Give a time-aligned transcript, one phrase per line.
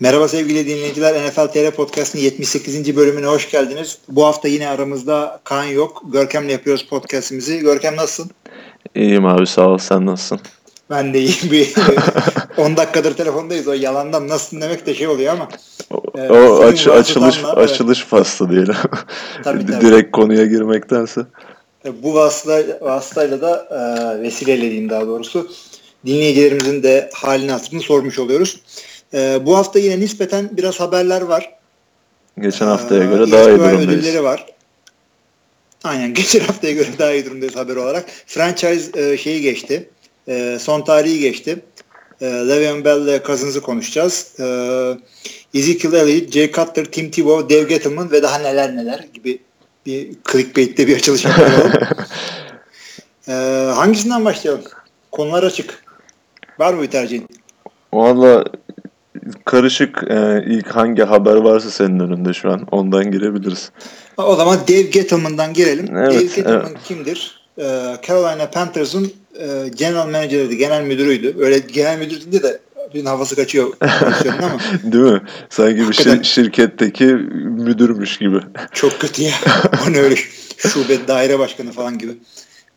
[0.00, 1.26] Merhaba sevgili dinleyiciler.
[1.26, 2.96] NFL TR Podcast'ın 78.
[2.96, 3.98] bölümüne hoş geldiniz.
[4.08, 6.02] Bu hafta yine aramızda Kaan yok.
[6.12, 7.58] Görkem'le yapıyoruz podcast'imizi.
[7.58, 8.30] Görkem nasılsın?
[8.94, 9.78] İyiyim abi sağ ol.
[9.78, 10.40] Sen nasılsın?
[10.90, 11.50] Ben de iyiyim.
[11.50, 11.74] Bir
[12.56, 13.68] 10 dakikadır telefondayız.
[13.68, 15.48] O yalandan nasılsın demek de şey oluyor ama.
[15.90, 17.58] O, e, o aç, açılış evet.
[17.58, 18.74] açılış faslı diyelim.
[19.44, 19.86] Tabii, tabii.
[19.86, 21.20] Direkt konuya girmektense.
[21.84, 25.48] E, bu vasıtayla, vasıtayla da e, vesileyle diyeyim daha doğrusu
[26.06, 28.60] dinleyicilerimizin de halini hatırını sormuş oluyoruz.
[29.14, 31.56] E, bu hafta yine nispeten biraz haberler var.
[32.40, 33.88] Geçen haftaya ee, göre daha iyi durumdayız.
[33.88, 34.46] ödülleri var.
[35.84, 38.06] Aynen geçen haftaya göre daha iyi durumdayız haber olarak.
[38.26, 39.90] Franchise e, şeyi geçti.
[40.28, 41.64] E, son tarihi geçti.
[42.20, 44.40] E, Le'Veon Bell ile Cousins'ı konuşacağız.
[44.40, 44.46] E,
[45.54, 49.38] Ezekiel Elliott, Jay Cutler, Tim Tebow, Dave Gettleman ve daha neler neler gibi
[49.86, 51.72] bir clickbait'te bir açılış yapalım.
[53.28, 53.32] e,
[53.74, 54.64] hangisinden başlayalım?
[55.12, 55.84] Konular açık.
[56.58, 57.28] Var mı bir tercihin?
[57.92, 58.44] Valla
[59.44, 63.70] karışık e, ilk hangi haber varsa senin önünde şu an ondan girebiliriz.
[64.16, 65.96] O zaman Dave Gettleman'dan girelim.
[65.96, 66.82] Evet, Dave Gettleman evet.
[66.84, 67.46] kimdir?
[67.58, 71.34] Ee, Carolina Panthers'ın e, general manageriydi, genel müdürüydü.
[71.38, 72.60] Öyle genel müdür deyince de
[72.94, 74.58] bir havası kaçıyor ama.
[74.92, 75.22] Değil mi?
[75.50, 77.04] Sanki bir şir- şirketteki
[77.44, 78.40] müdürmüş gibi.
[78.72, 79.32] Çok kötü ya.
[79.88, 80.16] Onu öyle
[80.56, 82.12] şube daire başkanı falan gibi.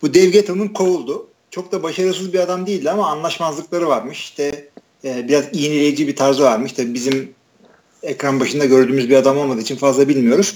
[0.02, 1.28] Bu Dave Gettleman kovuldu.
[1.52, 4.20] Çok da başarısız bir adam değildi ama anlaşmazlıkları varmış.
[4.20, 4.70] İşte
[5.04, 6.72] e, biraz iğneleyici bir tarzı varmış.
[6.72, 7.34] Tabii bizim
[8.04, 10.56] ekran başında gördüğümüz bir adam olmadığı için fazla bilmiyoruz.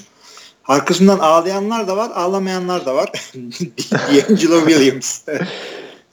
[0.65, 3.11] Arkasından ağlayanlar da var, ağlamayanlar da var.
[3.91, 5.21] D'Angelo Williams.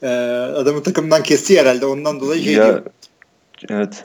[0.01, 0.07] e,
[0.55, 1.85] adamı takımdan kesti herhalde.
[1.85, 2.83] Ondan dolayı şey ya.
[3.69, 4.03] Evet.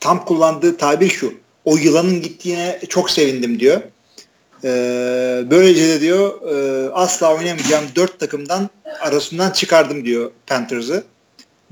[0.00, 1.34] Tam kullandığı tabir şu.
[1.64, 3.80] O yılanın gittiğine çok sevindim diyor.
[4.64, 8.70] Ee, böylece de diyor e, asla oynamayacağım dört takımdan
[9.00, 11.04] arasından çıkardım diyor Panthers'ı.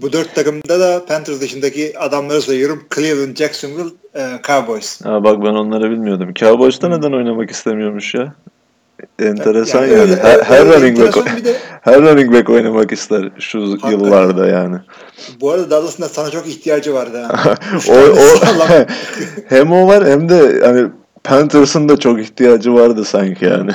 [0.00, 2.84] Bu dört takımda da Panthers dışındaki adamları sayıyorum.
[2.94, 5.04] Cleveland, Jacksonville, e, Cowboys.
[5.04, 6.34] Ha, bak ben onları bilmiyordum.
[6.34, 6.98] Cowboys'ta hmm.
[6.98, 8.34] neden oynamak istemiyormuş ya?
[9.18, 9.92] Enteresan yani.
[9.92, 10.00] yani.
[10.00, 13.90] Öyle, her, her running back de, her running back oynamak ister şu Hakikaten.
[13.90, 14.76] yıllarda yani.
[15.40, 17.28] Bu arada Dallas'ın da sana çok ihtiyacı vardı.
[17.88, 18.40] o, o
[19.48, 20.88] hem o var hem de hani
[21.24, 23.70] Panthers'ın da çok ihtiyacı vardı sanki yani.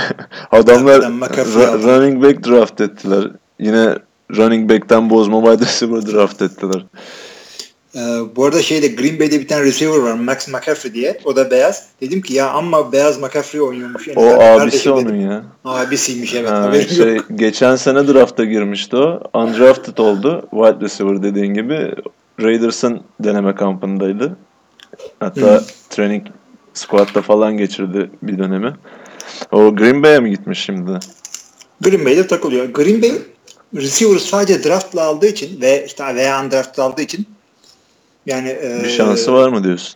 [0.51, 3.31] Adamlar ra- running back draft ettiler.
[3.59, 3.95] Yine
[4.37, 6.85] running back'ten bozma wide receiver draft ettiler.
[7.95, 7.99] Ee,
[8.35, 11.19] bu arada şeyde Green Bay'de bir tane receiver var Max McCaffrey diye.
[11.25, 11.87] O da beyaz.
[12.01, 14.07] Dedim ki ya ama beyaz McCaffrey oynuyormuş.
[14.07, 15.21] Yani o abisi onun dedim.
[15.21, 15.43] ya.
[15.65, 16.49] Abisiymiş evet.
[16.49, 19.21] Ha, şey, geçen sene drafta girmişti o.
[19.33, 20.47] Undrafted oldu.
[20.51, 21.91] Wide receiver dediğin gibi.
[22.41, 24.37] Raiders'ın deneme kampındaydı.
[25.19, 25.65] Hatta hmm.
[25.89, 26.27] training
[26.73, 28.73] squad'da falan geçirdi bir dönemi.
[29.51, 30.99] O Green Bay'e mi gitmiş şimdi?
[31.81, 32.65] Green Bay'de takılıyor.
[32.65, 33.11] Green Bay
[33.75, 37.27] receiver sadece draftla aldığı için ve işte veya undraftla aldığı için
[38.25, 39.95] yani bir şansı e, var mı diyorsun?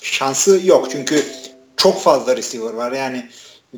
[0.00, 1.24] Şansı yok çünkü
[1.76, 2.92] çok fazla receiver var.
[2.92, 3.28] Yani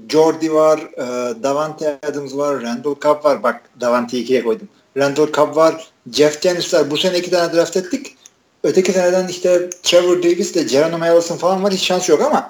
[0.08, 3.42] Jordi var, e, Davante Adams var, Randall Cobb var.
[3.42, 4.68] Bak Davante'yi ikiye koydum.
[4.96, 6.90] Randall Cobb var, Jeff Janis var.
[6.90, 8.16] Bu sene iki tane draft ettik.
[8.62, 11.72] Öteki seneden işte Trevor Davis de Geronimo Allison falan var.
[11.72, 12.48] Hiç şans yok ama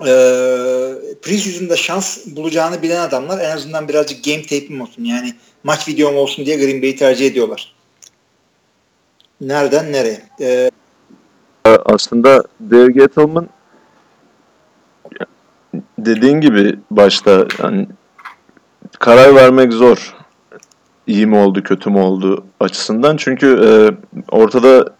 [0.00, 0.12] e,
[1.22, 5.04] preseason'da şans bulacağını bilen adamlar en azından birazcık game tape'im olsun.
[5.04, 5.34] Yani
[5.64, 7.74] maç videom olsun diye Green Bay'i tercih ediyorlar.
[9.40, 10.22] Nereden nereye?
[10.40, 10.70] Ee,
[11.84, 13.48] Aslında Dave Gettleman
[15.98, 17.86] dediğin gibi başta yani
[18.98, 20.14] karar vermek zor.
[21.06, 23.16] İyi mi oldu, kötü mü oldu açısından.
[23.16, 23.70] Çünkü e,
[24.30, 24.94] ortada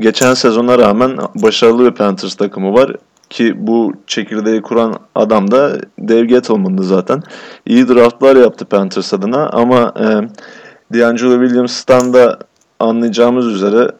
[0.00, 2.96] geçen sezona rağmen başarılı bir Panthers takımı var.
[3.30, 7.22] Ki bu çekirdeği kuran adam da Dave Gettleman'dı zaten.
[7.66, 10.04] İyi draftlar yaptı Panthers adına ama e,
[10.98, 12.38] D'Angelo Williams'tan da
[12.80, 13.90] anlayacağımız üzere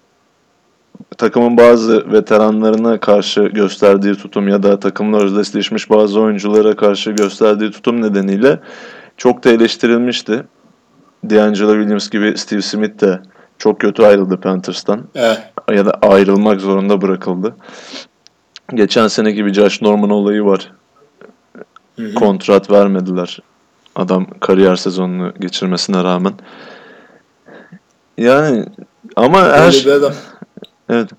[1.19, 8.03] takımın bazı veteranlarına karşı gösterdiği tutum ya da takımla özdeşleşmiş bazı oyunculara karşı gösterdiği tutum
[8.03, 8.61] nedeniyle
[9.17, 10.45] çok da eleştirilmişti.
[11.31, 13.21] D'Angelo Williams gibi Steve Smith de
[13.59, 15.01] çok kötü ayrıldı Panthers'tan.
[15.15, 15.41] Evet.
[15.73, 17.55] Ya da ayrılmak zorunda bırakıldı.
[18.75, 20.73] Geçen sene gibi Josh Norman olayı var.
[21.97, 22.15] Hı hı.
[22.15, 23.39] Kontrat vermediler.
[23.97, 26.33] Adam kariyer sezonunu geçirmesine rağmen.
[28.19, 28.67] Yani
[29.17, 29.93] ama her şey...
[30.89, 31.11] Evet.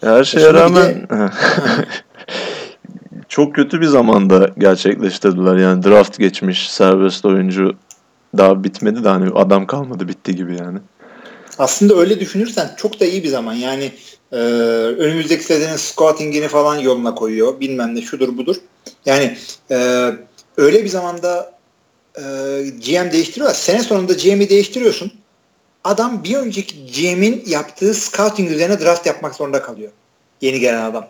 [0.00, 1.06] Her şeye Şimdi rağmen de...
[3.28, 5.56] çok kötü bir zamanda gerçekleştirdiler.
[5.56, 7.74] Yani draft geçmiş serbest oyuncu
[8.36, 10.78] daha bitmedi de hani adam kalmadı bitti gibi yani.
[11.58, 13.54] Aslında öyle düşünürsen çok da iyi bir zaman.
[13.54, 13.92] Yani
[14.32, 14.36] e,
[14.98, 17.60] önümüzdeki senenin scouting'ini falan yoluna koyuyor.
[17.60, 18.56] Bilmem ne şudur budur.
[19.06, 19.36] Yani
[19.70, 20.08] e,
[20.56, 21.58] öyle bir zamanda
[22.16, 22.22] e,
[22.86, 23.54] GM değiştiriyorlar.
[23.54, 25.12] Sene sonunda GM'i değiştiriyorsun.
[25.84, 29.92] adam bir önceki GM'in yaptığı scouting üzerine draft yapmak zorunda kalıyor.
[30.40, 31.08] Yeni gelen adam.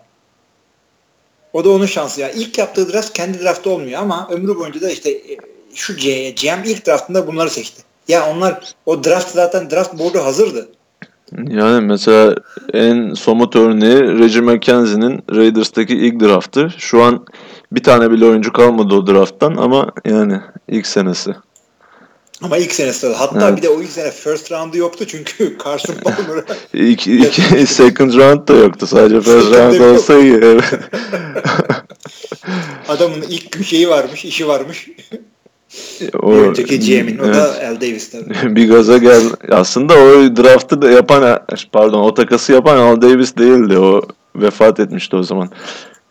[1.53, 2.31] O da onun şansı ya.
[2.31, 5.37] İlk yaptığı draft kendi draftı olmuyor ama ömrü boyunca da işte e,
[5.75, 7.83] şu GM ilk draftında bunları seçti.
[8.09, 10.69] Ya onlar o draft zaten draft board'u hazırdı.
[11.49, 12.35] Yani mesela
[12.73, 16.71] en somut örneği Reggie McKenzie'nin Raiders'taki ilk draftı.
[16.79, 17.27] Şu an
[17.73, 21.35] bir tane bile oyuncu kalmadı o drafttan ama yani ilk senesi.
[22.43, 23.57] Ama ilk senesi hatta evet.
[23.57, 27.35] bir de o ilk sene first round'u yoktu çünkü Carson Palmer'a ilk, ilk
[27.69, 30.61] second round da yoktu sadece first round olsa iyi.
[32.89, 34.89] Adamın ilk şeyi varmış, işi varmış.
[36.23, 37.19] O, önceki GM'in.
[37.19, 37.35] O evet.
[37.35, 38.57] da Al Davis tabii.
[38.57, 39.23] bir gaza gel.
[39.51, 41.41] Aslında o draftı da yapan
[41.73, 43.79] pardon o takası yapan Al Davis değildi.
[43.79, 44.03] O
[44.37, 45.51] vefat etmişti o zaman.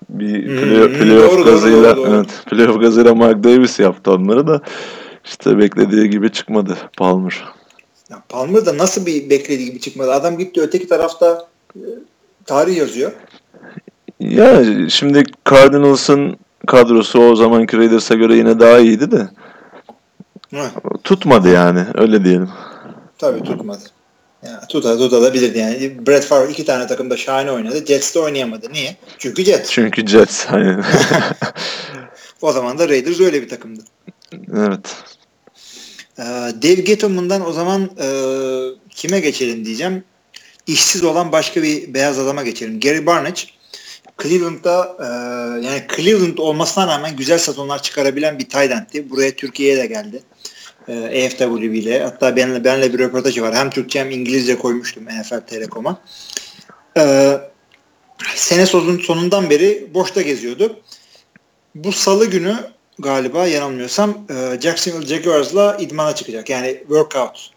[0.09, 2.15] Bir play, hmm, playoff doğru, gazıyla doğru, doğru.
[2.15, 4.61] evet playoff gazıyla Mark Davis yaptı onları da
[5.25, 7.43] işte beklediği gibi çıkmadı Palmer.
[8.09, 10.11] Ya Palmer da nasıl bir beklediği gibi çıkmadı?
[10.11, 11.83] Adam gitti öteki tarafta e,
[12.45, 13.11] tarih yazıyor.
[14.19, 16.37] Ya şimdi Cardinals'ın
[16.67, 19.29] kadrosu o zamanki Raiders'a göre yine daha iyiydi de.
[20.51, 20.71] Hı.
[21.03, 22.49] Tutmadı yani öyle diyelim.
[23.17, 23.83] Tabii tutmadı.
[24.45, 26.07] Yani tuta tutabilirdi yani.
[26.07, 27.85] Brett Favre iki tane takımda şahane oynadı.
[27.85, 28.73] Jets'te oynayamadı.
[28.73, 28.95] Niye?
[29.17, 29.69] Çünkü Jets.
[29.69, 30.45] Çünkü Jets.
[30.49, 30.83] Aynen.
[32.41, 33.83] o zaman da Raiders öyle bir takımdı.
[34.53, 34.95] Evet.
[36.19, 36.23] Ee,
[36.63, 38.07] Dave Gettleman'dan o zaman e,
[38.89, 40.03] kime geçelim diyeceğim.
[40.67, 42.79] İşsiz olan başka bir beyaz adama geçelim.
[42.79, 43.41] Gary Barnage.
[44.23, 45.05] Cleveland'da e,
[45.65, 49.09] yani Cleveland olmasına rağmen güzel sezonlar çıkarabilen bir tight.
[49.09, 50.23] Buraya Türkiye'ye de geldi.
[50.87, 52.03] E, EFW ile.
[52.03, 53.55] Hatta benimle, benimle bir röportajı var.
[53.55, 56.01] Hem Türkçe hem İngilizce koymuştum NFL Telekom'a.
[56.97, 57.33] E,
[58.35, 60.79] sene sonundan beri boşta geziyordu.
[61.75, 62.55] Bu salı günü
[62.99, 66.49] galiba yanılmıyorsam e, Jacksonville Jaguars'la idmana çıkacak.
[66.49, 67.51] Yani workout.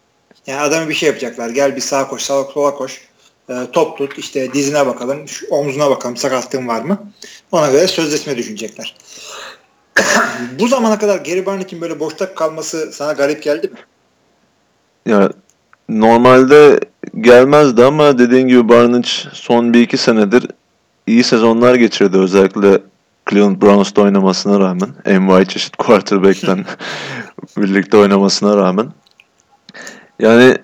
[0.47, 1.50] Yani adamı bir şey yapacaklar.
[1.50, 3.00] Gel bir sağa koş, sağa sola koş.
[3.49, 4.19] E, top tut.
[4.19, 5.29] işte dizine bakalım.
[5.29, 6.17] Şu omzuna bakalım.
[6.17, 7.12] Sakatlığın var mı?
[7.53, 8.97] Ona göre sözleşme düşünecekler.
[10.58, 13.79] Bu zamana kadar Gary Barnett'in böyle boşta kalması sana garip geldi mi?
[15.06, 15.31] Ya
[15.88, 16.81] normalde
[17.20, 20.46] gelmezdi ama dediğin gibi Barnett son bir iki senedir
[21.06, 22.81] iyi sezonlar geçirdi özellikle
[23.31, 26.64] Cleveland Browns'ta oynamasına rağmen NY çeşit quarterback'ten
[27.56, 28.93] birlikte oynamasına rağmen
[30.19, 30.58] yani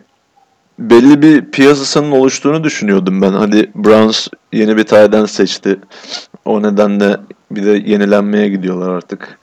[0.81, 3.33] belli bir piyasasının oluştuğunu düşünüyordum ben.
[3.33, 5.79] Hadi Browns yeni bir tayden seçti.
[6.45, 7.17] O nedenle
[7.51, 9.39] bir de yenilenmeye gidiyorlar artık.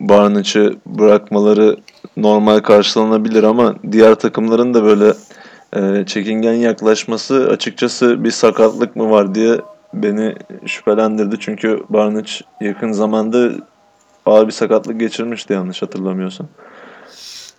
[0.00, 1.76] Barnage'ı bırakmaları
[2.16, 5.12] normal karşılanabilir ama diğer takımların da böyle
[5.76, 9.60] e, çekingen yaklaşması açıkçası bir sakatlık mı var diye
[9.94, 10.34] beni
[10.66, 11.36] şüphelendirdi.
[11.40, 12.30] Çünkü Barnage
[12.60, 13.50] yakın zamanda
[14.26, 16.46] ağır bir sakatlık geçirmişti yanlış hatırlamıyorsam.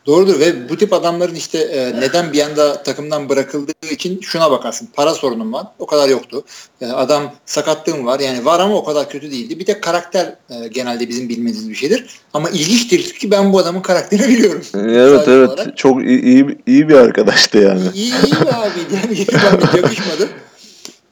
[0.06, 4.90] Doğrudur ve bu tip adamların işte e, neden bir anda takımdan bırakıldığı için şuna bakarsın.
[4.94, 5.68] Para sorunum var.
[5.80, 6.44] O kadar yoktu.
[6.82, 8.20] E, adam sakatlığım var.
[8.20, 9.60] Yani var ama o kadar kötü değildi.
[9.60, 12.06] Bir de karakter e, genelde bizim bilmediğimiz bir şeydir.
[12.34, 14.62] Ama ilginçtir ki ben bu adamın karakterini biliyorum.
[14.76, 15.50] Evet evet.
[15.50, 15.78] Olarak.
[15.78, 17.82] Çok iyi, iyi, iyi bir arkadaştı yani.
[17.94, 19.28] İyi, iyi bir abiydi.
[19.34, 20.30] Yani bana yakışmadı.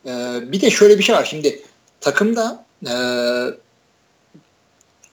[0.05, 0.11] E,
[0.51, 1.25] bir de şöyle bir şey var.
[1.25, 1.61] Şimdi
[2.01, 2.93] takımda e,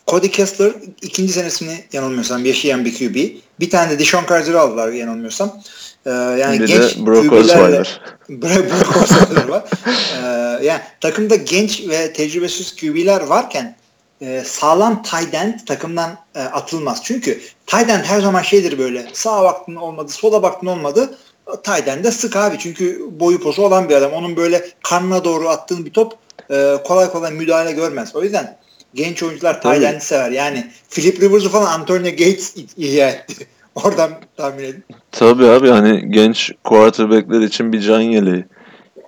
[0.06, 0.72] Cody Kessler
[1.02, 3.16] ikinci senesini yanılmıyorsam yaşayan bir QB.
[3.60, 5.62] Bir tane de Dishon Carter'ı aldılar yanılmıyorsam.
[6.06, 8.00] Ee, yani bir genç de Brock Osweiler.
[8.28, 9.64] Brock Osweiler var.
[9.86, 13.76] Ee, yani takımda genç ve tecrübesiz QB'ler varken
[14.20, 17.00] e, sağlam tight end takımdan e, atılmaz.
[17.04, 21.18] Çünkü tight end her zaman şeydir böyle sağa baktın olmadı sola baktın olmadı
[21.62, 22.58] tight end'de sık abi.
[22.58, 24.12] Çünkü boyu posu olan bir adam.
[24.12, 26.14] Onun böyle karnına doğru attığın bir top
[26.50, 28.16] e, kolay kolay müdahale görmez.
[28.16, 28.56] O yüzden
[28.96, 30.30] genç oyuncular Tayland'ı sever.
[30.30, 33.46] Yani Philip Rivers'ı falan Antonio Gates ihya etti.
[33.74, 34.84] Oradan tahmin edin.
[35.12, 38.44] Tabii abi hani genç quarterbackler için bir can yeleği.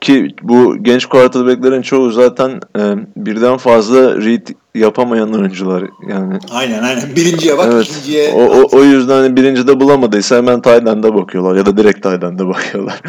[0.01, 6.39] Ki bu genç quarterbacklerin çoğu zaten e, birden fazla read yapamayan oyuncular yani.
[6.51, 7.17] Aynen aynen.
[7.17, 7.87] Birinciye bak, evet.
[7.87, 8.33] ikinciye.
[8.33, 13.01] O, o, o yüzden hani birincide bulamadıysa hemen Tayland'a bakıyorlar ya da direkt Tayland'a bakıyorlar.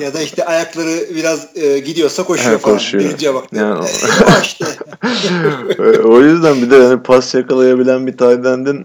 [0.00, 2.74] Ya da işte ayakları biraz e, gidiyorsa koşuyor, falan.
[2.76, 3.04] Koşuyor.
[3.04, 3.44] Birinciye bak.
[3.52, 3.84] Yani,
[5.78, 8.84] e, o yüzden bir de yani pas yakalayabilen bir Tayland'ın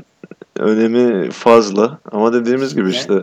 [0.60, 2.00] önemi fazla.
[2.12, 3.14] Ama dediğimiz gibi yani, işte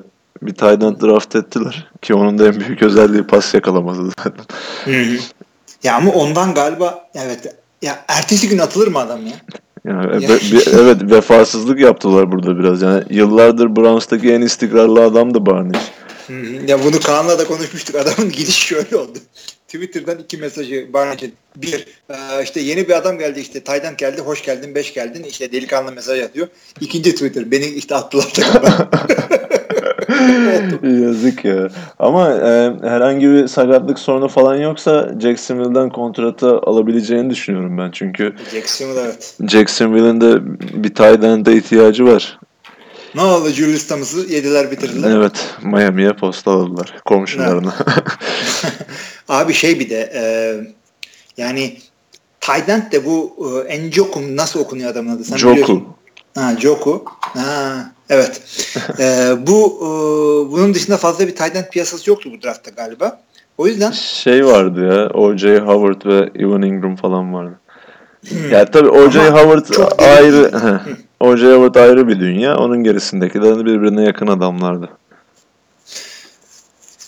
[0.43, 1.91] bir tight end draft ettiler.
[2.03, 4.45] Ki onun da en büyük özelliği pas yakalaması zaten.
[5.83, 9.33] Ya ama ondan galiba evet ya ertesi gün atılır mı adam ya?
[9.85, 10.29] Yani, ya.
[10.29, 12.83] Be, bir, evet vefasızlık yaptılar burada biraz.
[12.83, 15.81] Yani yıllardır Browns'taki en istikrarlı adam da Barney.
[16.67, 17.97] Ya bunu Kaan'la da konuşmuştuk.
[18.01, 19.19] Adamın gidiş şöyle oldu.
[19.67, 21.35] Twitter'dan iki mesajı Barney'in.
[21.57, 21.87] Bir,
[22.43, 25.23] işte yeni bir adam geldi işte Tayden geldi, hoş geldin, beş geldin.
[25.23, 26.49] İşte delikanlı mesaj atıyor.
[26.81, 28.33] İkinci Twitter, beni işte attılar
[31.05, 31.69] Yazık ya.
[31.99, 37.91] Ama e, herhangi bir sakatlık sorunu falan yoksa Jacksonville'den kontratı alabileceğini düşünüyorum ben.
[37.91, 39.35] Çünkü Jacksonville evet.
[39.49, 40.39] Jacksonville'in de
[40.83, 42.39] bir tight ihtiyacı var.
[43.15, 45.11] Ne oldu Julius Thomas'ı yediler bitirdiler.
[45.11, 45.55] Evet.
[45.63, 47.75] Miami'ye postaladılar komşularına.
[49.29, 50.23] Abi şey bir de e,
[51.37, 51.77] yani
[52.41, 53.37] Tydent de bu
[53.69, 55.25] e, Njoku nasıl okunuyor adamın adı?
[55.25, 55.53] Sen Joku.
[55.53, 55.85] biliyorsun.
[56.35, 57.05] Ha Joku.
[57.21, 58.43] Ha evet.
[58.99, 59.89] e, bu e,
[60.53, 63.21] bunun dışında fazla bir Tydent piyasası yoktu bu draftta galiba.
[63.59, 65.11] O yüzden Şey vardı ya.
[65.11, 65.59] O.J.
[65.59, 67.59] Howard ve Evan Ingram falan vardı.
[68.51, 69.31] Ya tabii O.J.
[69.31, 69.67] Howard
[69.99, 70.51] ayrı
[71.21, 71.47] O.J.
[71.47, 72.59] Howard ayrı bir dünya.
[72.59, 74.89] Onun gerisindekiler de birbirine yakın adamlardı.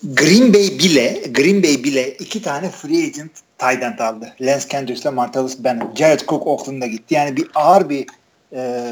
[0.03, 4.33] Green Bay bile Green Bay bile iki tane free agent tight end aldı.
[4.41, 5.97] Lance Kendricks ile Martellus Bennett.
[5.97, 7.15] Jared Cook Oakland'a gitti.
[7.15, 8.07] Yani bir ağır bir
[8.53, 8.83] e,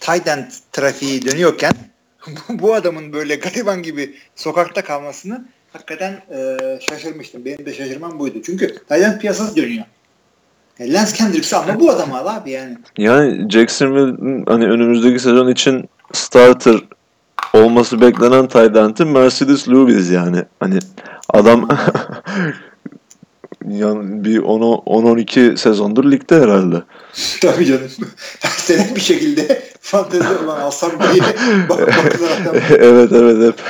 [0.00, 1.72] tight end trafiği dönüyorken
[2.48, 7.44] bu adamın böyle gariban gibi sokakta kalmasını hakikaten e, şaşırmıştım.
[7.44, 8.38] Benim de şaşırmam buydu.
[8.46, 9.84] Çünkü tight piyasası dönüyor.
[10.80, 12.78] E, Lance Kendricks'i ama bu adamı al abi yani.
[12.98, 16.76] Yani Jacksonville hani önümüzdeki sezon için starter
[17.54, 20.42] olması beklenen tight Mercedes Lewis yani.
[20.60, 20.78] Hani
[21.28, 21.68] adam
[23.68, 26.82] yani bir 10-12 sezondur ligde herhalde.
[27.40, 27.90] Tabii canım.
[28.56, 31.22] Sene bir şekilde fantezi olan alsam diye
[31.68, 31.80] bak,
[32.70, 33.60] evet evet hep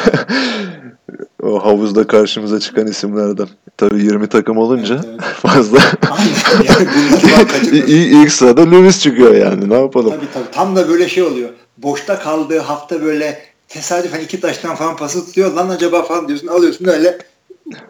[1.42, 3.48] o havuzda karşımıza çıkan isimlerden.
[3.76, 5.20] Tabii 20 takım olunca Evet, evet.
[5.22, 5.78] fazla.
[6.10, 10.10] Aynen yani bunları ilk sırada Lewis çıkıyor yani ne yapalım.
[10.10, 10.50] Tabii tabii.
[10.52, 11.48] Tam da böyle şey oluyor.
[11.78, 13.38] Boşta kaldığı hafta böyle
[13.68, 15.52] tesadüfen iki taştan falan pası tutuyor.
[15.52, 16.46] Lan acaba falan diyorsun.
[16.46, 17.18] Alıyorsun öyle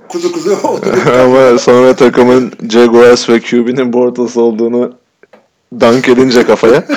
[0.09, 0.57] kuzu kuzu.
[1.25, 4.93] Ama sonra takımın Jaguars ve QB'nin Bortles olduğunu
[5.81, 6.85] dank edince kafaya.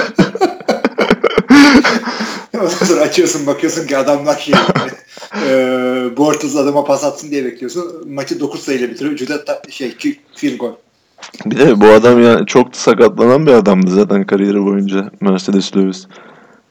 [2.87, 4.53] Sonra açıyorsun bakıyorsun ki adamlar şey
[5.47, 5.53] e,
[6.17, 8.13] Bortles adama pas atsın diye bekliyorsun.
[8.13, 9.45] Maçı 9 sayıyla bitiriyor.
[9.45, 9.97] Ta, şey
[10.35, 10.71] field goal.
[11.45, 16.05] Bir de bu adam ya çok sakatlanan bir adamdı zaten kariyeri boyunca Mercedes Lewis.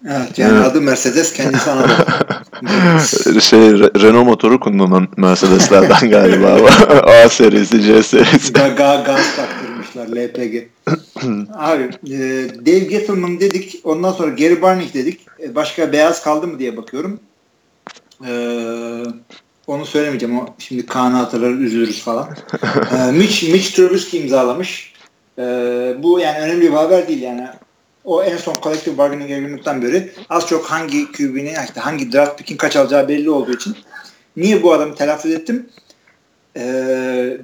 [0.06, 0.66] Evet yani Evet.
[0.66, 1.92] adı Mercedes kendisi Anadolu.
[3.40, 6.54] Şey Re- Renault motoru kullanan Mercedeslerden galiba.
[7.24, 8.52] A serisi, C serisi.
[8.52, 10.68] Gaga gaz taktırmışlar LPG.
[11.54, 12.18] Abi e,
[12.66, 13.80] Dave Gettleman dedik.
[13.84, 15.20] Ondan sonra Gary Barnett dedik.
[15.42, 17.20] E, başka beyaz kaldı mı diye bakıyorum.
[18.26, 18.32] E,
[19.66, 20.38] onu söylemeyeceğim.
[20.38, 22.28] O şimdi Kaan'ı hatırlar üzülürüz falan.
[23.08, 24.92] e, Mitch, Mitch Trubisky imzalamış.
[25.38, 25.42] E,
[25.98, 27.48] bu yani önemli bir haber değil yani.
[28.08, 32.56] O en son collective bargaining agreement'tan beri az çok hangi QB'nin işte hangi draft pick'in
[32.56, 33.76] kaç alacağı belli olduğu için
[34.36, 35.68] niye bu adamı telaffuz ettim?
[36.56, 37.36] Ee,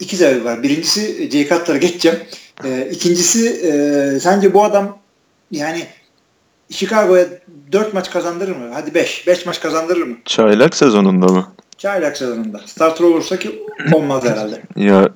[0.00, 0.62] iki sebebi var.
[0.62, 2.18] Birincisi Jay Cutler'a geçeceğim.
[2.64, 4.98] Ee, ikincisi e, sence bu adam
[5.50, 5.86] yani
[6.70, 7.26] Chicago'ya
[7.72, 8.70] 4 maç kazandırır mı?
[8.72, 9.26] Hadi 5.
[9.26, 10.16] 5 maç kazandırır mı?
[10.24, 11.52] Çaylak sezonunda mı?
[11.76, 12.60] Çaylak sezonunda.
[12.66, 14.62] Starter olursa ki olmaz herhalde.
[14.76, 15.08] Ya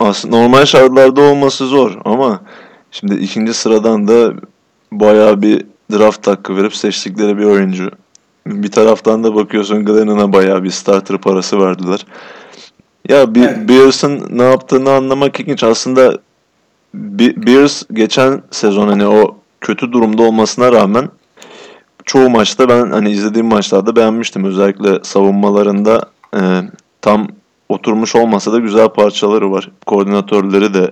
[0.00, 2.40] aslında normal şartlarda olması zor ama
[2.94, 4.32] şimdi ikinci sıradan da
[4.92, 7.90] bayağı bir draft hakkı verip seçtikleri bir oyuncu.
[8.46, 12.06] Bir taraftan da bakıyorsun Glennon'a bayağı bir starter parası verdiler.
[13.08, 13.68] Ya bir Evet.
[13.68, 15.64] Bears'ın ne yaptığını anlamak ilginç.
[15.64, 16.18] Aslında
[16.94, 21.08] Be- Bears geçen sezon hani o kötü durumda olmasına rağmen
[22.04, 24.44] çoğu maçta ben hani izlediğim maçlarda beğenmiştim.
[24.44, 26.02] Özellikle savunmalarında
[26.36, 26.40] e,
[27.02, 27.28] tam
[27.68, 29.70] oturmuş olmasa da güzel parçaları var.
[29.86, 30.90] Koordinatörleri de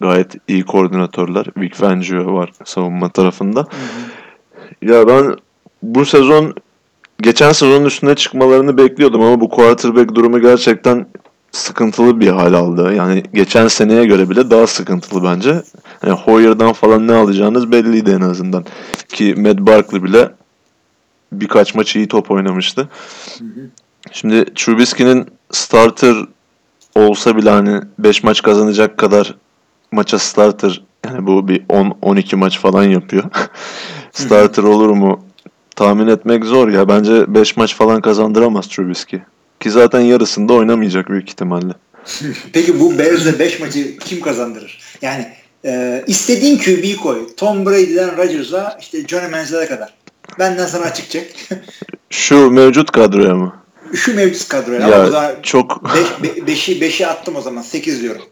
[0.00, 1.46] gayet iyi koordinatörler.
[1.56, 3.66] Vic Fangio var savunma tarafında.
[4.82, 5.36] Ya ben
[5.82, 6.54] bu sezon
[7.20, 11.06] geçen sezonun üstüne çıkmalarını bekliyordum ama bu quarterback durumu gerçekten
[11.52, 12.94] sıkıntılı bir hal aldı.
[12.94, 15.62] Yani geçen seneye göre bile daha sıkıntılı bence.
[16.06, 18.64] Yani Hoyer'dan falan ne alacağınız belliydi en azından.
[19.08, 20.30] Ki Matt Barkley bile
[21.32, 22.88] birkaç maç iyi top oynamıştı.
[24.12, 26.16] Şimdi Trubisky'nin starter
[26.94, 29.34] olsa bile hani 5 maç kazanacak kadar
[29.92, 33.24] maça starter yani bu bir 10-12 maç falan yapıyor.
[34.12, 35.24] starter olur mu
[35.76, 36.88] tahmin etmek zor ya.
[36.88, 39.22] Bence 5 maç falan kazandıramaz Trubisky.
[39.60, 41.72] Ki zaten yarısında oynamayacak büyük ihtimalle.
[42.52, 44.80] Peki bu Bears'e 5 maçı kim kazandırır?
[45.02, 45.26] Yani
[45.64, 47.26] e, istediğin QB'yi koy.
[47.36, 49.94] Tom Brady'den Rodgers'a işte Johnny Manziel'e kadar.
[50.38, 51.48] Benden sana açık çek.
[52.10, 53.56] Şu mevcut kadroya mı?
[53.94, 54.86] Şu mevcut kadroya.
[54.86, 55.72] Ama Ya çok
[56.46, 57.62] 5'i 5'i attım o zaman.
[57.62, 58.22] 8 diyorum.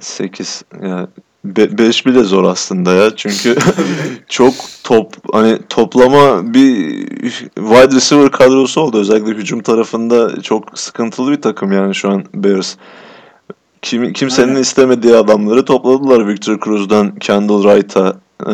[0.00, 1.08] 8 ya
[1.44, 3.16] 5 bile zor aslında ya.
[3.16, 3.56] Çünkü
[4.28, 7.06] çok top hani toplama bir
[7.54, 8.98] wide receiver kadrosu oldu.
[8.98, 12.76] Özellikle hücum tarafında çok sıkıntılı bir takım yani şu an Bears.
[13.82, 14.60] Kim, kimsenin Aynen.
[14.60, 16.28] istemediği adamları topladılar.
[16.28, 18.52] Victor Cruz'dan Kendall Wright'a e,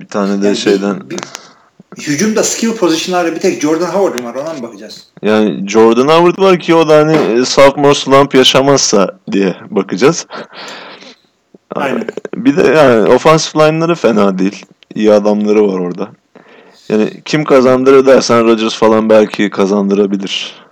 [0.00, 1.18] bir tane de Yani şeyden bir, bir,
[1.98, 5.06] hücumda skill pozisyonlarda bir tek Jordan Howard var ona mı bakacağız?
[5.22, 10.26] Yani Jordan Howard var ki o da hani e, sophomore slump yaşamazsa diye bakacağız.
[11.74, 12.04] Aynen.
[12.36, 14.66] Bir de yani offensive line'ları fena değil.
[14.94, 16.08] İyi adamları var orada.
[16.88, 20.62] Yani kim kazandırır dersen Rodgers falan belki kazandırabilir.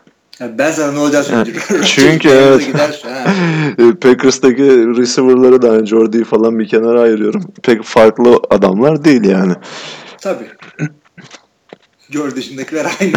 [0.40, 1.52] Ya ben sana ne olacağını Yani,
[1.84, 2.70] çünkü evet.
[3.78, 4.62] E, Packers'taki
[4.96, 7.44] receiver'ları da hani Jordy'yi falan bir kenara ayırıyorum.
[7.62, 9.52] Pek farklı adamlar değil yani.
[10.20, 10.48] Tabii.
[12.10, 13.12] George dışındakiler aynı.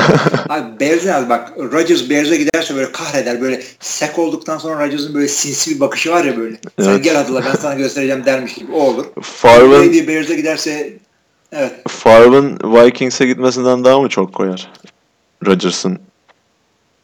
[0.50, 1.52] Abi Bears'e bak.
[1.58, 3.42] Rodgers Bears'e giderse böyle kahreder.
[3.42, 6.56] Böyle sek olduktan sonra Rodgers'ın böyle sinsi bir bakışı var ya böyle.
[6.80, 7.04] Sen Evet.
[7.04, 8.72] gel Adıl'a ben sana göstereceğim dermiş gibi.
[8.72, 9.06] O olur.
[9.44, 10.94] Brady Bears'e giderse
[11.52, 11.72] evet.
[11.88, 14.72] Favre'ın Vikings'e gitmesinden daha mı çok koyar?
[15.46, 16.00] Rodgers'ın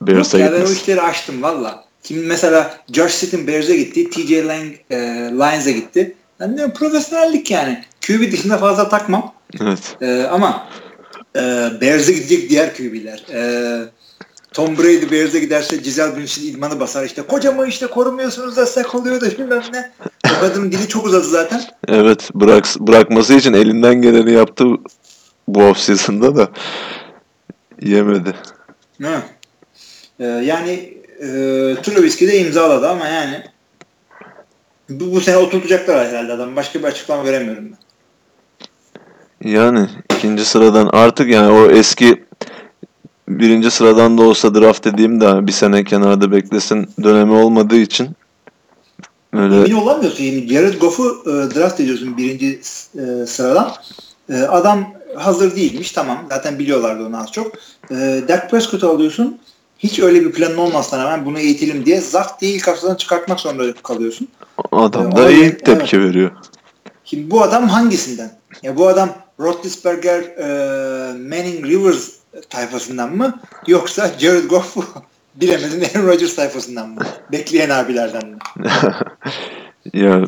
[0.02, 0.82] Bears'e ya ben o gitmesi.
[0.82, 1.84] işleri açtım valla.
[2.04, 4.10] Şimdi mesela Josh Sitton Bears'e gitti.
[4.10, 4.98] TJ Lang e,
[5.32, 6.16] Lions'e gitti.
[6.40, 7.84] Ben de profesyonellik yani.
[8.08, 9.34] QB dışında fazla takmam.
[9.62, 9.80] Evet.
[10.02, 10.68] Ee, ama
[11.40, 13.26] e, Bears'e gidecek diğer QB'ler.
[13.34, 13.42] E,
[14.54, 17.06] Tom Brady Bears'e giderse Giselle Bündchen idmanı basar.
[17.06, 19.92] İşte kocamı işte korumuyorsunuz da sek oluyor da bilmem ne.
[20.38, 21.62] O kadının dili çok uzadı zaten.
[21.88, 22.30] Evet.
[22.34, 24.66] Bırak, bırakması için elinden geleni yaptı
[25.48, 26.52] bu offseason'da da
[27.82, 28.36] yemedi.
[29.02, 29.22] Hı.
[30.20, 31.28] Ee, yani e,
[31.84, 33.44] Trubisky de imzaladı ama yani
[34.90, 36.56] bu, bu sene oturtacaklar herhalde adam.
[36.56, 37.89] Başka bir açıklama veremiyorum ben.
[39.44, 42.24] Yani ikinci sıradan artık yani o eski
[43.30, 48.10] birinci sıradan da olsa draft dediğim de bir sene kenarda beklesin dönemi olmadığı için
[49.34, 50.24] öyle Emin olamıyorsun.
[50.24, 52.60] Yani Jared Goff'u e, draft ediyorsun birinci
[52.96, 53.72] e, sıradan.
[54.30, 55.92] E, adam hazır değilmiş.
[55.92, 56.18] Tamam.
[56.30, 57.52] Zaten biliyorlardı onu az çok.
[57.92, 59.40] E, Dak Prescott'u alıyorsun.
[59.80, 63.74] Hiç öyle bir planın olmasına rağmen bunu eğitelim diye zart diye ilk haftadan çıkartmak zorunda
[63.74, 64.28] kalıyorsun.
[64.72, 65.66] adam E, da iyi evet.
[65.66, 66.32] tepki veriyor.
[67.06, 68.32] Şimdi bu adam hangisinden?
[68.64, 70.48] Ya bu adam Roethlisberger, e,
[71.14, 72.10] Manning Rivers
[72.50, 73.40] tayfasından mı?
[73.68, 74.78] Yoksa Jared Goff
[75.36, 77.02] bilemedin Aaron Rodgers tayfasından mı?
[77.32, 78.38] Bekleyen abilerden mi?
[79.94, 80.24] Ya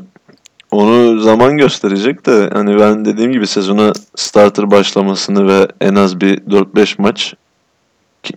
[0.72, 6.38] onu zaman gösterecek de hani ben dediğim gibi sezona starter başlamasını ve en az bir
[6.38, 7.34] 4-5 maç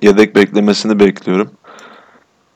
[0.03, 1.51] yedek beklemesini bekliyorum.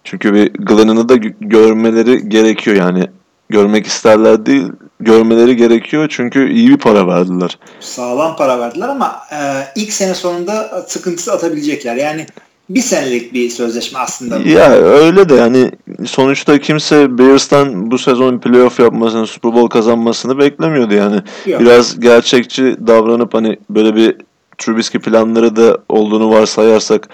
[0.05, 3.07] Çünkü bir Glenn'ını da gö- görmeleri gerekiyor yani.
[3.51, 4.67] Görmek isterler değil,
[5.01, 7.59] görmeleri gerekiyor çünkü iyi bir para verdiler.
[7.81, 9.39] sağlam para verdiler ama e,
[9.77, 11.97] ilk sene sonunda sıkıntısı atabilecekler.
[11.97, 12.27] Yani
[12.69, 14.45] bir senelik bir sözleşme aslında.
[14.45, 14.49] bu.
[14.49, 15.71] Ya öyle de yani
[16.07, 21.23] sonuçta kimse Bears'tan bu sezon playoff yapmasını, Super Bowl kazanmasını beklemiyordu yani.
[21.47, 21.61] Yok.
[21.61, 24.17] Biraz gerçekçi davranıp hani böyle bir
[24.59, 27.09] Trubisky planları da olduğunu varsayarsak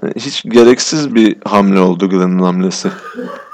[0.00, 2.88] hani hiç gereksiz bir hamle oldu Glenn'in hamlesi.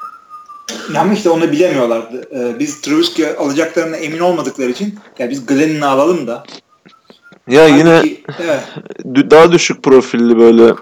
[0.96, 2.28] Ama işte onu bilemiyorlardı.
[2.34, 6.44] E, biz Trubisky alacaklarına emin olmadıkları için ya biz Glenn'ini alalım da.
[7.48, 8.60] Ya yine Halbuki, evet,
[9.04, 10.74] dü- daha düşük profilli böyle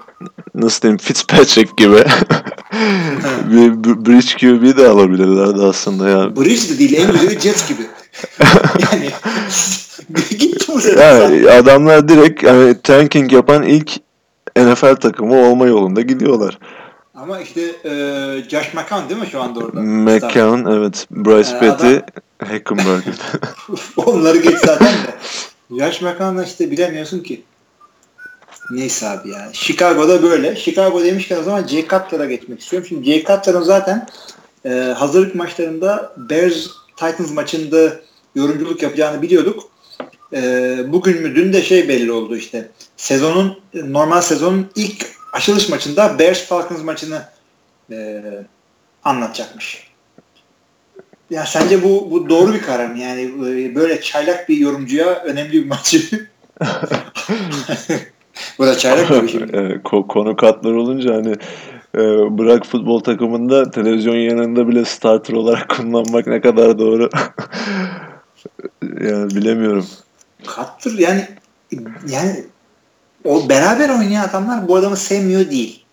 [0.54, 1.96] nasıl diyeyim Fitzpatrick gibi
[3.50, 6.36] bir bridge QB de alabilirlerdi aslında ya.
[6.36, 7.82] Bridge de değil en güzeli Jets gibi.
[8.92, 9.10] yani
[10.80, 11.00] sene.
[11.02, 13.90] Yani adamlar direkt yani tanking yapan ilk
[14.56, 16.58] NFL takımı olma yolunda gidiyorlar.
[17.24, 17.90] Ama işte e,
[18.50, 19.80] Josh McCown değil mi şu anda orada?
[19.80, 21.06] McCown evet.
[21.10, 21.94] Bryce Ee, Petty,
[22.38, 23.02] Hackenberg.
[23.96, 25.14] Onları geç zaten de.
[25.70, 27.42] Josh McCown'la işte bilemiyorsun ki.
[28.70, 29.50] Neyse abi ya.
[29.52, 30.56] Chicago'da böyle.
[30.56, 32.88] Chicago demişken o zaman Jay Cutler'a geçmek istiyorum.
[32.88, 34.06] Şimdi Jay Cutler'ın zaten
[34.64, 38.00] e, hazırlık maçlarında Bears Titans maçında
[38.34, 39.70] yorumculuk yapacağını biliyorduk.
[40.32, 42.70] E, bugün mü dün de şey belli oldu işte.
[42.96, 47.22] Sezonun normal sezonun ilk açılış maçında Bears Falcons maçını
[47.90, 48.22] e,
[49.04, 49.94] anlatacakmış.
[51.30, 52.98] Ya sence bu bu doğru bir karar mı?
[52.98, 56.28] Yani e, böyle çaylak bir yorumcuya önemli bir maçı.
[58.58, 59.56] bu da çaylak tabii şimdi.
[59.56, 61.32] E, ko- konu katlar olunca hani
[61.94, 62.00] e,
[62.38, 67.10] bırak futbol takımında televizyon yanında bile starter olarak kullanmak ne kadar doğru
[68.82, 69.86] yani bilemiyorum.
[70.46, 71.28] Kattır yani
[72.08, 72.44] yani
[73.24, 75.84] o beraber oynayan adamlar bu adamı sevmiyor değil.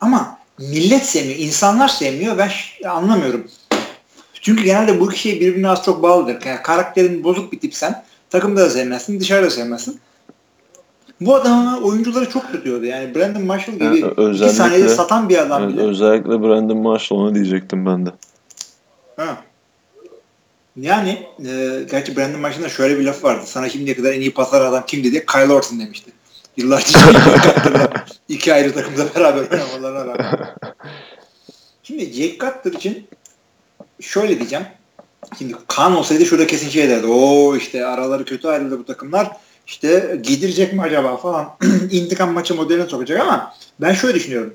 [0.00, 2.38] Ama millet sevmiyor, insanlar sevmiyor.
[2.38, 2.50] Ben
[2.88, 3.46] anlamıyorum.
[4.40, 6.46] Çünkü genelde bu iki şey birbirine az çok bağlıdır.
[6.46, 10.00] Yani karakterin bozuk bir tipsen takımda da sevmezsin, dışarıda da sevmezsin.
[11.20, 12.84] Bu adamı oyuncuları çok tutuyordu.
[12.84, 15.80] Yani Brandon Marshall gibi Yani iki saniyede satan bir adam bile.
[15.80, 18.10] özellikle Brandon Marshall onu diyecektim ben de.
[19.16, 19.36] Ha.
[20.76, 23.42] Yani e, gerçi Brandon Marshall'ın da şöyle bir laf vardı.
[23.46, 26.10] Sana şimdiye kadar en iyi paslar adam kimdi diye Kyle Orton demişti.
[26.56, 26.98] Yıllarca
[28.28, 30.54] iki ayrı takımda beraber oynamalarına rağmen.
[31.82, 33.06] Şimdi Jake Cutler için
[34.00, 34.66] şöyle diyeceğim.
[35.38, 37.06] Şimdi Kaan olsaydı şurada kesin şey derdi.
[37.06, 39.36] Oo işte araları kötü ayrıldı bu takımlar.
[39.66, 41.56] işte giydirecek mi acaba falan
[41.90, 44.54] intikam maçı modeline sokacak ama ben şöyle düşünüyorum.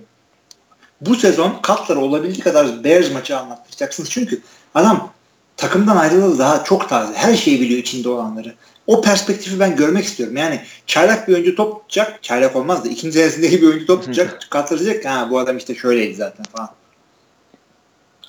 [1.01, 4.41] Bu sezon Cutler'a olabildiği kadar Bears maçı anlatacaksınız çünkü
[4.75, 5.11] adam
[5.57, 7.13] takımdan ayrılalı daha çok taze.
[7.13, 8.55] Her şeyi biliyor içinde olanları.
[8.89, 10.37] O perspektifi ben görmek istiyorum.
[10.37, 12.23] Yani çaylak bir oyuncu top tutacak.
[12.23, 14.47] Çaylak olmaz da ikinci senesindeki bir oyuncu top tutacak.
[14.49, 15.05] katılacak.
[15.05, 16.69] Ha bu adam işte şöyleydi zaten falan.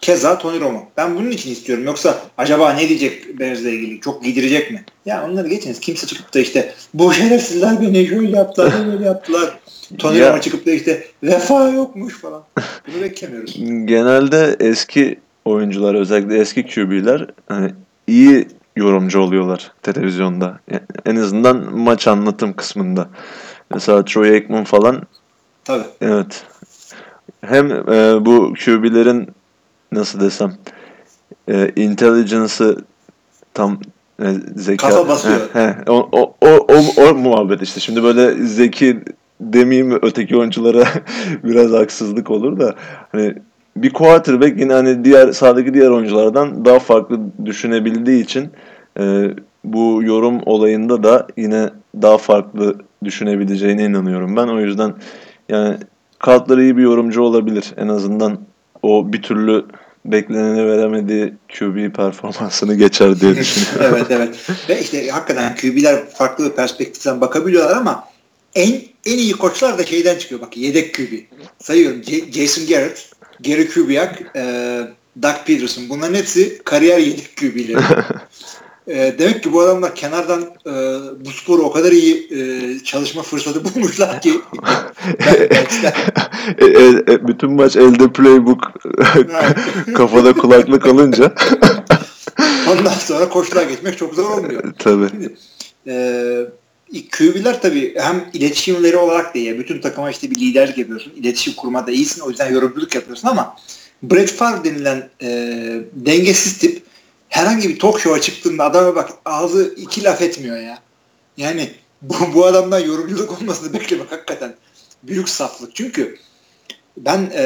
[0.01, 0.89] Keza Tony Romo.
[0.97, 1.85] Ben bunun için istiyorum.
[1.85, 4.01] Yoksa acaba ne diyecek Bears'le ilgili?
[4.01, 4.85] Çok giydirecek mi?
[5.07, 5.81] Ya onları geçiniz.
[5.81, 9.59] Kimse çıkıp da işte bu şerefsizler beni şöyle yaptılar, böyle yaptılar.
[9.99, 10.31] Tony ya.
[10.31, 12.43] Romo çıkıp da işte vefa yokmuş falan.
[12.87, 13.57] Bunu beklemiyoruz.
[13.85, 17.71] Genelde eski oyuncular özellikle eski QB'ler hani
[18.07, 18.47] iyi
[18.81, 20.61] yorumcu oluyorlar televizyonda.
[21.07, 23.09] En azından maç anlatım kısmında.
[23.75, 25.03] Mesela Troy Aikman falan.
[25.65, 25.85] Tabii.
[26.01, 26.45] Evet.
[27.41, 29.29] Hem e, bu QB'lerin
[29.93, 30.53] nasıl desem
[31.49, 32.77] e, intelligence'ı
[33.55, 33.81] tam
[34.23, 34.89] e, zeka.
[34.89, 35.41] Kafa basıyor.
[35.53, 37.81] He, he, o, o, o, o, o muhabbet işte.
[37.81, 39.01] Şimdi böyle zeki
[39.41, 40.85] demeyeyim öteki oyunculara
[41.45, 42.75] biraz haksızlık olur da
[43.13, 43.35] hani
[43.77, 48.51] bir quarterback yine hani diğer sahadaki diğer oyunculardan daha farklı düşünebildiği için
[48.99, 49.31] e,
[49.65, 51.71] bu yorum olayında da yine
[52.03, 54.49] daha farklı düşünebileceğine inanıyorum ben.
[54.49, 54.95] O yüzden
[55.49, 55.77] yani
[56.25, 57.75] Cutler iyi bir yorumcu olabilir.
[57.77, 58.41] En azından
[58.83, 59.65] o bir türlü
[60.05, 63.95] bekleneni veremediği QB performansını geçer diye düşünüyorum.
[63.97, 64.49] evet evet.
[64.69, 68.05] Ve işte hakikaten QB'ler farklı bir perspektiften bakabiliyorlar ama
[68.55, 68.73] en
[69.07, 70.41] en iyi koçlar da şeyden çıkıyor.
[70.41, 71.13] Bak yedek QB.
[71.59, 72.03] Sayıyorum.
[72.05, 73.11] J- Jason Garrett,
[73.45, 74.43] Gary Kubiak, e,
[75.23, 75.85] Doug Peterson.
[75.89, 77.77] Bunların hepsi kariyer yedek QB'leri.
[78.91, 80.73] e, demek ki bu adamlar kenardan e,
[81.25, 84.31] bu sporu o kadar iyi e, çalışma fırsatı bulmuşlar ki
[86.59, 88.73] e, e, e, bütün maç elde playbook
[89.95, 91.35] kafada kulaklık alınca
[92.71, 94.73] ondan sonra koşular geçmek çok zor olmuyor.
[94.79, 95.09] Tabii.
[95.09, 95.35] Şimdi,
[95.87, 96.47] e,
[97.13, 99.59] QB'ler tabii hem iletişimleri olarak da iyi.
[99.59, 101.13] Bütün takıma işte bir liderlik yapıyorsun.
[101.17, 102.21] İletişim kurmada iyisin.
[102.21, 103.57] O yüzden yorumculuk yapıyorsun ama
[104.03, 105.29] Brett Favre denilen e,
[105.95, 106.83] dengesiz tip
[107.31, 110.79] herhangi bir talk show'a çıktığında adama bak ağzı iki laf etmiyor ya.
[111.37, 111.71] Yani
[112.03, 114.55] bu, bu adamdan yorumculuk olmasını beklemek hakikaten
[115.03, 115.75] büyük saflık.
[115.75, 116.17] Çünkü
[116.97, 117.45] ben e,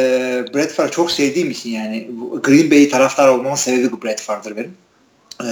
[0.55, 2.11] Brett Favre çok sevdiğim için yani
[2.43, 4.75] Green Bay taraftar olmamın sebebi bu Brett Favre'dır benim.
[5.41, 5.49] E,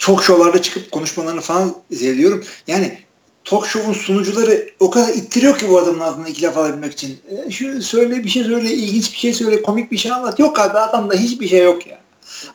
[0.00, 2.44] talk show'larda çıkıp konuşmalarını falan izliyorum.
[2.66, 2.98] Yani
[3.44, 7.18] talk show'un sunucuları o kadar ittiriyor ki bu adamın ağzından iki laf alabilmek için.
[7.46, 10.38] E, şu söyle bir şey söyle, ilginç bir şey söyle, komik bir şey anlat.
[10.38, 11.97] Yok abi adamda hiçbir şey yok ya.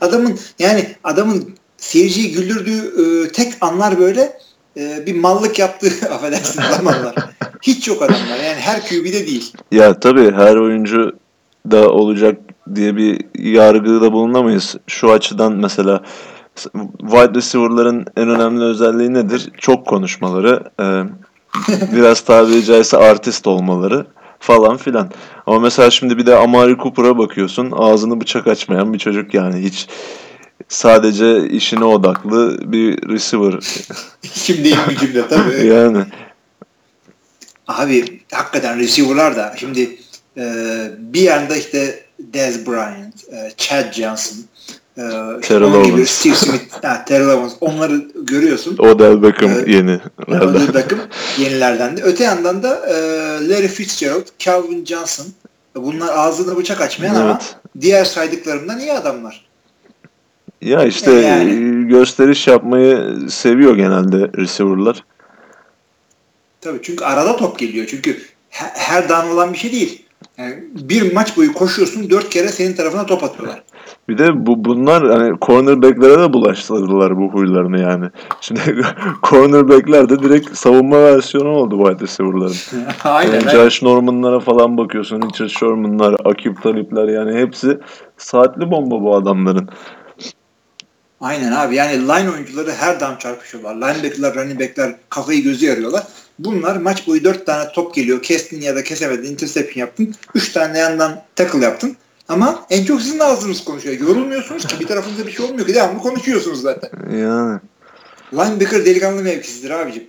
[0.02, 4.38] Adamın yani adamın seyirciyi güldürdüğü e, tek anlar böyle
[4.78, 7.16] e, bir mallık yaptığı affedersin zamanlar.
[7.62, 8.38] Hiç yok adamlar.
[8.38, 9.54] Yani her QB'de değil.
[9.72, 11.12] Ya tabii her oyuncu
[11.72, 12.38] da olacak
[12.76, 14.76] diye bir yargıda bulunamayız.
[14.88, 16.04] Şu açıdan mesela
[17.02, 19.52] wide receiver'ların en önemli özelliği nedir?
[19.58, 20.86] Çok konuşmaları, e,
[21.96, 24.06] biraz tabiri caizse artist olmaları
[24.40, 25.12] falan filan.
[25.48, 27.72] Ama mesela şimdi bir de Amari Cooper'a bakıyorsun.
[27.76, 29.66] Ağzını bıçak açmayan bir çocuk yani.
[29.66, 29.88] Hiç
[30.70, 33.54] sadece işine odaklı bir receiver.
[34.22, 35.66] Kim değil gücümde tabii.
[35.68, 36.06] yani.
[37.68, 39.98] Abi hakikaten receiver'lar da şimdi
[40.38, 40.46] e,
[40.98, 44.38] bir yanda işte Dez Bryant, e, Chad Johnson,
[44.98, 45.02] e,
[45.42, 46.10] Terrell Owens.
[46.10, 48.78] Steve Smith, ha, Terrell Owens onları görüyorsun.
[48.78, 50.00] Odell Beckham ee, yeni.
[50.28, 51.00] Odell Beckham
[51.38, 52.02] yenilerden de.
[52.04, 52.94] Öte yandan da e,
[53.50, 55.26] Larry Fitzgerald, Calvin Johnson
[55.76, 57.26] bunlar ağzını bıçak açmayan evet.
[57.26, 57.40] ama
[57.82, 59.46] diğer saydıklarımdan iyi adamlar.
[60.62, 65.04] Ya işte yani, gösteriş yapmayı seviyor genelde receiver'lar.
[66.62, 67.88] Tabii çünkü arada top geliyor.
[67.90, 70.06] Çünkü her, her down olan bir şey değil.
[70.38, 73.64] Yani bir maç boyu koşuyorsun dört kere senin tarafına top atıyorlar.
[74.10, 78.06] Bir de bu bunlar hani cornerbacklere de bulaştırdılar bu huylarını yani.
[78.42, 78.60] Şimdi
[79.24, 82.56] cornerbackler de direkt savunma versiyonu oldu wide receiver'ların.
[83.04, 83.34] Aynen.
[83.34, 85.22] Yani Josh Norman'lara falan bakıyorsun.
[85.22, 87.80] Richard Sherman'lar, Akip Talip'ler yani hepsi
[88.18, 89.70] saatli bomba bu adamların.
[91.22, 93.76] Aynen abi yani line oyuncuları her dam çarpışıyorlar.
[93.76, 96.04] Linebacker'lar, running back'ler kafayı gözü yarıyorlar.
[96.40, 98.22] Bunlar maç boyu dört tane top geliyor.
[98.22, 100.16] Kestin ya da kesemedin, interception yaptın.
[100.36, 101.98] Üç tane yandan tackle yaptın.
[102.30, 104.00] Ama en çok sizin ağzınız konuşuyor.
[104.00, 105.76] Yorulmuyorsunuz ki bir tarafınızda bir şey olmuyor ki.
[105.76, 106.90] Devamlı konuşuyorsunuz zaten.
[107.18, 107.60] Yani.
[108.34, 110.08] Linebacker delikanlı mevkisidir abicim.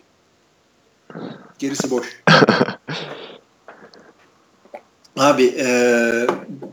[1.59, 2.23] Gerisi boş.
[5.17, 5.67] Abi e,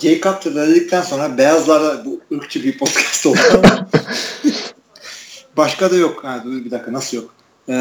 [0.02, 3.88] Jay Cutler'da dedikten sonra beyazlarda bu ırkçı bir podcast oldu ama
[5.58, 6.24] başka da yok.
[6.24, 7.34] Ha, dur bir dakika nasıl yok?
[7.70, 7.76] E,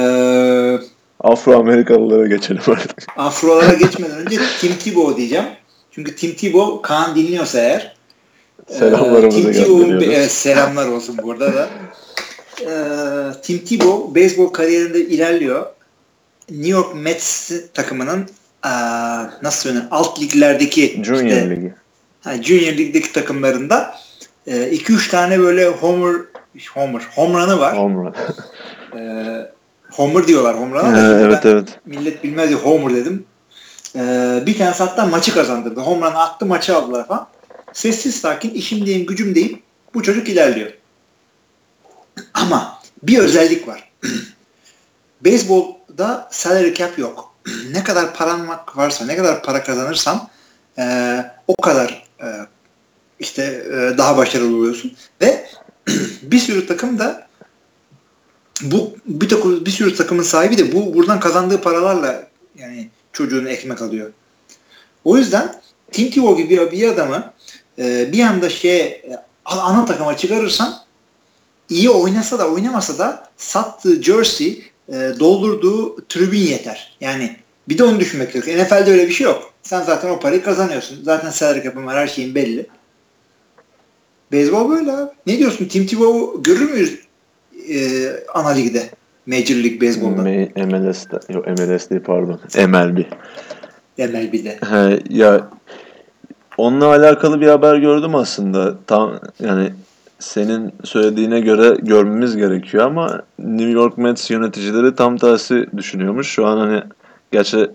[1.21, 3.07] Afro Amerikalılara geçelim artık.
[3.17, 5.45] Afrolara geçmeden önce Tim Tebow diyeceğim.
[5.91, 7.95] Çünkü Tim Tebow Kaan dinliyorsa eğer
[8.69, 11.69] Selamlarımızı e, Tebow'un evet, selamlar olsun burada da.
[12.61, 12.73] e,
[13.43, 15.67] Tim Tebow beyzbol kariyerinde ilerliyor.
[16.51, 18.27] New York Mets takımının
[18.65, 18.71] e,
[19.43, 21.75] nasıl söyleyeyim alt liglerdeki Junior işte, Ligi.
[22.21, 23.95] Ha, Junior Lig'deki takımlarında
[24.47, 26.17] 2-3 e, tane böyle homer
[26.75, 27.79] homer home run'ı var.
[27.79, 28.15] Home run.
[28.99, 29.53] e,
[29.91, 31.21] homer diyorlar home run'a.
[31.21, 31.69] Ee, evet evet.
[31.87, 33.25] Millet bilmez diye homer dedim.
[33.97, 35.81] E, bir tane hatta maçı kazandırdı.
[35.81, 37.29] Home run'ı attı maçı aldılar falan.
[37.73, 39.63] Sessiz sakin işim diyeyim gücüm deyip
[39.95, 40.73] bu çocuk ilerliyor.
[42.35, 43.91] Ama bir özellik var.
[45.21, 47.35] Beyzbolda salary cap yok.
[47.73, 50.29] ne kadar paran varsa, ne kadar para kazanırsan
[50.79, 52.27] e, o kadar e,
[53.21, 55.47] işte e, daha başarılı oluyorsun ve
[56.23, 57.29] bir sürü takım da
[58.63, 62.30] bu bir takım bir sürü takımın sahibi de bu buradan kazandığı paralarla
[63.11, 64.13] yani çocuğunu ekmek alıyor.
[65.05, 65.61] O yüzden
[65.93, 67.33] Tim Tebow gibi bir adamı
[67.79, 69.03] e, bir anda şey
[69.45, 70.75] ana takıma çıkarırsan
[71.69, 76.97] iyi oynasa da oynamasa da sattığı jersey e, doldurduğu tribün yeter.
[77.01, 77.37] Yani
[77.69, 78.59] bir de onu düşünmek gerekiyor.
[78.59, 79.53] NFL'de öyle bir şey yok.
[79.63, 81.05] Sen zaten o parayı kazanıyorsun.
[81.05, 81.97] Zaten salary cap'ın var.
[81.97, 82.67] Her şeyin belli.
[84.33, 85.11] Beyzbol böyle abi.
[85.27, 85.65] Ne diyorsun?
[85.65, 87.01] Tim Tebow'u görür müyüz
[87.69, 88.91] e, ana ligde?
[89.31, 90.23] Major League Baseball'da.
[90.67, 91.33] MLS'de.
[91.35, 92.41] Yok MLS değil pardon.
[92.57, 92.99] MLB.
[93.99, 94.59] MLB'de.
[94.71, 95.49] He, ya
[96.59, 98.75] onunla alakalı bir haber gördüm aslında.
[98.87, 99.73] Tam yani
[100.19, 106.29] senin söylediğine göre görmemiz gerekiyor ama New York Mets yöneticileri tam tersi düşünüyormuş.
[106.29, 106.83] Şu an hani
[107.33, 107.71] gerçi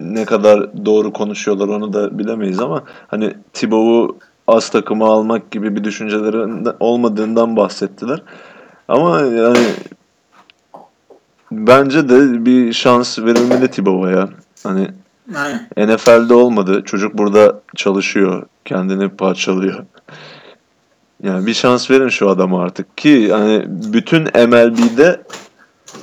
[0.00, 5.84] ne kadar doğru konuşuyorlar onu da bilemeyiz ama hani Tebow'u az takımı almak gibi bir
[5.84, 8.22] düşünceleri olmadığından bahsettiler.
[8.88, 9.66] Ama yani
[11.52, 14.28] bence de bir şans verilmeli Tebow'a ya.
[14.62, 14.88] Hani
[15.34, 15.68] Aynen.
[15.76, 16.82] NFL'de olmadı.
[16.84, 18.46] Çocuk burada çalışıyor.
[18.64, 19.84] Kendini parçalıyor.
[21.22, 25.22] Yani bir şans verin şu adama artık ki hani bütün MLB'de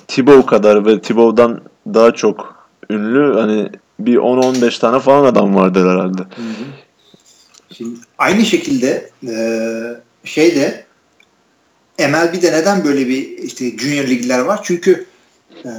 [0.07, 1.61] Tebow kadar ve Tebow'dan
[1.93, 6.21] daha çok ünlü hani bir 10-15 tane falan adam vardır herhalde.
[6.21, 6.65] Hı hı.
[7.73, 9.33] Şimdi aynı şekilde e,
[10.23, 10.85] şeyde
[11.99, 14.59] MLB'de neden böyle bir işte junior ligler var?
[14.63, 15.05] Çünkü
[15.65, 15.71] e,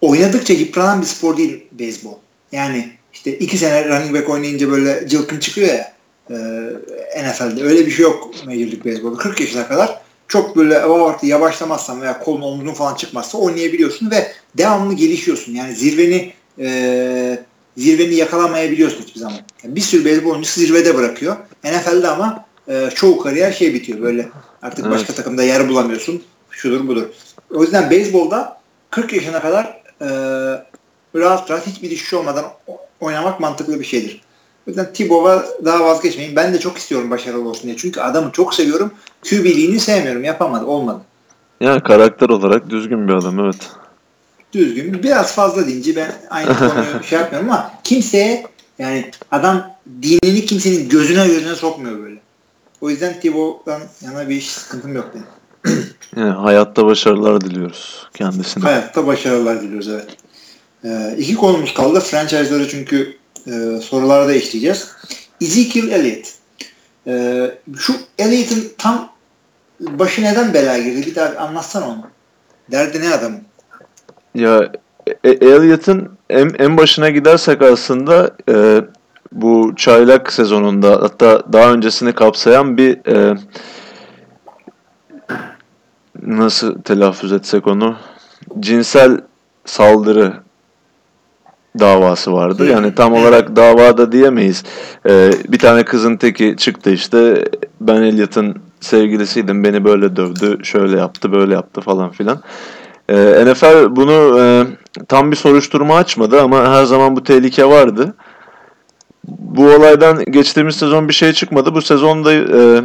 [0.00, 2.14] oynadıkça yıpranan bir spor değil beyzbol.
[2.52, 5.92] Yani işte iki sene running back oynayınca böyle cılkın çıkıyor ya
[6.30, 6.34] e,
[7.24, 7.62] NFL'de.
[7.62, 9.16] Öyle bir şey yok Major League Baseball'da.
[9.16, 14.94] 40 yaşına kadar çok böyle vakti yavaşlamazsan veya kolun omzun falan çıkmazsa oynayabiliyorsun ve devamlı
[14.94, 15.54] gelişiyorsun.
[15.54, 17.38] Yani zirveni e,
[17.76, 19.38] zirveni yakalamayabiliyorsun hiçbir zaman.
[19.64, 21.36] Yani bir sürü beyzbol oyuncusu zirvede bırakıyor.
[21.64, 24.28] NFL'de ama e, çoğu kariyer şey bitiyor böyle.
[24.62, 24.94] Artık evet.
[24.94, 26.22] başka takımda yer bulamıyorsun.
[26.50, 27.06] Şudur budur.
[27.50, 28.60] O yüzden beyzbolda
[28.96, 29.64] 40 yaşına kadar
[30.00, 30.08] e,
[31.14, 32.44] rahat rahat hiçbir düşüş olmadan
[33.00, 34.20] oynamak mantıklı bir şeydir.
[34.66, 36.36] O yüzden Tibov'a daha vazgeçmeyin.
[36.36, 37.76] Ben de çok istiyorum başarılı olsun diye.
[37.76, 38.92] Çünkü adamı çok seviyorum.
[39.30, 40.24] QB'liğini sevmiyorum.
[40.24, 40.66] Yapamadı.
[40.66, 41.00] Olmadı.
[41.60, 43.70] Yani karakter olarak düzgün bir adam evet.
[44.52, 45.02] Düzgün.
[45.02, 48.46] Biraz fazla deyince ben aynı konuyu şey yapmıyorum ama kimseye
[48.78, 49.70] yani adam
[50.02, 52.20] dinini kimsenin gözüne gözüne sokmuyor böyle.
[52.80, 55.26] O yüzden Tibov'dan yana bir sıkıntım yok benim.
[56.16, 58.64] yani hayatta başarılar diliyoruz kendisine.
[58.64, 60.16] Hayatta başarılar diliyoruz evet.
[60.84, 62.00] Ee, iki konumuz kaldı.
[62.00, 63.16] Franchise'ları çünkü
[63.46, 64.92] e, sorularda işleyeceğiz.
[65.40, 66.32] Ezekiel Elliott.
[67.06, 69.12] E, şu Elliott'ın tam
[69.80, 71.06] başı neden bela girdi?
[71.06, 72.06] Bir daha anlatsana onu.
[72.70, 73.40] Derdi ne adamın?
[74.34, 74.72] Ya
[75.24, 78.80] e, Elliott'ın en, en başına gidersek aslında e,
[79.32, 83.36] bu çaylak sezonunda hatta daha öncesini kapsayan bir e,
[86.22, 87.96] nasıl telaffuz etsek onu
[88.60, 89.20] cinsel
[89.64, 90.32] saldırı
[91.78, 92.66] davası vardı.
[92.66, 94.64] Yani tam olarak davada diyemeyiz.
[95.08, 97.44] Ee, bir tane kızın teki çıktı işte
[97.80, 102.42] ben Elliot'ın sevgilisiydim beni böyle dövdü şöyle yaptı böyle yaptı falan filan.
[103.08, 104.66] Ee, NFL bunu e,
[105.08, 108.14] tam bir soruşturma açmadı ama her zaman bu tehlike vardı.
[109.28, 111.74] Bu olaydan geçtiğimiz sezon bir şey çıkmadı.
[111.74, 112.82] Bu sezonda e,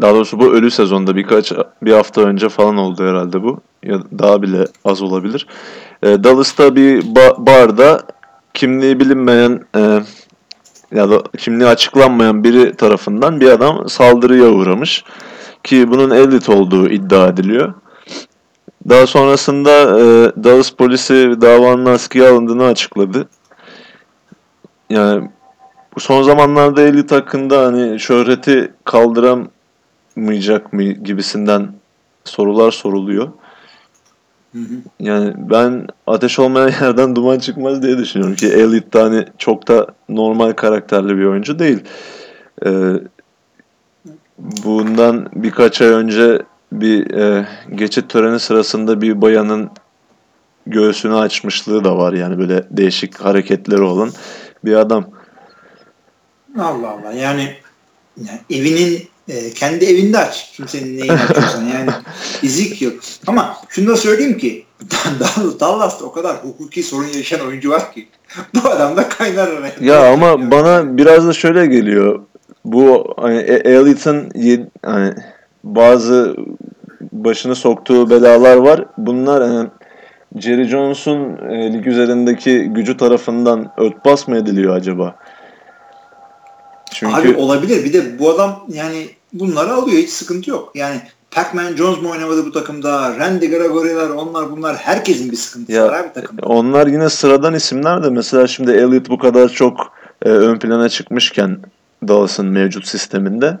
[0.00, 3.60] daha doğrusu bu ölü sezonda birkaç bir hafta önce falan oldu herhalde bu.
[3.82, 5.46] Ya daha bile az olabilir.
[6.02, 8.02] E, Dallas'ta bir ba- barda
[8.54, 10.00] kimliği bilinmeyen e,
[10.92, 15.04] ya da kimliği açıklanmayan biri tarafından bir adam saldırıya uğramış.
[15.64, 17.74] Ki bunun Elliot olduğu iddia ediliyor.
[18.88, 20.04] Daha sonrasında e,
[20.44, 23.28] Dallas polisi davanın askıya alındığını açıkladı.
[24.90, 25.30] Yani
[25.96, 28.72] bu son zamanlarda Elliot hakkında hani şöhreti
[30.18, 31.68] kaldıramayacak mı gibisinden
[32.24, 33.28] sorular soruluyor.
[35.00, 39.86] Yani ben ateş olmayan yerden duman çıkmaz diye düşünüyorum ki Elliot da hani çok da
[40.08, 41.84] normal karakterli bir oyuncu değil.
[42.66, 42.92] Ee,
[44.38, 49.70] bundan birkaç ay önce bir e, geçit töreni sırasında bir bayanın
[50.66, 54.10] göğsünü açmışlığı da var yani böyle değişik hareketleri olan
[54.64, 55.04] bir adam.
[56.58, 57.54] Allah Allah yani,
[58.16, 60.52] yani evinin e, kendi evinde aç.
[60.52, 61.90] Kimsenin neyini açıyorsan yani
[62.42, 62.94] izik yok.
[63.26, 64.64] Ama şunu da söyleyeyim ki
[65.60, 68.08] Dallas'ta o kadar hukuki sorun yaşayan oyuncu var ki
[68.54, 69.72] bu adam da kaynar araya.
[69.80, 70.50] Ya ama yani.
[70.50, 72.20] bana biraz da şöyle geliyor.
[72.64, 74.32] Bu hani e, Elite'ın
[74.82, 75.14] hani
[75.64, 76.36] bazı
[77.12, 78.84] başını soktuğu belalar var.
[78.98, 79.68] Bunlar hani
[80.36, 85.16] Jerry Jones'un e, lig üzerindeki gücü tarafından örtbas mı ediliyor acaba?
[86.92, 87.14] Çünkü...
[87.14, 87.84] Abi olabilir.
[87.84, 89.98] Bir de bu adam yani bunları alıyor.
[89.98, 90.70] Hiç sıkıntı yok.
[90.74, 93.18] Yani Pac-Man Jones mu oynamadı bu takımda?
[93.18, 94.76] Randy Gregory'ler onlar bunlar.
[94.76, 96.46] Herkesin bir sıkıntısı ya, var abi takımda.
[96.46, 101.58] Onlar yine sıradan isimler de mesela şimdi Elliot bu kadar çok e, ön plana çıkmışken
[102.08, 103.58] Dallas'ın mevcut sisteminde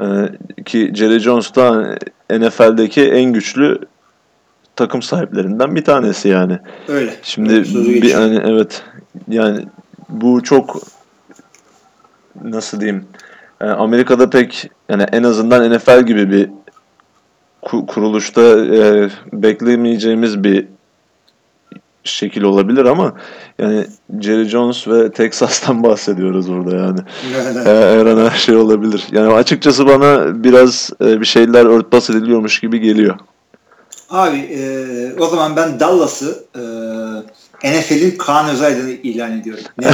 [0.00, 0.04] e,
[0.64, 1.96] ki Jerry Jones da
[2.30, 3.78] NFL'deki en güçlü
[4.76, 6.58] takım sahiplerinden bir tanesi yani.
[6.88, 7.14] Öyle.
[7.22, 8.82] Şimdi Öyle, bir hani evet
[9.28, 9.66] yani
[10.08, 10.82] bu çok
[12.44, 13.04] nasıl diyeyim
[13.60, 16.50] yani Amerika'da pek yani en azından NFL gibi bir
[17.86, 20.66] kuruluşta e, beklemeyeceğimiz bir
[22.04, 23.12] şekil olabilir ama
[23.58, 23.86] yani
[24.20, 26.98] Jerry Jones ve Texas'tan bahsediyoruz burada yani.
[27.64, 29.06] her an her şey olabilir.
[29.12, 33.18] Yani açıkçası bana biraz e, bir şeyler örtbas ediliyormuş gibi geliyor.
[34.10, 34.60] Abi e,
[35.18, 36.44] o zaman ben Dallas'ı
[37.62, 39.64] e, NFL'in Kaan Özaydın'ı ilan ediyorum.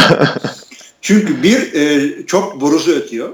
[1.00, 3.28] Çünkü bir e, çok borusu ötüyor.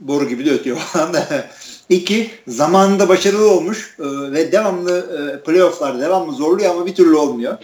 [0.00, 1.46] Boru gibi de ötüyor falan da.
[1.88, 7.58] İki zamanında başarılı olmuş e, ve devamlı e, playofflar devamlı zorluyor ama bir türlü olmuyor.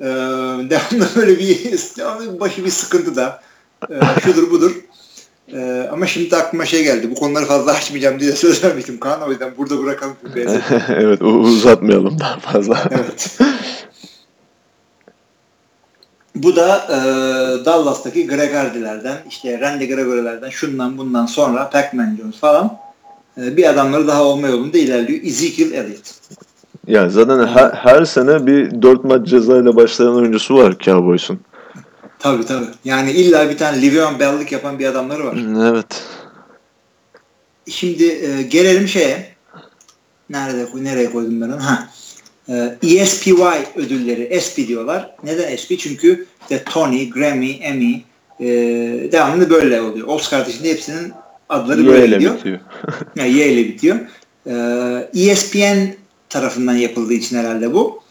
[0.00, 0.04] E,
[0.70, 3.42] devamlı böyle bir devamlı başı bir sıkıntı da.
[3.90, 4.72] E, şudur budur.
[5.52, 7.10] Ee, ama şimdi aklıma şey geldi.
[7.10, 9.22] Bu konuları fazla açmayacağım diye söz vermiştim Kaan.
[9.22, 10.16] O yüzden burada bırakalım.
[10.88, 12.84] evet uzatmayalım daha fazla.
[12.90, 13.38] evet.
[16.42, 16.98] Bu da e,
[17.64, 22.78] Dallas'taki Gregardi'lerden, işte Randy Gregory'lerden, şundan bundan sonra Pac-Man Jones falan
[23.38, 25.24] e, bir adamları daha olma yolunda ilerliyor.
[25.24, 26.14] Ezekiel Elliott.
[26.86, 31.40] Ya zaten her, her sene bir dört maç cezayla başlayan oyuncusu var Cowboys'un.
[32.18, 32.66] Tabii tabii.
[32.84, 35.38] Yani illa bir tane Livion Bell'lik yapan bir adamları var.
[35.72, 36.04] Evet.
[37.70, 39.28] Şimdi e, gelelim şeye.
[40.30, 41.64] Nerede nereye koydum ben onu?
[41.64, 41.88] Ha.
[42.48, 43.32] E, ESPY
[43.76, 45.14] ödülleri SP diyorlar.
[45.24, 45.70] Neden SP?
[45.78, 48.02] Çünkü işte Tony, Grammy, Emmy
[48.40, 48.46] e,
[49.12, 50.08] devamlı böyle oluyor.
[50.08, 51.12] Oscar dışında hepsinin
[51.48, 52.36] adları y böyle gidiyor.
[52.36, 52.58] bitiyor.
[53.16, 53.98] yani Y ile bitiyor.
[54.46, 55.94] E, ESPN
[56.28, 58.02] tarafından yapıldığı için herhalde bu.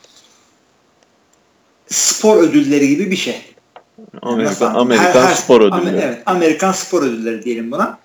[1.88, 3.42] Spor ödülleri gibi bir şey.
[4.22, 5.98] Amerikan, Amerikan her, spor ödülleri.
[5.98, 8.00] evet, Amerikan spor ödülleri diyelim buna.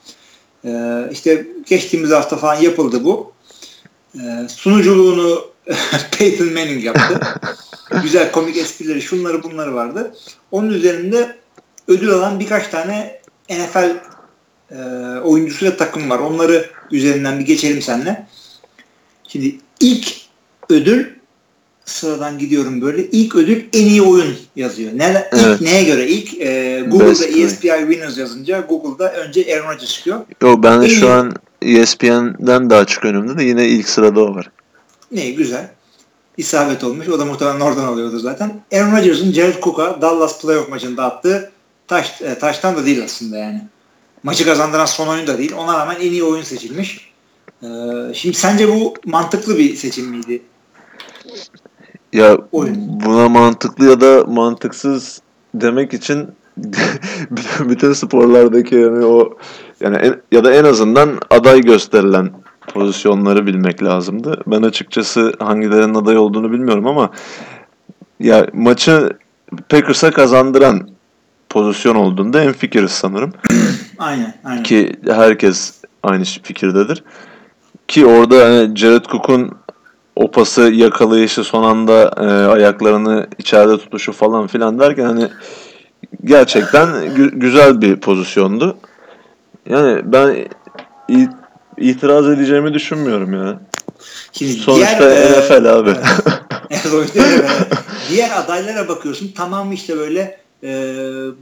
[0.64, 3.32] Ee, işte geçtiğimiz hafta falan yapıldı bu.
[4.14, 5.51] Ee, sunuculuğunu
[6.18, 7.20] Peyton Manning yaptı.
[8.02, 10.14] Güzel komik esprileri, şunları bunları vardı.
[10.50, 11.36] Onun üzerinde
[11.88, 13.20] ödül alan birkaç tane
[13.50, 13.96] NFL
[14.70, 14.76] e,
[15.20, 16.18] oyuncusu ve takım var.
[16.18, 18.26] Onları üzerinden bir geçelim seninle.
[19.28, 20.16] Şimdi ilk
[20.68, 21.06] ödül
[21.84, 23.06] sıradan gidiyorum böyle.
[23.06, 24.90] İlk ödül en iyi oyun yazıyor.
[24.94, 25.60] Ne, ilk evet.
[25.60, 26.06] neye göre?
[26.06, 30.20] İlk e, Google'da Best ESPI Winners yazınca Google'da önce Aaron Rodgers çıkıyor.
[30.42, 31.10] Yo ben en şu iyi.
[31.10, 34.50] an ESPN'den daha açık önümde de yine ilk sırada o var.
[35.12, 35.70] Ne güzel.
[36.36, 37.08] İsabet olmuş.
[37.08, 38.60] O da muhtemelen oradan alıyordu zaten.
[38.72, 41.52] Aaron Rodgers'ın Jared Cook'a Dallas playoff maçında attığı
[41.88, 43.62] taş, e, taştan da değil aslında yani.
[44.22, 45.52] Maçı kazandıran son oyun da değil.
[45.56, 47.12] Ona rağmen en iyi oyun seçilmiş.
[47.62, 47.68] Ee,
[48.14, 50.42] şimdi sence bu mantıklı bir seçim miydi?
[52.12, 52.76] Ya Oyun.
[52.78, 55.22] buna mantıklı ya da mantıksız
[55.54, 56.28] demek için
[57.60, 59.38] bütün sporlardaki yani o
[59.80, 62.30] yani en, ya da en azından aday gösterilen
[62.72, 64.42] pozisyonları bilmek lazımdı.
[64.46, 67.10] Ben açıkçası hangilerinin aday olduğunu bilmiyorum ama
[68.20, 69.10] ya maçı
[69.68, 70.88] Packers'a kazandıran
[71.48, 73.32] pozisyon olduğunda en fikiriz sanırım.
[73.98, 74.62] aynen, aynen.
[74.62, 77.04] Ki herkes aynı fikirdedir.
[77.88, 79.50] Ki orada hani Jared Cook'un
[80.16, 85.28] o pası yakalayışı son anda e, ayaklarını içeride tutuşu falan filan derken hani
[86.24, 88.76] gerçekten gü- güzel bir pozisyondu.
[89.66, 90.36] Yani ben
[91.78, 93.60] itiraz edeceğimi düşünmüyorum ya.
[94.32, 95.94] Şimdi Sonuçta diğer, NFL abi.
[98.10, 100.94] diğer adaylara bakıyorsun tamam işte böyle e,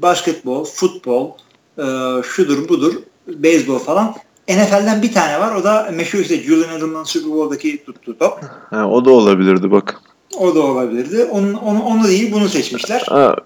[0.02, 1.30] basketbol, futbol,
[1.78, 1.84] e,
[2.22, 2.94] şudur budur,
[3.28, 4.14] beyzbol falan.
[4.48, 5.54] NFL'den bir tane var.
[5.54, 8.38] O da meşhur işte Julian Edelman'ın Super Bowl'daki tuttuğu top.
[8.70, 10.00] Ha, o da olabilirdi bak.
[10.38, 11.24] O da olabilirdi.
[11.24, 13.02] Onu, onu, onu değil bunu seçmişler.
[13.08, 13.36] Ha,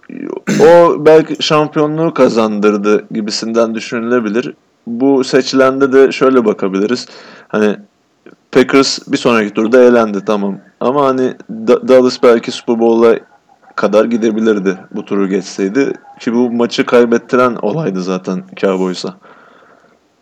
[0.60, 4.54] o belki şampiyonluğu kazandırdı gibisinden düşünülebilir.
[4.86, 7.06] Bu seçilende de şöyle bakabiliriz.
[7.48, 7.76] Hani
[8.52, 10.58] Packers bir sonraki turda elendi tamam.
[10.80, 11.34] Ama hani
[11.88, 13.18] Dallas belki Super Bowl'a
[13.76, 15.92] kadar gidebilirdi bu turu geçseydi.
[16.20, 19.16] Ki bu maçı kaybettiren olaydı zaten Cowboys'a.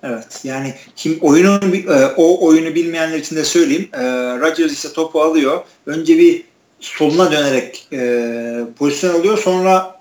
[0.02, 3.88] Evet yani kim oyunu e, o oyunu bilmeyenler için de söyleyeyim.
[3.92, 4.02] E,
[4.40, 5.60] Rodgers ise topu alıyor.
[5.86, 6.44] Önce bir
[6.80, 9.38] soluna dönerek e, pozisyon alıyor.
[9.38, 9.96] Sonra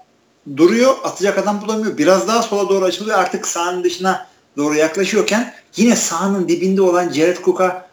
[0.58, 0.96] duruyor.
[1.04, 1.98] Atacak adam bulamıyor.
[1.98, 3.20] Biraz daha sola doğru açılıyor.
[3.20, 4.28] Artık sahanın dışına
[4.58, 7.90] doğru yaklaşıyorken yine sahanın dibinde olan Jared Cook'a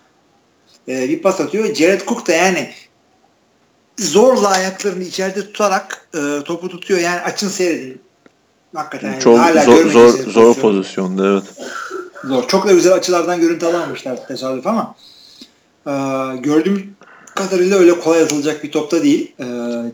[0.89, 1.75] e, bir pas atıyor.
[1.75, 2.71] Jared Cook da yani
[3.99, 7.01] zorla ayaklarını içeride tutarak e, topu tutuyor.
[7.01, 8.01] Yani açın seyredin.
[8.75, 11.43] Hakikaten Çok hala zor, zor, zor pozisyonda evet.
[12.25, 12.49] Zor.
[12.49, 14.95] Çok da güzel açılardan görüntü alamamışlar tesadüf ama
[15.87, 15.93] e,
[16.37, 16.97] gördüğüm
[17.35, 19.33] kadarıyla öyle kolay atılacak bir topta değil.
[19.41, 19.45] E,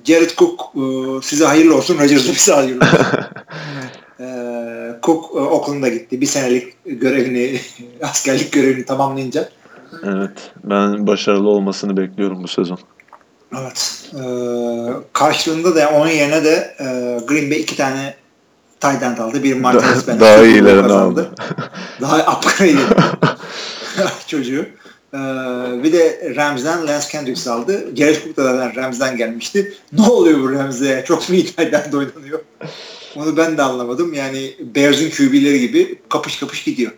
[0.04, 0.80] Jared Cook e,
[1.22, 1.98] size hayırlı olsun.
[1.98, 2.98] Rodgers'a bize hayırlı olsun.
[4.20, 4.26] e,
[5.02, 6.20] Cook e, Oakland'a gitti.
[6.20, 7.60] Bir senelik görevini,
[8.02, 9.48] askerlik görevini tamamlayınca.
[10.04, 10.50] Evet.
[10.64, 12.78] Ben başarılı olmasını bekliyorum bu sezon.
[13.60, 14.10] Evet.
[14.14, 14.22] E,
[15.12, 16.84] karşılığında da onun yerine de e,
[17.26, 18.14] Green Bay iki tane
[18.80, 19.42] tight end aldı.
[19.42, 20.20] Bir Martinez Bennett.
[20.20, 21.30] Daha iyilerini aldı.
[22.00, 22.76] Daha upgrade
[24.26, 24.66] çocuğu.
[25.14, 25.18] Ee,
[25.82, 27.94] bir de Rams'den Lance Kendricks aldı.
[27.94, 29.74] Gerrit Cook da Rams'den gelmişti.
[29.92, 31.04] Ne oluyor bu Rams'e?
[31.06, 32.40] Çok mu iyi tight oynanıyor?
[33.16, 34.14] Onu ben de anlamadım.
[34.14, 36.92] Yani Bears'ın QB'leri gibi kapış kapış gidiyor.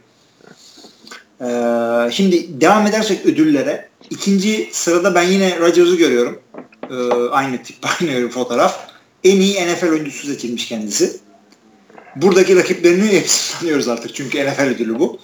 [1.41, 3.89] Ee, şimdi devam edersek ödüllere.
[4.11, 6.41] ikinci sırada ben yine Rodgers'ı görüyorum.
[6.91, 6.95] Ee,
[7.31, 8.91] aynı tip, aynı fotoğraf.
[9.25, 11.17] En iyi NFL oyuncusu seçilmiş kendisi.
[12.17, 14.15] Buradaki rakiplerini hepsini tanıyoruz artık.
[14.15, 15.19] Çünkü NFL ödülü bu.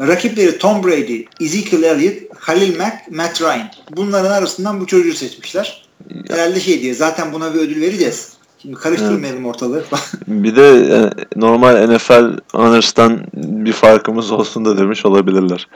[0.00, 3.70] Rakipleri Tom Brady, Ezekiel Elliott, Halil Mack, Matt Ryan.
[3.96, 5.88] Bunların arasından bu çocuğu seçmişler.
[6.28, 8.35] Herhalde şey diye zaten buna bir ödül vereceğiz.
[8.74, 9.54] Karıştırmayalım evet.
[9.54, 9.84] ortalığı.
[10.26, 11.10] bir de e,
[11.40, 15.68] normal NFL Honors'tan bir farkımız olsun da demiş olabilirler.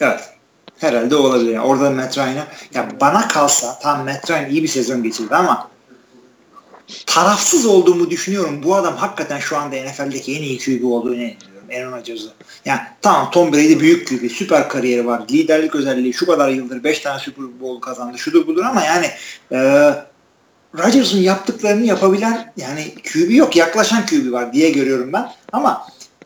[0.00, 0.20] Evet.
[0.78, 1.52] Herhalde olabilir.
[1.52, 5.68] Yani orada Matt Ryan'a ya bana kalsa tam Matt Ryan iyi bir sezon geçirdi ama
[7.06, 8.62] tarafsız olduğumu düşünüyorum.
[8.62, 11.58] Bu adam hakikaten şu anda NFL'deki en iyi QB olduğunu inanıyorum.
[11.76, 12.32] Aaron Rodgers'ı.
[12.64, 14.30] Yani tamam Tom Brady büyük QB.
[14.30, 15.22] Süper kariyeri var.
[15.30, 18.18] Liderlik özelliği şu kadar yıldır 5 tane Super Bowl kazandı.
[18.18, 19.06] Şudur budur ama yani
[19.52, 19.90] e,
[20.78, 23.56] Rodgers'ın yaptıklarını yapabilen yani QB yok.
[23.56, 25.28] Yaklaşan QB var diye görüyorum ben.
[25.52, 25.82] Ama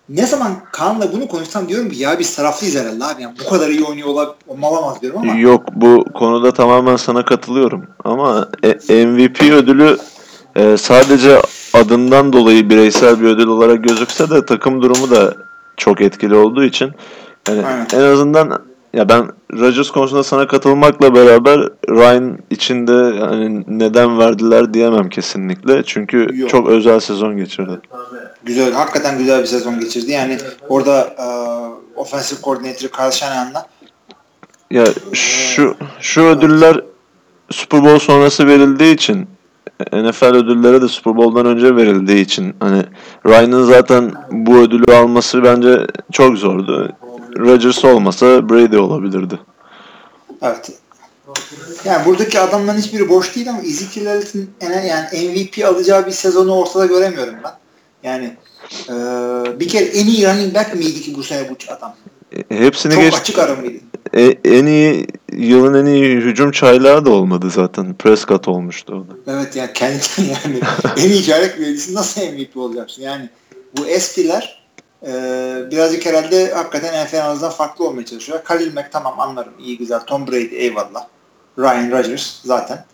[0.09, 3.23] ne zaman Kaan'la bunu konuşsam diyorum ki ya biz taraflıyız herhalde abi.
[3.23, 4.09] Yani bu kadar iyi oynuyor
[4.49, 5.35] olamaz diyorum ama.
[5.35, 7.87] Yok bu konuda tamamen sana katılıyorum.
[8.05, 8.49] Ama
[8.89, 9.99] e, MVP ödülü
[10.57, 11.39] e, sadece
[11.75, 15.35] adından dolayı bireysel bir ödül olarak gözükse de takım durumu da
[15.77, 16.93] çok etkili olduğu için
[17.49, 18.63] yani en azından
[18.93, 25.83] ya ben Rodgers konusunda sana katılmakla beraber Ryan içinde yani neden verdiler diyemem kesinlikle.
[25.87, 26.51] Çünkü Yok.
[26.51, 27.81] çok özel sezon geçirdi.
[28.45, 30.11] Güzel, hakikaten güzel bir sezon geçirdi.
[30.11, 30.39] Yani
[30.69, 33.67] orada uh, offensive coordinator Kyle Shanahan'la
[34.71, 36.81] ya şu şu ödüller
[37.51, 39.27] Super Bowl sonrası verildiği için
[39.93, 42.83] NFL ödülleri de Super Bowl'dan önce verildiği için hani
[43.27, 46.93] Ryan'ın zaten bu ödülü alması bence çok zordu.
[47.39, 49.39] Rodgers olmasa Brady olabilirdi.
[50.43, 50.71] Evet.
[51.85, 56.87] Yani buradaki adamların hiçbiri boş değil ama Ezekiel Elliott'ın yani MVP alacağı bir sezonu ortada
[56.87, 57.53] göremiyorum ben.
[58.03, 58.37] Yani
[58.89, 58.95] e,
[59.61, 61.95] bir kere en iyi running back miydi ki bu sene bu adam?
[62.51, 63.15] E, hepsini Çok geç...
[63.15, 63.79] açık ara mıydı?
[64.17, 67.95] E, en iyi yılın en iyi hücum çaylağı da olmadı zaten.
[67.95, 69.39] Prescott olmuştu orada.
[69.39, 70.61] Evet yani kendi yani
[70.99, 73.03] en iyi çaylak mühendisi nasıl MVP olacaksın?
[73.03, 73.29] Yani
[73.79, 74.62] bu eskiler
[75.07, 75.13] e,
[75.71, 78.45] birazcık herhalde hakikaten NFL'den farklı olmaya çalışıyor.
[78.45, 80.01] Khalil Mack tamam anlarım iyi güzel.
[80.01, 81.07] Tom Brady eyvallah.
[81.59, 82.85] Ryan Rodgers zaten.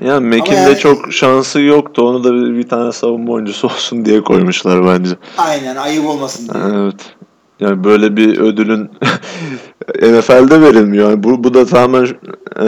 [0.00, 2.08] Yani Mac'in yani, de çok şansı yoktu.
[2.08, 5.16] Onu da bir, bir tane savunma oyuncusu olsun diye koymuşlar bence.
[5.38, 6.64] Aynen ayıp olmasın diye.
[6.64, 7.16] Evet.
[7.60, 8.84] Yani böyle bir ödülün
[10.02, 11.10] NFL'de verilmiyor.
[11.10, 12.08] Yani bu, bu da tamamen
[12.60, 12.66] e,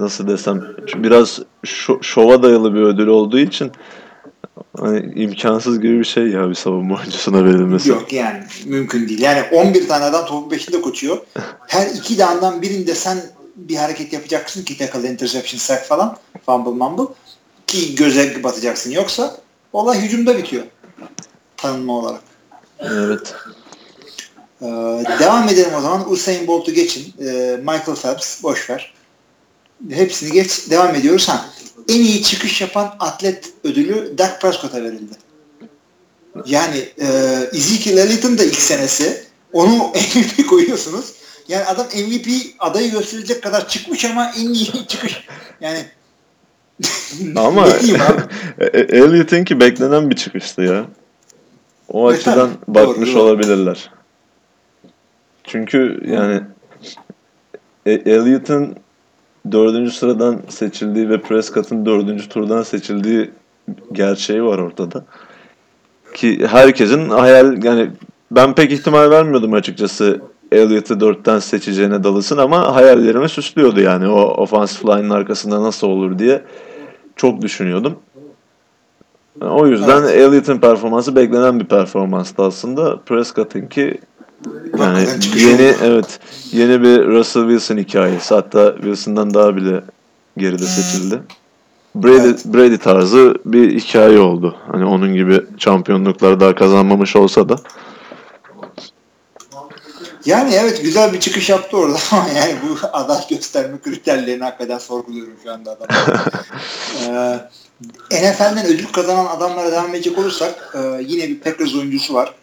[0.00, 0.62] nasıl desem
[0.94, 3.72] biraz şo- şova dayalı bir ödül olduğu için
[4.80, 7.88] hani imkansız gibi bir şey ya bir savunma oyuncusuna verilmesi.
[7.88, 9.20] Yok yani mümkün değil.
[9.20, 11.18] Yani 11 tane adam topu 5'inde koçuyor.
[11.66, 13.18] Her iki dandan birinde sen
[13.56, 16.16] bir hareket yapacaksın ki tackle, interception, sack falan
[16.46, 17.14] fumble mumble
[17.66, 18.90] ki göze batacaksın.
[18.90, 19.36] Yoksa
[19.72, 20.64] olay hücumda bitiyor.
[21.56, 22.20] Tanınma olarak.
[22.80, 23.34] Evet.
[24.62, 24.66] Ee,
[25.20, 26.12] devam edelim o zaman.
[26.12, 27.14] Usain Bolt'u geçin.
[27.20, 28.94] Ee, Michael Phelps boş ver.
[29.90, 30.70] Hepsini geç.
[30.70, 31.28] Devam ediyoruz.
[31.28, 31.44] Ha.
[31.88, 35.12] En iyi çıkış yapan atlet ödülü Dak Prescott'a verildi.
[36.46, 37.06] Yani e,
[37.52, 39.24] Ezekiel Elliott'ın da ilk senesi.
[39.52, 39.76] Onu
[40.16, 41.12] MVP koyuyorsunuz.
[41.48, 42.28] Yani adam MVP
[42.58, 45.26] adayı gösterecek kadar çıkmış ama en iyi çıkış.
[45.60, 45.84] Yani
[47.36, 50.86] ama e, e, Elliott'ın ki beklenen bir çıkıştı ya.
[51.88, 53.90] O açıdan bakmış doğru, olabilirler.
[55.44, 56.42] Çünkü yani
[57.88, 58.76] E, Elliott'ın
[59.52, 63.30] dördüncü sıradan seçildiği ve Prescott'ın dördüncü turdan seçildiği
[63.92, 65.04] gerçeği var ortada.
[66.14, 67.90] Ki herkesin hayal yani
[68.30, 70.20] ben pek ihtimal vermiyordum açıkçası
[70.52, 76.42] Elliott'ı dörtten seçeceğine dalısın ama hayallerimi süslüyordu yani o offensive line'ın arkasında nasıl olur diye
[77.16, 77.98] çok düşünüyordum.
[79.40, 80.14] O yüzden evet.
[80.14, 82.96] Elliott'ın performansı beklenen bir performanstı aslında.
[82.96, 83.98] Prescott'ınki
[84.78, 85.78] yani yeni oldu.
[85.82, 86.20] evet
[86.52, 88.34] yeni bir Russell Wilson hikayesi.
[88.34, 89.82] Hatta Wilson'dan daha bile
[90.36, 91.22] geride seçildi.
[91.94, 92.44] Brady, evet.
[92.44, 94.56] Brady tarzı bir hikaye oldu.
[94.72, 97.56] Hani onun gibi şampiyonluklar daha kazanmamış olsa da.
[100.24, 105.34] Yani evet güzel bir çıkış yaptı orada ama yani bu aday gösterme kriterlerini hakikaten sorguluyorum
[105.44, 105.86] şu anda adam.
[108.12, 112.34] ee, NFL'den ödül kazanan adamlara devam edecek olursak e, yine bir Packers oyuncusu var.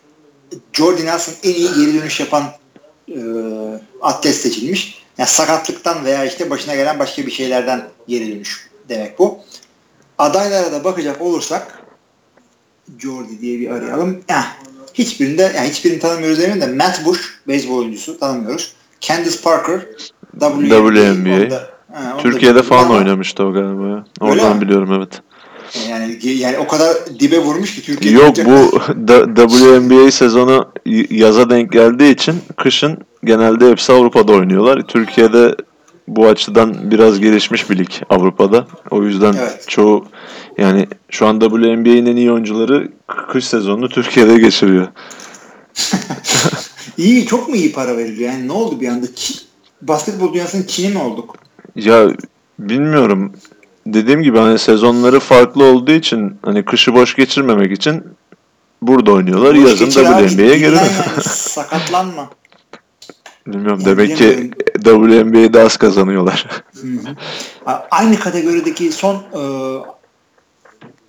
[0.74, 2.44] Jordan Nelson en iyi geri dönüş yapan
[3.10, 3.20] e,
[4.02, 5.06] atlet seçilmiş.
[5.18, 9.40] Yani sakatlıktan veya işte başına gelen başka bir şeylerden geri dönüş demek bu.
[10.18, 11.84] Adaylara da bakacak olursak
[13.00, 14.24] Jordi diye bir arayalım.
[14.30, 14.44] Eh,
[14.94, 18.74] hiçbirinde yani hiçbirini tanımıyoruz demeyeyim de Matt Bush beyzbol oyuncusu tanımıyoruz.
[19.00, 19.82] Candice Parker
[20.40, 20.76] WNBA.
[20.76, 21.46] WNBA.
[21.46, 24.06] Onda, he, Türkiye'de falan oynamıştı o galiba.
[24.22, 25.22] Oradan biliyorum evet.
[25.90, 28.14] Yani yani o kadar dibe vurmuş ki Türkiye.
[28.14, 28.80] Yok bu
[29.48, 30.72] WNBA sezonu
[31.10, 34.82] yaza denk geldiği için kışın genelde hepsi Avrupa'da oynuyorlar.
[34.88, 35.56] Türkiye'de
[36.08, 38.68] bu açıdan biraz gelişmiş bir lig Avrupa'da.
[38.92, 39.66] O yüzden evet.
[39.68, 40.06] çoğu
[40.58, 42.92] yani şu an WNBA'nin en iyi oyuncuları
[43.32, 44.88] kış sezonunu Türkiye'de geçiriyor.
[46.98, 48.32] İyi çok mu iyi para veriliyor?
[48.32, 49.06] Yani ne oldu bir anda?
[49.16, 49.34] Ki,
[49.82, 51.36] basketbol dünyasının Çin'i mi olduk?
[51.76, 52.08] Ya
[52.60, 53.34] bilmiyorum
[53.86, 58.04] dediğim gibi hani sezonları farklı olduğu için hani kışı boş geçirmemek için
[58.82, 59.56] burada oynuyorlar.
[59.56, 60.90] Boş Yazın WNBA'ye geri yani,
[61.24, 62.30] sakatlanma.
[63.48, 66.64] Bilmiyorum yani demek ki WNBA'de az kazanıyorlar.
[67.92, 69.42] Aynı kategorideki son e,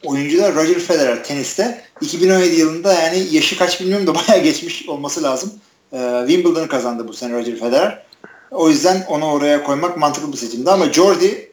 [0.04, 5.52] oyuncular Roger Federer teniste 2017 yılında yani yaşı kaç bilmiyorum da bayağı geçmiş olması lazım.
[5.92, 8.06] E, Wimbledon'ı kazandı bu sene Roger Federer.
[8.50, 11.52] O yüzden onu oraya koymak mantıklı bir seçimdi ama Jordi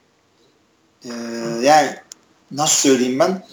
[1.06, 1.10] ee,
[1.62, 1.90] yani
[2.52, 3.44] nasıl söyleyeyim ben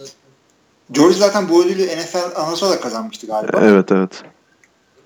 [0.92, 3.60] George zaten bu ödülü NFL anonsu da kazanmıştı galiba.
[3.62, 4.22] Evet evet.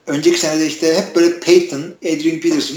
[0.07, 2.77] Önceki senede işte hep böyle Peyton, Adrian Peterson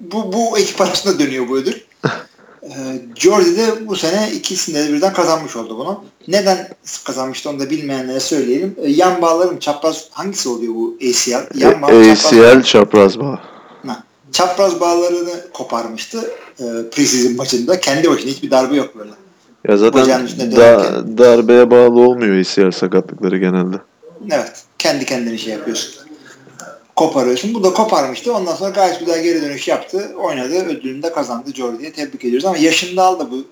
[0.00, 1.74] bu, bu ekip arasında dönüyor bu ödül.
[2.62, 2.68] ee,
[3.14, 6.04] Jordi de bu sene ikisinde de birden kazanmış oldu bunu.
[6.28, 6.68] Neden
[7.04, 8.76] kazanmıştı onu da bilmeyenlere söyleyelim.
[8.82, 11.58] Ee, yan bağların çapraz hangisi oluyor bu ACL?
[11.58, 13.40] Yan bağ, ACL çapraz, çapraz bağ.
[14.32, 17.80] Çapraz bağlarını koparmıştı e, preseason maçında.
[17.80, 19.10] Kendi başına hiçbir darbe yok böyle.
[19.68, 23.76] Ya zaten da, darbeye bağlı olmuyor ACL sakatlıkları genelde.
[24.30, 24.64] Evet.
[24.78, 25.94] Kendi kendine şey yapıyorsun.
[26.96, 27.54] Koparıyorsun.
[27.54, 28.34] Bu da koparmıştı.
[28.34, 30.10] Ondan sonra gayet güzel geri dönüş yaptı.
[30.16, 30.64] Oynadı.
[30.66, 31.92] Ödülünü de kazandı Jordy'ye.
[31.92, 33.44] Tebrik ediyoruz ama yaşında aldı bu.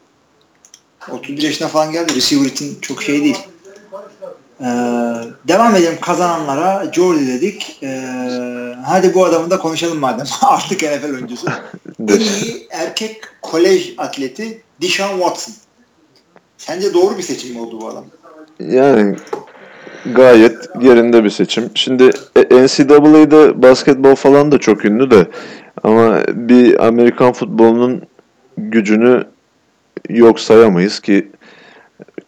[1.12, 2.14] 31 yaşına falan geldi.
[2.14, 3.39] Receiver için çok şey değil.
[4.61, 4.64] Ee,
[5.48, 6.92] devam edelim kazananlara.
[6.92, 7.78] Jordy dedik.
[7.82, 8.00] Ee,
[8.86, 10.26] hadi bu adamı da konuşalım madem.
[10.42, 11.46] Artık NFL oyuncusu.
[12.09, 15.54] en iyi erkek kolej atleti Deshaun Watson.
[16.59, 18.04] Sence doğru bir seçim oldu bu adam?
[18.61, 19.16] Yani
[20.14, 21.70] gayet yerinde bir seçim.
[21.74, 25.26] Şimdi e, NCAA'de basketbol falan da çok ünlü de
[25.84, 28.02] ama bir Amerikan futbolunun
[28.59, 29.24] gücünü
[30.09, 31.28] yok sayamayız ki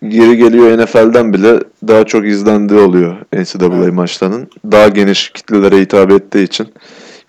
[0.02, 3.92] geri geliyor NFL'den bile daha çok izlendiği oluyor NCAA evet.
[3.92, 4.48] maçlarının.
[4.72, 6.68] Daha geniş kitlelere hitap ettiği için.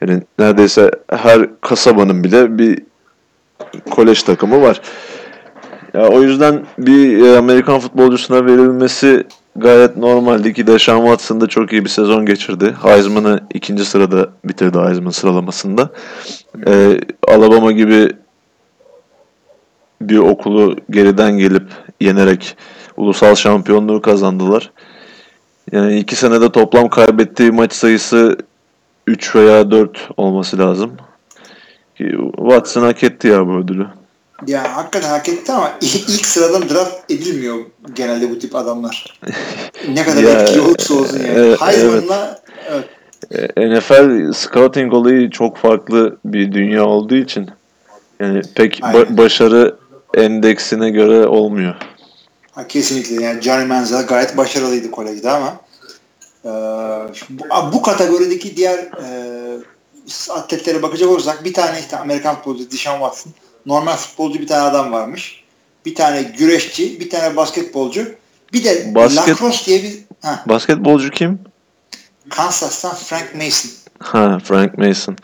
[0.02, 2.80] Yani neredeyse her kasabanın bile bir
[3.90, 4.82] kolej takımı var.
[5.94, 9.24] Ya o yüzden bir e, Amerikan futbolcusuna verilmesi
[9.56, 12.74] gayet normaldi ki Deshaun Watson da çok iyi bir sezon geçirdi.
[12.84, 15.90] Heisman'ı ikinci sırada bitirdi Heisman sıralamasında.
[16.68, 18.10] Ee, Alabama gibi
[20.02, 21.68] bir okulu geriden gelip
[22.00, 22.58] yenerek
[22.98, 24.72] ulusal şampiyonluğu kazandılar.
[25.72, 28.38] Yani iki senede toplam kaybettiği maç sayısı
[29.08, 30.92] 3 veya 4 olması lazım.
[32.38, 33.88] Watson hak etti ya bu ödülü.
[34.48, 37.58] Ya hakikaten hak etti ama ilk sıradan draft edilmiyor
[37.94, 39.20] genelde bu tip adamlar.
[39.94, 41.30] Ne kadar ya, etkili olursa olsun yani.
[41.36, 42.40] Evet, Heisman'la
[42.72, 42.86] evet.
[43.32, 43.58] evet.
[43.58, 47.50] NFL scouting olayı çok farklı bir dünya olduğu için
[48.20, 49.76] yani pek ba- başarı
[50.14, 51.76] endeksine göre olmuyor.
[52.52, 55.58] Ha, kesinlikle yani Johnny Manziel gayet başarılıydı kolejde ama
[56.46, 56.50] e,
[57.30, 57.44] bu,
[57.74, 59.40] bu kategorideki diğer e,
[60.30, 63.34] atletlere bakacak olursak bir tane işte Amerikan futbolcu Deshaun Watson
[63.66, 65.44] normal futbolcu bir tane adam varmış.
[65.86, 68.08] Bir tane güreşçi, bir tane basketbolcu.
[68.54, 70.00] Bir de Basket, lacrosse diye bir...
[70.22, 70.48] Heh.
[70.50, 71.40] Basketbolcu kim?
[72.30, 73.72] Kansas'tan Frank Mason.
[74.00, 75.18] Ha Frank Mason.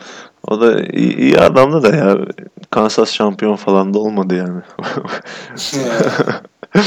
[0.46, 2.18] O da iyi, iyi adamdı da ya.
[2.70, 4.62] Kansas şampiyon falan da olmadı yani.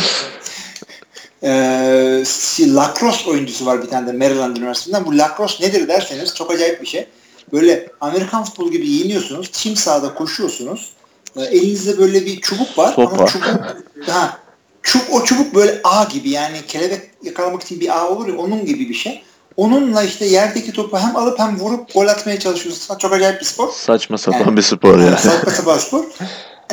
[1.44, 2.24] Ee,
[2.60, 5.06] lacrosse oyuncusu var bir tane de Maryland Üniversitesi'nden.
[5.06, 7.08] Bu lacrosse nedir derseniz çok acayip bir şey.
[7.54, 9.52] Böyle Amerikan futbolu gibi yeniyorsunuz.
[9.52, 10.94] Çim sahada koşuyorsunuz.
[11.36, 12.94] Ee, elinizde böyle bir çubuk var.
[12.94, 13.16] Sopa.
[13.16, 13.46] Ama çubuk,
[14.08, 14.40] ha,
[14.84, 18.66] çub, o çubuk böyle ağ gibi yani kelebek yakalamak için bir ağ olur ya onun
[18.66, 19.24] gibi bir şey.
[19.60, 22.98] Onunla işte yerdeki topu hem alıp hem vurup gol atmaya çalışıyorsun.
[22.98, 23.70] Çok acayip bir spor.
[23.72, 25.06] Saçma sapan Yani- bir spor ya.
[25.06, 26.06] Yani saçma sapan spor.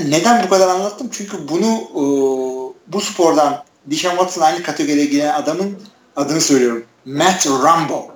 [0.09, 1.09] Neden bu kadar anlattım?
[1.13, 2.03] Çünkü bunu e,
[2.93, 5.77] bu spordan Dishon Watson aynı kategoriye giren adamın
[6.17, 6.85] adını söylüyorum.
[7.05, 8.07] Matt Rambo.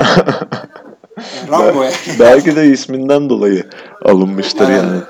[1.50, 1.94] Rambo yani.
[2.18, 3.70] Belki de isminden dolayı
[4.04, 4.82] alınmıştır Evet.
[4.82, 5.00] yani.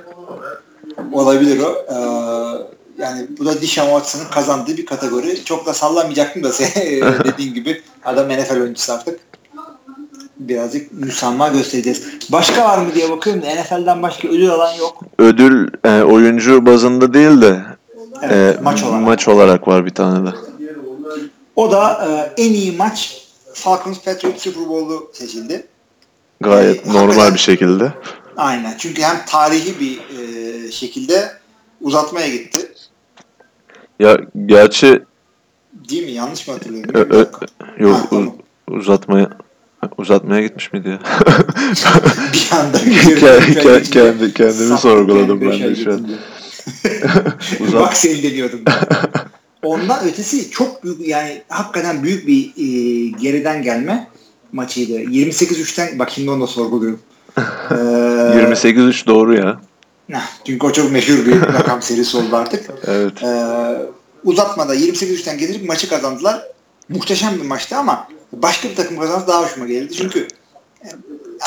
[1.13, 1.73] Olabilir o.
[1.73, 5.45] Ee, yani bu da Dishon Watson'ın kazandığı bir kategori.
[5.45, 6.53] Çok da sallamayacaktım da
[7.25, 9.21] dediğin gibi adam NFL oyuncusu artık.
[10.37, 12.03] Birazcık müsamma göstereceğiz.
[12.33, 15.03] Başka var mı diye bakıyorum da NFL'den başka ödül alan yok.
[15.19, 17.61] Ödül e, oyuncu bazında değil de
[18.23, 19.03] Evet, e, maç olarak.
[19.03, 20.35] maç olarak var bir tane de.
[21.57, 23.23] O da e, en iyi maç
[23.55, 25.67] Falcons Patriots Super Bowl'u seçildi.
[26.41, 27.93] Gayet E, normal bir şekilde.
[28.37, 28.75] Aynen.
[28.79, 31.33] Çünkü hem tarihi bir e, şekilde
[31.81, 32.73] uzatmaya gitti.
[34.01, 35.03] Ya gerçi
[35.91, 36.11] Değil mi?
[36.11, 36.95] Yanlış mı hatırlıyorum?
[37.11, 37.19] Ö-
[37.79, 38.35] yok Ha, tamam.
[38.69, 39.31] uzatmaya
[39.99, 40.99] uzatmaya gitmiş miydi ya?
[42.33, 46.07] bir anda Ke- ke- kendi kendimi sorguladım ben de şu an.
[47.61, 48.61] Uzat- Bak seni deniyordum.
[49.63, 54.09] Ondan ötesi çok büyük yani hakikaten büyük bir e, geriden gelme
[54.53, 54.93] maçıydı.
[54.93, 57.01] 28-3'ten bak şimdi onu da sorguluyorum.
[57.71, 59.61] Ee, 28-3 doğru ya.
[60.45, 62.71] Çünkü o çok meşhur bir rakam serisi oldu artık.
[62.87, 63.23] Evet.
[63.23, 63.47] Ee,
[64.25, 66.43] uzatmada 28-3'ten getirip maçı kazandılar.
[66.89, 69.95] Muhteşem bir maçtı ama başka bir takım kazansa daha hoşuma geldi.
[69.95, 70.29] Çünkü
[70.85, 70.89] e,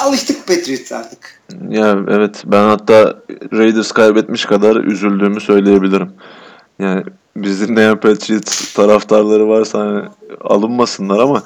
[0.03, 1.41] alıştık Patriots artık.
[1.69, 3.15] Ya evet ben hatta
[3.53, 6.11] Raiders kaybetmiş kadar üzüldüğümü söyleyebilirim.
[6.79, 7.03] Yani
[7.35, 10.01] bizi dinleyen Patriots taraftarları varsa hani
[10.41, 11.43] alınmasınlar ama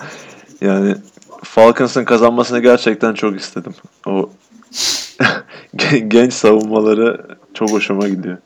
[0.61, 0.95] yani
[1.43, 3.73] Falcons'ın kazanmasını gerçekten çok istedim.
[4.07, 4.29] O
[6.07, 8.37] genç savunmaları çok hoşuma gidiyor.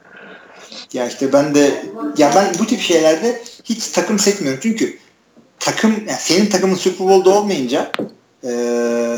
[0.94, 1.86] Ya işte ben de
[2.18, 4.60] ya ben bu tip şeylerde hiç takım seçmiyorum.
[4.64, 4.98] Çünkü
[5.60, 7.92] takım yani senin takımın Super Bowl'da olmayınca
[8.44, 8.50] e,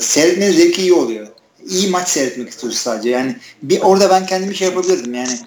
[0.01, 1.27] seyretmenin zevki iyi oluyor.
[1.69, 3.09] İyi maç seyretmek istiyoruz sadece.
[3.09, 5.39] Yani bir orada ben kendimi şey yapabilirdim yani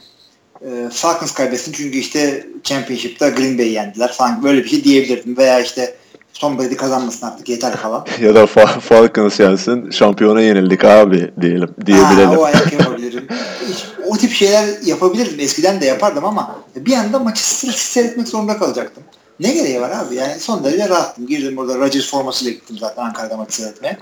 [0.60, 5.60] e, Falcons kaybetsin çünkü işte Championship'ta Green Bay yendiler falan böyle bir şey diyebilirdim veya
[5.60, 5.94] işte
[6.40, 8.06] Tom Brady kazanmasın artık yeter falan.
[8.20, 12.28] Ya da Fa- Falcons yensin şampiyona yenildik abi diyelim diyebilelim.
[12.30, 13.26] Ha, o ayak yapabilirim.
[13.68, 15.40] Hiç- o tip şeyler yapabilirdim.
[15.40, 19.02] Eskiden de yapardım ama bir anda maçı sırasız seyretmek zorunda kalacaktım.
[19.40, 20.14] Ne gereği var abi?
[20.14, 21.26] Yani son derece rahattım.
[21.26, 23.98] Girdim orada Rodgers formasıyla gittim zaten Ankara'da maçı seyretmeye.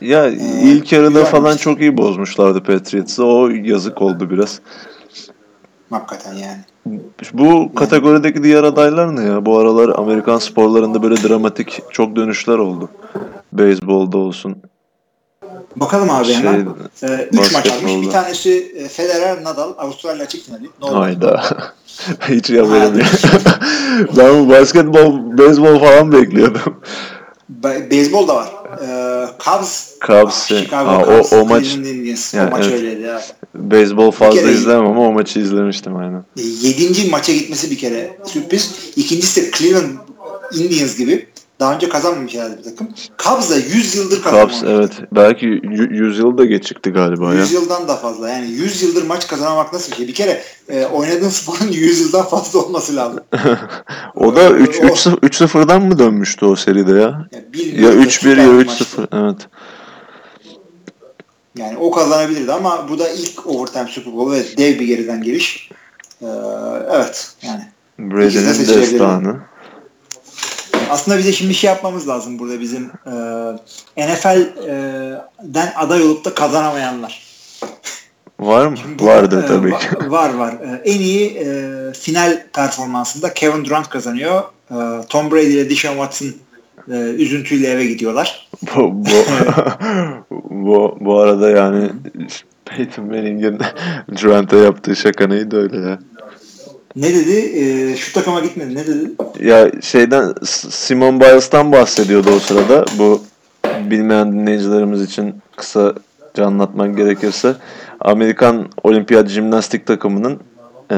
[0.00, 0.32] Ya Ee,
[0.62, 3.24] ilk yarıda falan çok iyi bozmuşlardı Patriots'ı.
[3.24, 4.60] O yazık oldu biraz.
[5.90, 6.60] Hakikaten yani.
[7.32, 9.46] Bu kategorideki diğer adaylar ne ya?
[9.46, 12.88] Bu aralar Amerikan sporlarında böyle dramatik çok dönüşler oldu.
[13.52, 14.56] Beyzbolda olsun.
[15.76, 16.66] Bakalım abi Şey, hemen.
[17.02, 17.54] Ee, üç maç almış.
[17.54, 18.02] basketbolda.
[18.02, 20.64] Bir tanesi e, Federer, Nadal, Avustralya açık finali.
[20.64, 21.00] Ne oldu?
[21.00, 21.44] Hayda.
[22.28, 23.08] Hiç haberim yok.
[24.16, 26.80] ben basketbol, beyzbol falan bekliyordum.
[27.48, 28.48] Be- beyzbol da var.
[28.82, 32.34] Ee, Cubs, Cubs, Chicago ha, o- Cubs, o maç- Cleveland Indians.
[32.34, 32.74] Yani o maç evet.
[32.80, 33.22] öyleydi ya.
[33.54, 36.24] Beyzbol fazla kere- izlemem ama o maçı izlemiştim aynen.
[36.62, 38.74] Yedinci maça gitmesi bir kere sürpriz.
[38.96, 39.90] İkincisi de Cleveland
[40.54, 41.26] Indians gibi.
[41.60, 42.88] Daha önce kazanmamış herhalde bir takım.
[43.18, 44.54] Cubs da 100 yıldır kazanmamış.
[44.54, 44.90] Cubs evet.
[45.12, 47.40] Belki 100 yıl da geçikti galiba ya.
[47.40, 48.30] 100 yıldan da fazla.
[48.30, 50.08] Yani 100 yıldır maç kazanmak nasıl bir şey?
[50.08, 53.20] Bir kere e, oynadığın sporun 100 yıldan fazla olması lazım.
[54.14, 57.28] O da 3 O- 3 3-0'dan mı dönmüştü o seride ya?
[57.32, 58.84] Ya bilmiyorum da 3-1 süper ya bir maçtı.
[58.84, 59.48] 3-0 evet.
[61.56, 65.70] Yani o kazanabilirdi ama bu da ilk overtime Super Bowl ve dev bir geriden geliş.
[66.22, 66.26] Ee,
[66.90, 67.62] evet yani.
[67.98, 69.49] Brady'nin destanı.
[70.90, 72.90] Aslında bize şimdi şey yapmamız lazım burada bizim
[73.96, 77.22] e, NFL'den aday olup da kazanamayanlar.
[78.40, 78.76] Var mı?
[78.98, 79.86] Bu- Vardır e, tabii ki.
[80.10, 80.52] Var var.
[80.52, 81.46] E, en iyi e,
[81.92, 84.42] final performansında Kevin Durant kazanıyor.
[84.70, 84.76] E,
[85.08, 86.28] Tom Brady ile Deshaun Watson
[86.92, 88.48] e, üzüntüyle eve gidiyorlar.
[88.76, 89.10] bu, bu,
[90.50, 91.90] bu, bu arada yani
[92.64, 93.58] Peyton Manning'in
[94.22, 95.98] Durant'a yaptığı şaka neydi öyle ya?
[96.96, 97.58] Ne dedi?
[97.58, 98.74] E, şu takıma gitmedi.
[98.74, 99.10] Ne dedi?
[99.40, 100.34] Ya şeyden
[100.70, 102.84] Simon Biles'tan bahsediyordu o sırada.
[102.98, 103.22] Bu
[103.90, 105.96] bilmeyen dinleyicilerimiz için kısaca
[106.46, 107.54] anlatmak gerekirse
[108.00, 110.40] Amerikan Olimpiyat Jimnastik takımının
[110.92, 110.96] e,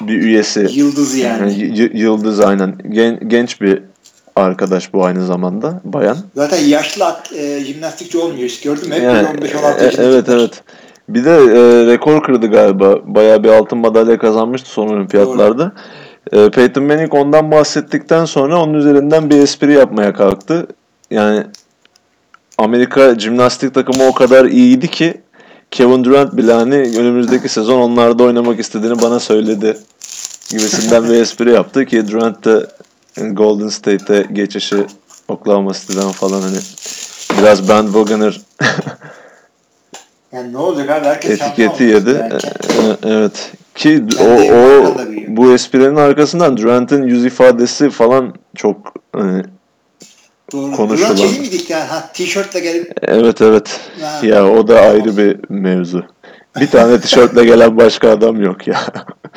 [0.00, 0.68] bir üyesi.
[0.72, 1.78] Yıldız yani.
[1.78, 2.78] Y- yıldız aynen.
[2.90, 3.82] Gen- genç bir
[4.36, 6.18] arkadaş bu aynı zamanda bayan.
[6.34, 8.94] Zaten yaşlı e, jimnastikçi olmuyor hiç gördün mü?
[8.94, 10.02] Hep Yani, 15-16 e, yaşında.
[10.06, 10.62] evet evet.
[11.08, 12.98] Bir de e, rekor kırdı galiba.
[13.04, 15.72] Bayağı bir altın madalya kazanmıştı son olimpiyatlarda.
[16.32, 20.66] E, Peyton Manning ondan bahsettikten sonra onun üzerinden bir espri yapmaya kalktı.
[21.10, 21.44] Yani
[22.58, 25.20] Amerika jimnastik takımı o kadar iyiydi ki
[25.70, 29.76] Kevin Durant bile hani önümüzdeki sezon onlarda oynamak istediğini bana söyledi
[30.50, 32.66] gibisinden bir espri yaptı ki Durant de
[33.32, 34.86] Golden State'e geçişi
[35.28, 36.58] Oklahoma City'den falan hani
[37.38, 38.40] biraz bandwagoner
[40.36, 41.06] Yani ne olacak abi?
[41.06, 42.10] Herkes etiketi yedi.
[42.10, 43.52] E, Evet.
[43.74, 44.94] Ki o, o büyüyor.
[45.28, 49.42] bu esprinin arkasından Durant'ın yüz ifadesi falan çok hani,
[50.52, 50.72] Doğru.
[50.72, 51.16] konuşulan.
[51.16, 51.84] Duran şey miydik yani?
[51.84, 53.80] Ha, tişörtle gelip evet evet.
[54.00, 54.26] Ha.
[54.26, 56.04] Ya o da ayrı bir mevzu.
[56.60, 58.80] Bir tane tişörtle gelen başka adam yok ya.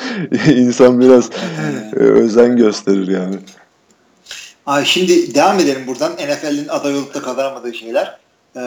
[0.46, 1.30] İnsan biraz
[1.96, 3.36] e, özen gösterir yani.
[4.66, 6.12] Ay şimdi devam edelim buradan.
[6.12, 8.19] NFL'in aday olup da kazanamadığı şeyler.
[8.56, 8.60] Ee,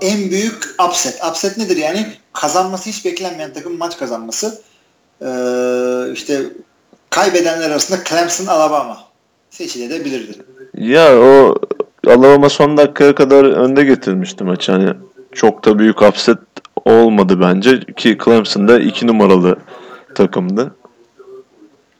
[0.00, 1.20] en büyük upset.
[1.30, 2.06] Upset nedir yani?
[2.32, 4.62] Kazanması hiç beklenmeyen takım maç kazanması.
[5.22, 6.42] Ee, işte
[7.10, 8.98] kaybedenler arasında Clemson, Alabama
[9.50, 10.44] seçilebilirdi.
[10.74, 11.54] Ya o
[12.06, 14.72] Alabama son dakikaya kadar önde getirmişti maçı.
[14.72, 14.90] Hani
[15.32, 16.38] çok da büyük upset
[16.84, 19.56] olmadı bence ki Clemson'da iki numaralı
[20.14, 20.74] takımdı.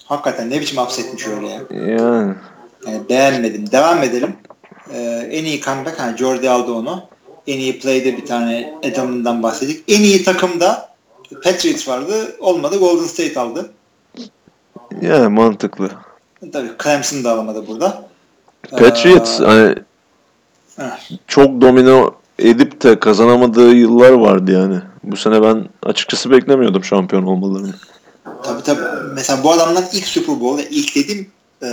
[0.04, 1.60] Hakikaten ne biçim upsetmiş öyle ya.
[1.70, 2.34] Yani
[2.86, 3.72] Yani beğenmedim.
[3.72, 4.36] Devam edelim.
[4.94, 7.02] Ee, en iyi comeback, hani Jordi aldı onu.
[7.46, 9.84] En iyi play'de bir tane Adam'ından bahsettik.
[9.88, 10.88] En iyi takımda
[11.44, 12.36] Patriots vardı.
[12.40, 12.78] Olmadı.
[12.78, 13.70] Golden State aldı.
[15.02, 15.90] yani mantıklı.
[16.52, 18.08] Tabii Clemson da alamadı burada.
[18.70, 19.74] Patriots Ee, hani
[20.76, 21.10] heh.
[21.26, 24.78] çok domino edip de kazanamadığı yıllar vardı yani.
[25.04, 27.74] Bu sene ben açıkçası beklemiyordum şampiyon olmalarını.
[28.42, 28.80] Tabii tabii.
[29.14, 31.30] Mesela bu adamların ilk Super Bowl, ilk dediğim
[31.62, 31.68] e,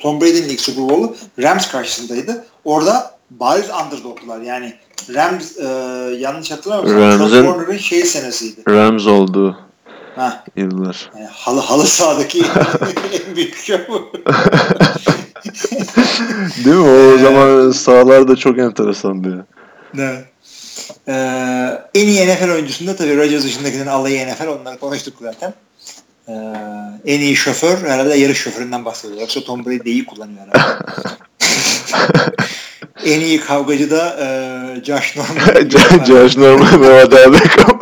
[0.00, 2.44] Tom Brady'nin ilk Super Bowl'u Rams karşısındaydı.
[2.64, 4.40] Orada bariz underdog'lar.
[4.40, 4.74] Yani
[5.14, 5.64] Rams e,
[6.18, 8.60] yanlış hatırlamıyorsam Rams'ın- Warner'ın şey senesiydi.
[8.68, 9.58] Rams olduğu
[10.16, 11.10] Ha, yıllar.
[11.16, 12.42] yani halı halı sahadaki
[13.28, 13.76] en büyük şov.
[16.64, 17.14] Değil mi?
[17.14, 19.44] O zaman sahalar da çok enteresandı ya.
[19.98, 20.24] Evet.
[21.08, 25.54] Ee, en iyi NFL oyuncusunda tabii Rodgers dışındakilerin alayı NFL onları konuştuk zaten.
[26.28, 26.32] Ee,
[27.06, 29.20] en iyi şoför herhalde yarış şoföründen bahsediyor.
[29.20, 30.84] Yoksa Tom Brady iyi kullanıyor herhalde.
[33.04, 36.04] en iyi kavgacı da e, Josh Norman.
[36.06, 37.78] Josh Norman ve Odell Beckham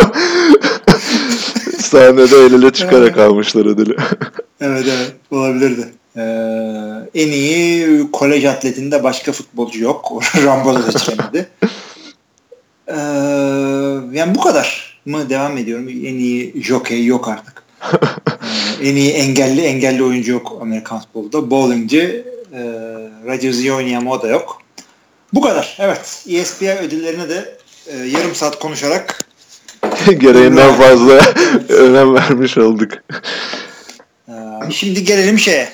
[1.86, 3.96] sahnede el ele çıkarak almışlar ödülü.
[4.60, 5.88] evet evet olabilirdi.
[6.16, 6.22] Ee,
[7.14, 10.12] en iyi kolej atletinde başka futbolcu yok.
[10.44, 11.48] Rambo da seçilemedi.
[12.88, 12.94] Ee,
[14.18, 15.88] yani bu kadar mı devam ediyorum.
[15.88, 17.62] En iyi jockey yok artık.
[18.82, 21.50] Ee, en iyi engelli engelli oyuncu yok Amerikan futbolunda.
[21.50, 22.60] Bowlingci e,
[23.26, 24.58] Rodgers iyi oynayan o da yok.
[25.36, 25.76] Bu kadar.
[25.80, 26.24] Evet.
[26.28, 29.24] ESPN ödüllerine de e, yarım saat konuşarak
[30.18, 31.20] Gereğinden fazla
[31.68, 32.92] önem vermiş olduk.
[34.28, 34.32] e,
[34.70, 35.68] şimdi gelelim şeye.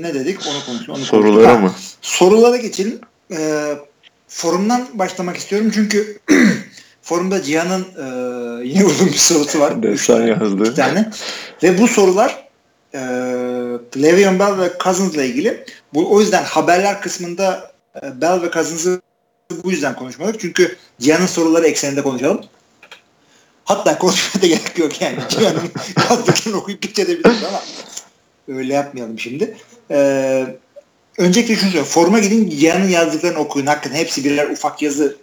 [0.00, 0.38] Ne dedik?
[0.46, 0.98] Onu konuşalım.
[1.00, 1.62] Onu Sorulara konuştuk.
[1.62, 1.72] mı?
[2.02, 3.00] Sorulara geçelim.
[3.32, 3.64] E,
[4.28, 6.18] forumdan başlamak istiyorum çünkü
[7.02, 8.04] forumda Cihan'ın e,
[8.68, 9.74] yine uzun bir sorusu var.
[10.06, 10.62] Tane, yazdı.
[10.64, 11.10] iki tane.
[11.62, 12.48] Ve bu sorular
[12.94, 12.98] e,
[14.02, 15.64] Le'Veon Bell ve Cousins'la ilgili.
[15.94, 19.00] Bu, o yüzden haberler kısmında Bell ve Cousins'ı
[19.64, 20.40] bu yüzden konuşmadık.
[20.40, 22.40] Çünkü Cihan'ın soruları ekseninde konuşalım.
[23.64, 25.18] Hatta konuşmaya da gerek yok yani.
[25.28, 25.70] Cihan'ın
[26.10, 27.62] yazdıklarını okuyup geçebiliriz ama
[28.58, 29.56] öyle yapmayalım şimdi.
[29.90, 30.46] Ee,
[31.18, 31.86] öncelikle şunu söyleyeyim.
[31.86, 33.66] Foruma gidin Cihan'ın yazdıklarını okuyun.
[33.66, 35.16] Hakikaten hepsi birer ufak yazı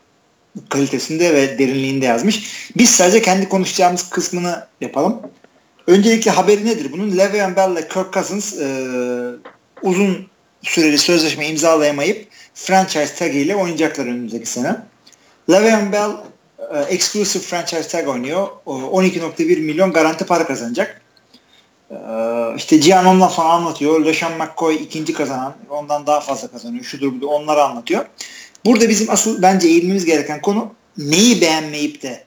[0.69, 2.67] kalitesinde ve derinliğinde yazmış.
[2.77, 5.21] Biz sadece kendi konuşacağımız kısmını yapalım.
[5.87, 7.17] Öncelikle haberi nedir bunun?
[7.17, 8.67] Le'Veon Bell ile Kirk Cousins e,
[9.81, 10.27] uzun
[10.61, 14.75] süreli sözleşme imzalayamayıp franchise tag ile oynayacaklar önümüzdeki sene.
[15.49, 16.11] Le'Veon Bell
[16.73, 18.47] e, exclusive franchise tag oynuyor.
[18.65, 21.01] O 12.1 milyon garanti para kazanacak.
[21.91, 21.95] E,
[22.55, 24.05] işte ondan sonra anlatıyor.
[24.05, 25.55] LeSean McCoy ikinci kazanan.
[25.69, 26.83] Ondan daha fazla kazanıyor.
[26.83, 28.05] Şudur budur onları anlatıyor.
[28.65, 32.23] Burada bizim asıl bence eğilmemiz gereken konu neyi beğenmeyip de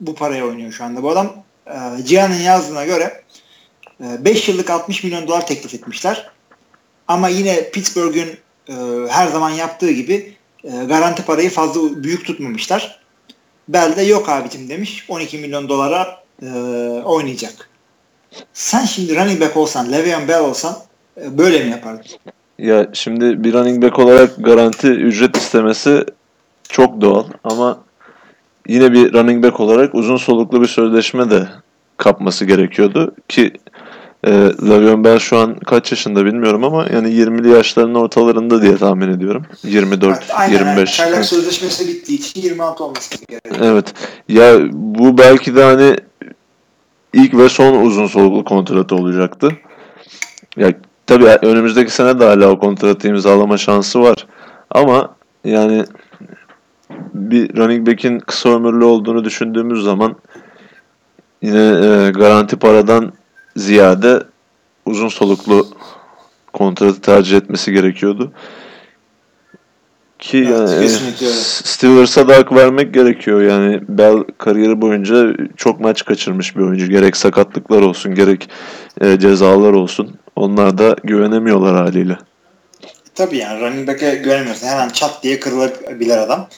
[0.00, 1.02] bu paraya oynuyor şu anda.
[1.02, 1.32] Bu adam
[1.66, 3.22] e, Cihan'ın yazdığına göre
[4.00, 6.30] 5 yıllık 60 milyon dolar teklif etmişler.
[7.08, 8.38] Ama yine Pittsburgh'ün
[8.68, 8.74] e,
[9.08, 13.00] her zaman yaptığı gibi e, garanti parayı fazla büyük tutmamışlar.
[13.68, 15.04] Bell de yok abicim demiş.
[15.08, 16.46] 12 milyon dolara e,
[17.04, 17.70] oynayacak.
[18.52, 20.76] Sen şimdi running back olsan, Le'Veon Bell olsan
[21.20, 22.04] e, böyle mi yapardın?
[22.58, 26.04] Ya şimdi bir running back olarak garanti ücret istemesi
[26.68, 27.78] çok doğal ama
[28.68, 31.48] yine bir running back olarak uzun soluklu bir sözleşme de
[31.96, 33.52] kapması gerekiyordu ki
[34.24, 34.30] E,
[34.68, 39.46] Le'Veon Bell şu an kaç yaşında bilmiyorum ama yani 20'li yaşlarının ortalarında diye tahmin ediyorum.
[39.62, 40.96] 24, Aynen, 25.
[40.96, 41.26] Çaylak Evet.
[41.26, 43.56] sözleşmesi bittiği için 26 olması gerekiyor.
[43.62, 43.94] Evet.
[44.28, 45.96] Ya bu belki de hani
[47.12, 49.52] ilk ve son uzun soluklu kontratı olacaktı.
[50.56, 50.72] Ya
[51.06, 54.26] tabii önümüzdeki sene de hala o kontratı imzalama şansı var.
[54.70, 55.14] Ama
[55.44, 55.84] yani
[57.14, 60.16] bir running back'in kısa ömürlü olduğunu düşündüğümüz zaman
[61.42, 63.12] yine e, garanti paradan
[63.56, 64.22] ziyade
[64.86, 65.68] uzun soluklu
[66.52, 68.32] kontratı tercih etmesi gerekiyordu.
[70.18, 71.30] Ki Evet, yani kesinlikle.
[71.64, 73.42] Steelers'a da hak vermek gerekiyor.
[73.42, 76.86] Yani Bell kariyeri boyunca çok maç kaçırmış bir oyuncu.
[76.86, 78.48] Gerek sakatlıklar olsun gerek
[79.00, 80.18] e, cezalar olsun.
[80.36, 82.18] Onlar da güvenemiyorlar haliyle.
[83.14, 84.66] Tabii yani running back'e güvenemiyorsun.
[84.66, 86.48] Hemen çat diye kırılabilir adam.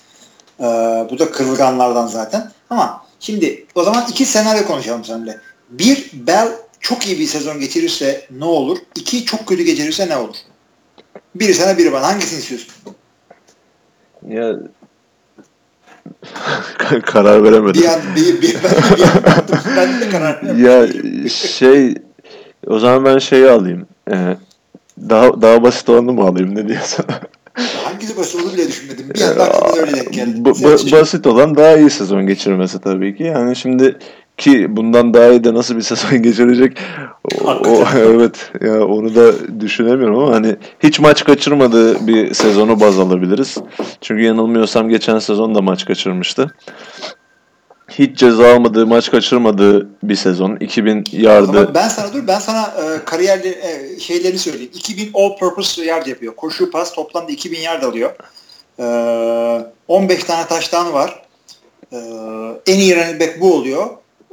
[0.61, 0.65] Ee,
[1.11, 2.51] bu da kırılganlardan zaten.
[2.71, 5.41] Ama şimdi o zaman iki senaryo konuşalım seninle.
[5.71, 6.49] Bir, Bell
[6.89, 8.79] çok iyi bir sezon geçirirse ne olur?
[8.95, 10.37] İki, çok kötü geçirirse ne olur?
[11.35, 12.07] Biri sana biri bana.
[12.07, 12.73] Hangisini istiyorsun?
[14.29, 14.57] Ya
[17.03, 17.83] karar veremedim.
[17.83, 19.59] Bir an, bir, bir, ben, bir an baktım.
[19.77, 21.23] Ben de karar veremiyorum.
[21.25, 21.95] ya şey
[22.67, 23.87] o zaman ben şeyi alayım.
[24.11, 24.37] Ee,
[25.01, 27.05] daha daha basit olanı mı alayım ne diyorsun?
[27.85, 29.11] Hangisi basit onu bile düşünmedim.
[29.15, 30.39] Bir anda aklıma öyle denk geldi.
[30.39, 30.93] Ba- Senin ba- için.
[30.93, 33.23] basit olan daha iyi sezon geçirmesi tabii ki.
[33.23, 33.99] Yani şimdi
[34.39, 36.79] ki bundan daha iyi de nasıl bir sezon geçirecek
[37.45, 42.99] o, o- evet ya onu da düşünemiyorum ama hani hiç maç kaçırmadığı bir sezonu baz
[42.99, 43.57] alabiliriz.
[44.01, 46.55] Çünkü yanılmıyorsam geçen sezon da maç kaçırmıştı.
[47.91, 50.57] Hiç ceza almadığı, maç kaçırmadığı bir sezon.
[50.57, 51.59] 2000 yardı.
[51.59, 54.71] Ama ben sana dur ben sana e, kariyerli e, şeylerini söyleyeyim.
[54.75, 56.37] 2000 all purpose yard yapıyor.
[56.37, 58.11] Koşu pas toplamda 2000 yard alıyor.
[58.79, 58.85] E,
[59.89, 61.23] 15 tane taştan var.
[61.93, 61.97] E,
[62.67, 63.87] en iyi running back bu oluyor.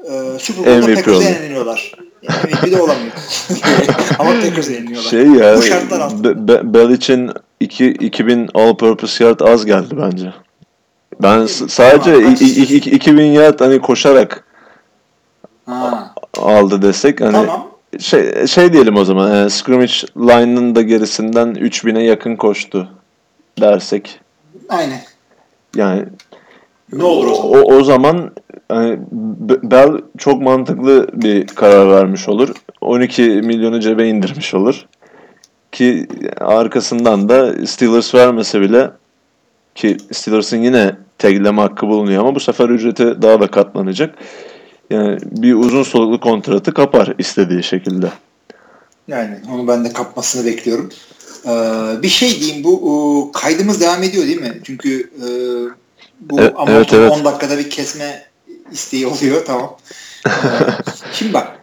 [0.10, 1.92] E, Super Bowl'da Packers'e yeniliyorlar.
[2.24, 3.12] MVP de olamıyor.
[4.20, 5.10] Ama Packers'e yeniliyorlar.
[5.10, 6.48] Şey ya Bu şartlar altında.
[6.48, 10.34] Be- Be- Bell için iki, 2000 all purpose yard az geldi bence.
[11.22, 14.44] Ben sadece Tamam, i- i- 2000 yard hani koşarak
[15.66, 17.68] Ha, aldı desek hani tamam.
[18.00, 22.88] şey şey diyelim o zaman e, scrimmage line'ın da gerisinden 3000'e yakın koştu
[23.62, 24.20] dersek
[24.70, 25.02] Aynen.
[25.76, 26.06] yani
[26.94, 27.64] Ne olur o zaman?
[27.64, 28.32] o, o zaman
[28.70, 29.00] hani
[29.64, 32.50] Bell çok mantıklı bir karar vermiş olur.
[32.82, 34.86] 12 milyonu cebe indirmiş olur.
[35.72, 36.08] Ki
[36.38, 38.92] arkasından da Steelers vermese bile
[39.76, 44.16] ki Steelers'ın yine tagleme hakkı bulunuyor ama bu sefer ücreti daha da katlanacak.
[44.90, 48.08] Yani bir uzun soluklu kontratı kapar istediği şekilde.
[49.08, 50.90] Yani onu ben de kapmasını bekliyorum.
[51.46, 51.52] Ee,
[52.02, 54.60] bir şey diyeyim bu o, kaydımız devam ediyor değil mi?
[54.64, 55.28] Çünkü e,
[56.20, 57.12] bu ama evet, evet.
[57.12, 58.26] 10 dakikada bir kesme
[58.72, 59.78] isteği oluyor tamam.
[60.28, 60.32] Ee,
[61.14, 61.60] şimdi bak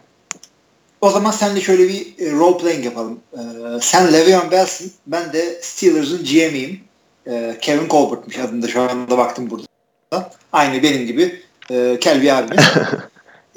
[1.03, 3.19] o zaman sen de şöyle bir e, role playing yapalım.
[3.33, 3.37] Ee,
[3.81, 4.93] sen Le'Veon Bell'sin.
[5.07, 6.79] Ben de Steelers'ın GM'iyim.
[7.27, 10.31] Ee, Kevin Colbert'mış adında şu anda baktım burada.
[10.53, 11.43] Aynı benim gibi.
[11.71, 12.65] E, Kelby abimiz.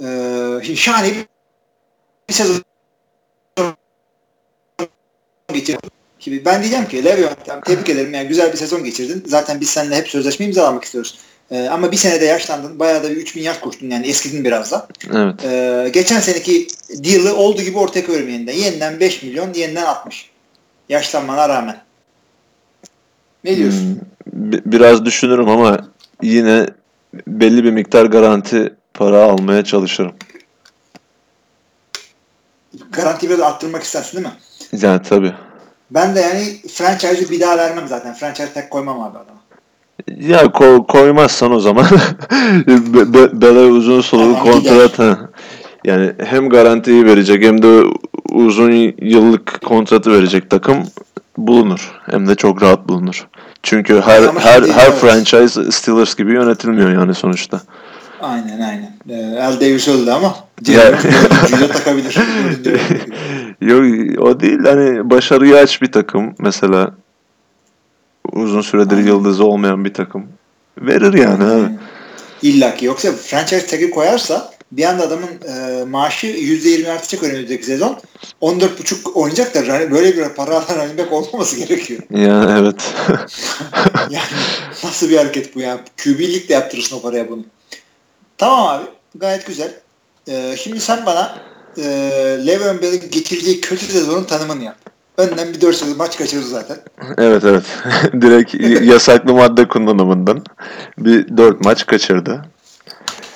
[0.01, 1.13] Ee, şimdi şahane
[2.29, 2.63] bir sezon
[5.53, 5.91] geçirdim.
[6.19, 9.25] Şimdi ben diyeceğim ki Le'Veon tebrik ederim yani güzel bir sezon geçirdin.
[9.27, 11.19] Zaten biz seninle hep sözleşme imzalamak istiyoruz.
[11.51, 12.79] Ee, ama bir senede yaşlandın.
[12.79, 14.87] Bayağı da bir 3000 yaş koştun yani eskidin biraz da.
[15.15, 15.45] Evet.
[15.45, 18.53] Ee, geçen seneki deal'ı olduğu gibi ortaya koyuyorum yeniden.
[18.53, 20.31] Yeniden 5 milyon, yeniden 60.
[20.89, 21.83] Yaşlanmana rağmen.
[23.45, 24.01] Ne diyorsun?
[24.33, 25.89] Hmm, bi- biraz düşünürüm ama
[26.23, 26.67] yine
[27.27, 30.15] belli bir miktar garanti para almaya çalışırım.
[32.93, 34.33] Garanti biraz arttırmak istersin değil mi?
[34.83, 35.33] Yani tabii.
[35.91, 38.15] Ben de yani franchise'ı bir daha vermem zaten.
[38.15, 39.36] Franchise tek koymam abi adama.
[40.21, 41.85] Ya ko- koymazsan o zaman
[42.67, 45.19] Be- Be- Bele uzun soluklu kontrat ha.
[45.85, 47.83] Yani hem garantiyi verecek hem de
[48.33, 50.77] uzun yıllık kontratı verecek takım
[51.39, 51.93] bulunur.
[52.11, 53.27] Hem de çok rahat bulunur.
[53.63, 54.99] Çünkü her Ama her şimdi her evet.
[54.99, 57.61] franchise Steelers gibi yönetilmiyor yani sonuçta.
[58.21, 58.93] Aynen aynen.
[59.09, 60.35] Ee, El Davis öldü ama
[60.67, 62.19] de takabilir.
[63.61, 63.83] Yok
[64.21, 66.91] o değil hani başarıya aç bir takım mesela
[68.33, 69.07] uzun süredir Aynen.
[69.07, 70.27] yıldızı olmayan bir takım
[70.79, 71.71] verir yani abi.
[72.43, 72.85] İlla ki.
[72.85, 77.99] Yoksa franchise tag'i koyarsa bir anda adamın e, maaşı %20 artacak önümüzdeki sezon.
[78.43, 79.65] 14.5 oynayacaklar.
[79.65, 82.03] Yani böyle bir para alan running back olmaması gerekiyor.
[82.11, 82.95] Yani evet.
[84.11, 84.27] Yani
[84.85, 85.81] nasıl bir hareket bu ya?
[86.05, 87.45] QB League de yaptırırsın o paraya bunu.
[88.39, 88.85] Tamam abi.
[89.15, 89.75] Gayet güzel.
[90.29, 91.39] Ee, şimdi sen bana
[91.79, 91.83] e,
[92.47, 94.77] Le'Veon Bell'in getirdiği kötü sezonun tanımını yap.
[95.19, 96.77] Önden bir 4 sezon maç kaçırdı zaten.
[97.19, 97.63] Evet evet.
[98.23, 98.55] Direkt
[98.93, 100.45] yasaklı madde kullanımından
[100.99, 102.45] bir dört maç kaçırdı.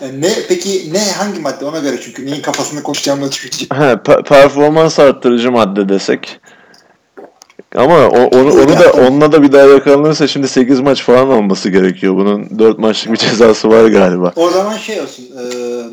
[0.01, 3.83] E, ne peki ne hangi madde ona göre çünkü neyin kafasını konuşacağımı çıkacağım.
[3.83, 6.41] He, pe- performans arttırıcı madde desek.
[7.77, 11.69] Ama o, onu, onu da onunla da bir daha yakalanırsa şimdi 8 maç falan olması
[11.69, 12.15] gerekiyor.
[12.17, 14.33] Bunun 4 maçlık bir cezası var galiba.
[14.37, 15.25] O zaman şey olsun.
[15.25, 15.45] E,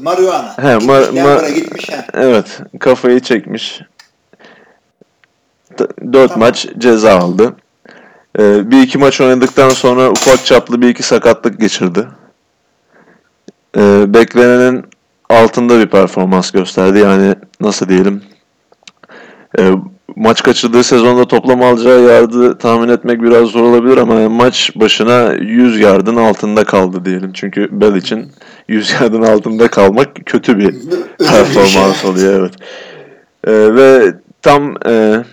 [0.04, 0.58] marihuana.
[0.58, 1.90] He, mar- mar- gitmiş.
[1.90, 2.06] He.
[2.14, 3.82] Evet, kafayı çekmiş.
[6.14, 6.40] 4 Tamam.
[6.40, 7.56] maç ceza aldı.
[8.40, 12.08] Ee, bir iki maç oynadıktan sonra ufak çaplı bir iki sakatlık geçirdi.
[13.78, 14.86] Ee, beklenenin
[15.30, 17.00] altında bir performans gösterdi.
[17.00, 18.22] Yani nasıl diyelim?
[19.60, 19.72] Ee,
[20.16, 25.80] maç kaçırdığı sezonda toplam alacağı yardı tahmin etmek biraz zor olabilir ama maç başına 100
[25.80, 27.32] yardın altında kaldı diyelim.
[27.34, 28.32] Çünkü Bell için
[28.68, 30.76] 100 yardın altında kalmak kötü bir
[31.20, 32.54] performans oluyor evet.
[33.48, 35.24] Ee, ve tam e,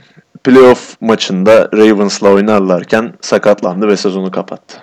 [0.44, 4.82] playoff maçında Ravens'la oynarlarken sakatlandı ve sezonu kapattı.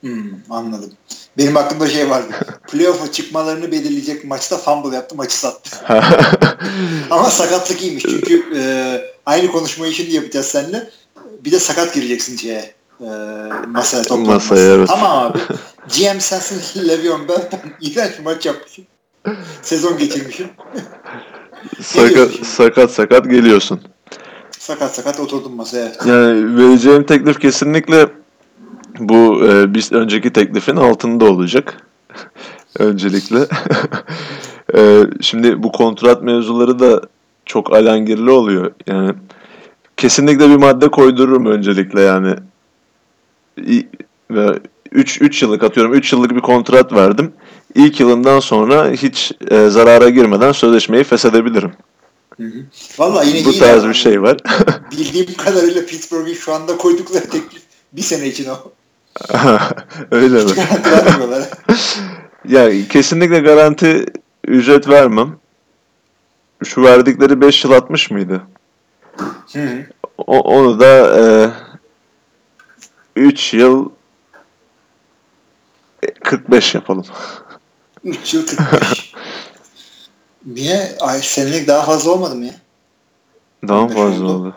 [0.00, 0.92] Hmm, anladım.
[1.38, 2.32] Benim aklımda şey vardı.
[2.72, 5.70] Playoff'a çıkmalarını belirleyecek maçta fumble yaptı, maçı sattı.
[7.10, 8.62] Ama sakatlık iyiymiş çünkü e,
[9.26, 10.90] aynı konuşmayı şimdi yapacağız seninle.
[11.44, 12.74] Bir de sakat gireceksin şeye.
[13.00, 13.08] E,
[13.66, 14.34] masaya toplanmasına.
[14.34, 14.88] Masaya, evet.
[14.88, 15.38] Tamam abi.
[15.88, 17.48] GM sensin Le'Veon Bell.
[17.52, 18.84] Ben iğrenç bir maç yapmışım.
[19.62, 20.48] Sezon geçirmişim.
[21.80, 23.80] sakat, sakat sakat geliyorsun.
[24.70, 25.92] Sakat sakat oturdum masaya.
[26.06, 28.08] Yani vereceğim teklif kesinlikle
[28.98, 31.86] bu e, bir önceki teklifin altında olacak.
[32.78, 33.46] Öncelikle.
[34.76, 37.00] E, şimdi bu kontrat mevzuları da
[37.46, 38.72] çok alengirli oluyor.
[38.86, 39.14] Yani
[39.96, 42.34] kesinlikle bir madde koydururum öncelikle yani.
[43.66, 43.88] İ-
[44.30, 44.58] Ve
[44.92, 47.32] 3 3 yıllık atıyorum 3 yıllık bir kontrat verdim.
[47.74, 51.72] İlk yılından sonra hiç e, zarara girmeden sözleşmeyi feshedebilirim.
[52.98, 54.36] Vallahi yine Bu tarz bir şey var.
[54.90, 57.62] Bildiğim kadarıyla Pittsburgh'in şu anda koydukları teklif
[57.92, 58.72] bir sene için o.
[60.10, 60.50] Öyle mi?
[62.48, 64.06] Ya kesinlikle garanti
[64.44, 65.36] ücret vermem.
[66.64, 68.42] Şu verdikleri 5 yıl 60 mıydı?
[69.52, 69.86] Hı hı.
[70.18, 71.52] O, onu da
[73.16, 73.90] 3 yıl
[76.02, 77.04] e, 45 yapalım.
[78.04, 79.14] 3 yıl 45.
[80.46, 80.96] Niye?
[81.00, 82.54] Ay, senelik daha fazla olmadı mı ya?
[83.68, 84.32] Daha mı 45 fazla oldu.
[84.32, 84.54] oldu?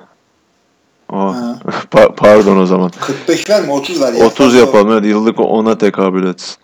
[1.10, 1.56] Aa,
[1.92, 2.92] pa- pardon o zaman.
[3.02, 4.26] 45 verme 30 ver ya.
[4.26, 4.92] 30 Fazla yapalım.
[4.92, 6.56] Evet, yıllık 10'a tekabül etsin.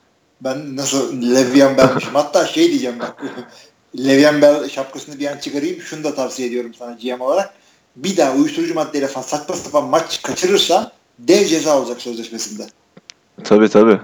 [0.42, 2.14] Ben nasıl Le'Veon Bell'mişim.
[2.16, 3.24] Hatta şey diyeceğim bak.
[3.98, 5.82] Le'Veon Bell şapkasını bir an çıkarayım.
[5.82, 7.54] Şunu da tavsiye ediyorum sana GM olarak.
[7.96, 12.68] Bir daha uyuşturucu maddeyle falan saçma sapan maç kaçırırsa dev ceza olacak sözleşmesinde.
[13.44, 14.00] Tabii tabii.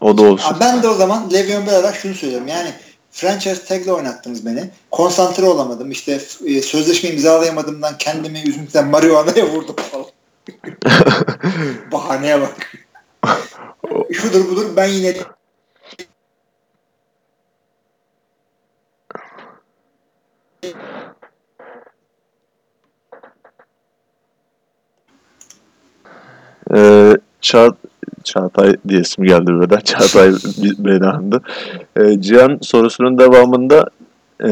[0.00, 0.56] O da olsun.
[0.60, 2.48] Ben de o zaman Le'Veon Bell olarak şunu söylüyorum.
[2.48, 2.72] Yani
[3.12, 4.70] franchise tag'le oynattınız beni.
[4.90, 5.90] Konsantre olamadım.
[5.90, 10.06] İşte e, sözleşme imzalayamadığımdan kendimi üzüntüden marihuana'ya vurdum falan.
[11.92, 12.72] Bahaneye bak.
[14.12, 15.14] Şudur budur ben yine
[26.74, 27.76] Ee, Çağ,
[28.22, 29.80] Çağatay diye isim geldi burada.
[29.84, 30.32] Çağatay
[30.78, 31.40] beni.
[31.96, 33.86] Ee, Cihan sorusunun devamında
[34.44, 34.48] e,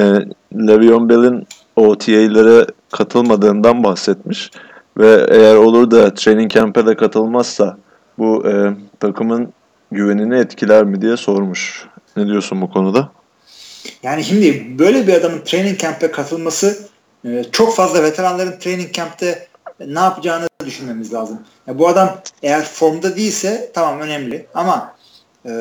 [0.54, 1.46] Le'Veon Bell'in
[1.76, 4.50] OTA'lere katılmadığından bahsetmiş.
[4.98, 7.76] Ve eğer olur da training camp'e de katılmazsa
[8.18, 9.52] bu e, takımın
[9.92, 11.86] güvenini etkiler mi diye sormuş.
[12.16, 13.12] Ne diyorsun bu konuda?
[14.02, 16.78] Yani şimdi böyle bir adamın training camp'e katılması
[17.24, 19.46] e, çok fazla veteranların training camp'te
[19.86, 21.38] ne yapacağını düşünmemiz lazım.
[21.66, 24.94] Ya bu adam eğer formda değilse tamam önemli ama
[25.46, 25.52] e,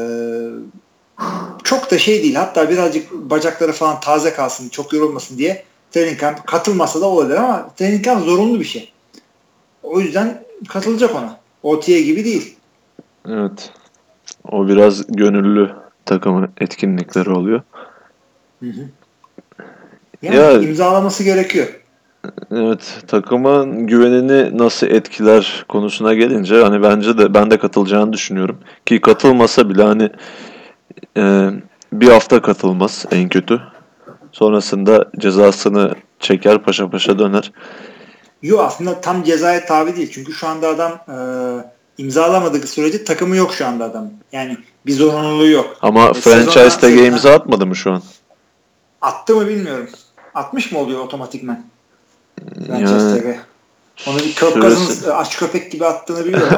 [1.64, 2.36] çok da şey değil.
[2.36, 7.70] Hatta birazcık bacakları falan taze kalsın, çok yorulmasın diye training camp katılmasa da olabilir ama
[7.78, 8.94] training camp zorunlu bir şey.
[9.84, 11.40] O yüzden katılacak ona.
[11.64, 12.56] OTA gibi değil.
[13.28, 13.72] Evet.
[14.52, 15.72] O biraz gönüllü
[16.06, 17.62] takımın etkinlikleri oluyor.
[20.22, 21.68] Yani Ya- imzalaması gerekiyor.
[22.52, 28.58] Evet, takımın güvenini nasıl etkiler konusuna gelince hani bence de ben de katılacağını düşünüyorum.
[28.86, 30.10] Ki katılmasa bile hani
[31.18, 31.50] e,
[31.94, 33.62] bir hafta katılmaz en kötü.
[34.32, 37.52] Sonrasında cezasını çeker paşa paşa döner.
[38.42, 40.12] Yok aslında tam cezaya tabi değil.
[40.14, 41.16] Çünkü şu anda adam e,
[41.98, 44.10] imzalamadığı sürece takımı yok şu anda adam.
[44.32, 45.78] Yani bir zorunluluğu yok.
[45.82, 48.02] Ama E, franchise tag'e imza atmadı mı şu an?
[49.02, 49.90] Attı mı bilmiyorum.
[50.36, 51.64] Atmış mı oluyor otomatikman?
[52.70, 53.40] Yani tag'e.
[54.08, 56.58] Onu bir Cousins e, aç köpek gibi attığını biliyorum.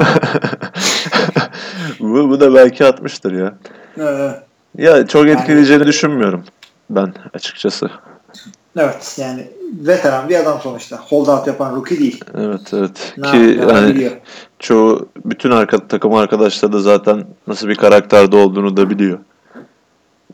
[2.00, 3.54] bu, bu da belki atmıştır ya.
[3.98, 4.30] Ee,
[4.78, 6.44] Ya çok etkileyeceğini düşünmüyorum
[6.90, 7.90] ben açıkçası.
[8.76, 10.96] evet yani veteran bir adam sonuçta.
[10.96, 12.24] Holdout yapan rookie değil.
[12.34, 13.14] Evet evet.
[13.16, 14.12] Ne Ki yani biliyor.
[14.58, 19.18] çoğu bütün arka, takım arkadaşları da zaten nasıl bir karakterde olduğunu da biliyor.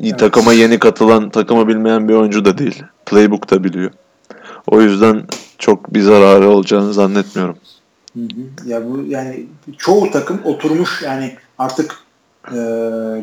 [0.01, 0.19] evet.
[0.19, 2.83] takıma yeni katılan, takıma bilmeyen bir oyuncu da değil.
[3.07, 3.91] Playbook da biliyor.
[4.67, 5.23] O yüzden
[5.59, 7.57] çok bir zararı olacağını zannetmiyorum.
[8.15, 8.69] Hı hı.
[8.69, 9.47] Ya bu yani
[9.79, 11.97] çoğu takım oturmuş yani artık
[12.53, 12.57] e,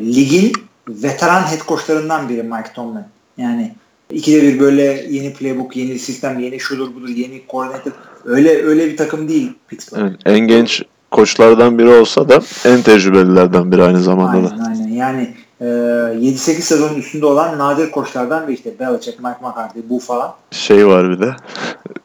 [0.00, 0.52] ligin
[0.88, 3.04] veteran head coachlarından biri Mike Tomlin.
[3.38, 3.74] Yani
[4.10, 7.92] ikide bir böyle yeni playbook, yeni sistem, yeni şudur budur, yeni koordinatör
[8.24, 10.00] öyle öyle bir takım değil Pittsburgh.
[10.00, 14.64] Evet, en genç koçlardan biri olsa da en tecrübelilerden biri aynı zamanda aynen, da.
[14.64, 15.34] Aynen aynen.
[15.60, 20.34] E, 7-8 sezonun üstünde olan nadir koçlardan biri işte Belichick, Mike McCarthy bu falan.
[20.50, 21.36] Şey var bir de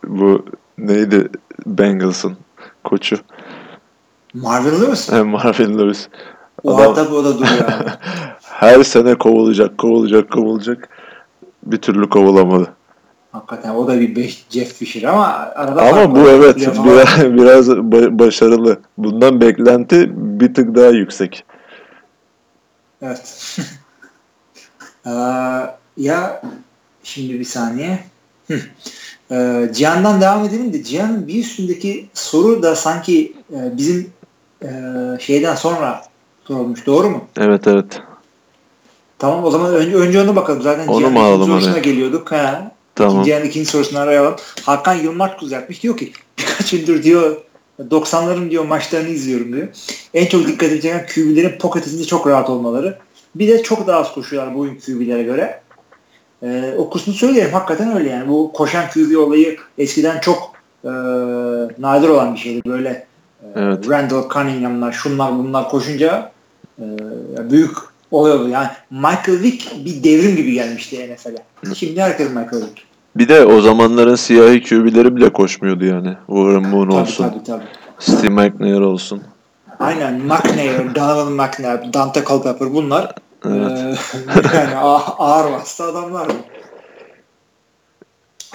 [0.04, 0.46] bu
[0.78, 1.30] neydi
[1.66, 2.38] Bengals'ın
[2.84, 3.18] koçu?
[4.34, 5.12] Marvin Lewis.
[5.12, 6.08] Marvin Lewis.
[6.64, 7.72] O Adam, tabii o da duruyor.
[8.42, 10.90] her sene kovulacak, kovulacak, kovulacak.
[11.64, 12.68] Bir türlü kovulamadı.
[13.32, 15.26] Hakikaten o da bir beş Jeff Fisher ama
[15.56, 17.70] arada Ama bu evet biraz, biraz
[18.20, 18.80] başarılı.
[18.98, 21.44] Bundan beklenti bir tık daha yüksek.
[23.02, 23.58] Evet.
[25.06, 25.10] ee,
[25.98, 26.42] ya
[27.04, 28.00] şimdi bir saniye.
[29.32, 34.14] Ee, Cihan'dan devam edelim de Cihan'ın bir üstündeki soru da sanki e, bizim
[34.64, 34.70] e,
[35.20, 36.06] şeyden sonra
[36.44, 36.86] sorulmuş.
[36.86, 37.26] Doğru mu?
[37.38, 38.02] Evet evet.
[39.20, 40.62] Tamam o zaman önce, önce onu bakalım.
[40.62, 42.32] Zaten onu Cihan'ın ikinci sorusuna geliyorduk.
[42.32, 42.72] Ha.
[42.96, 43.24] Tamam.
[43.24, 44.36] Cihan'ın ikinci sorusunu arayalım.
[44.64, 45.84] Hakan Yılmaz düzeltmiş.
[45.84, 47.38] Diyor ki birkaç gündür diyor
[47.80, 49.68] 90'ların diyor maçlarını izliyorum diyor.
[50.14, 52.98] En çok dikkat edeceğim QB'lerin pocketinde çok rahat olmaları.
[53.36, 55.62] Bir de çok daha az koşuyorlar bu oyun QB'lere göre.
[56.44, 57.54] Ee, o kısmını söyleyelim.
[57.54, 58.30] Hakikaten öyle yani.
[58.30, 60.54] Bu koşan QB olayı eskiden çok
[60.84, 60.90] e,
[61.78, 62.62] nadir olan bir şeydi.
[62.66, 63.90] Böyle e, evet.
[63.90, 66.32] Randall Cunningham'lar, şunlar bunlar koşunca
[66.80, 66.86] e,
[67.52, 67.78] büyük
[68.12, 68.50] oluyordu.
[68.50, 71.74] Yani Michael Vick bir devrim gibi gelmişti NFL'e.
[71.76, 72.91] Şimdi herkes Michael Vick.
[73.16, 76.14] Bir de o zamanların siyahi QB'leri bile koşmuyordu yani.
[76.28, 77.30] Warren Moon olsun.
[77.30, 77.64] Tabii, tabii.
[78.00, 79.22] Steve McNair olsun.
[79.80, 83.72] Aynen McNair, Donovan McNair, Dante Culpepper bunlar Evet.
[83.72, 84.76] Ee, yani
[85.18, 86.28] ağır vasıta adamlar?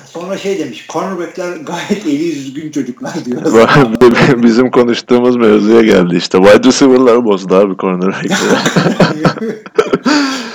[0.04, 3.42] Sonra şey demiş, cornerbackler gayet eli düzgün çocuklar diyor.
[4.42, 6.38] Bizim konuştuğumuz mevzuya geldi işte.
[6.38, 8.36] Wide receiver'lar bozdu abi cornerback'leri.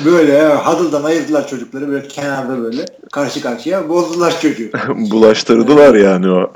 [0.06, 4.70] böyle huddle'dan ayırdılar çocukları böyle kenarda böyle karşı karşıya bozdular çocuğu.
[5.12, 6.52] Bulaştırdılar yani o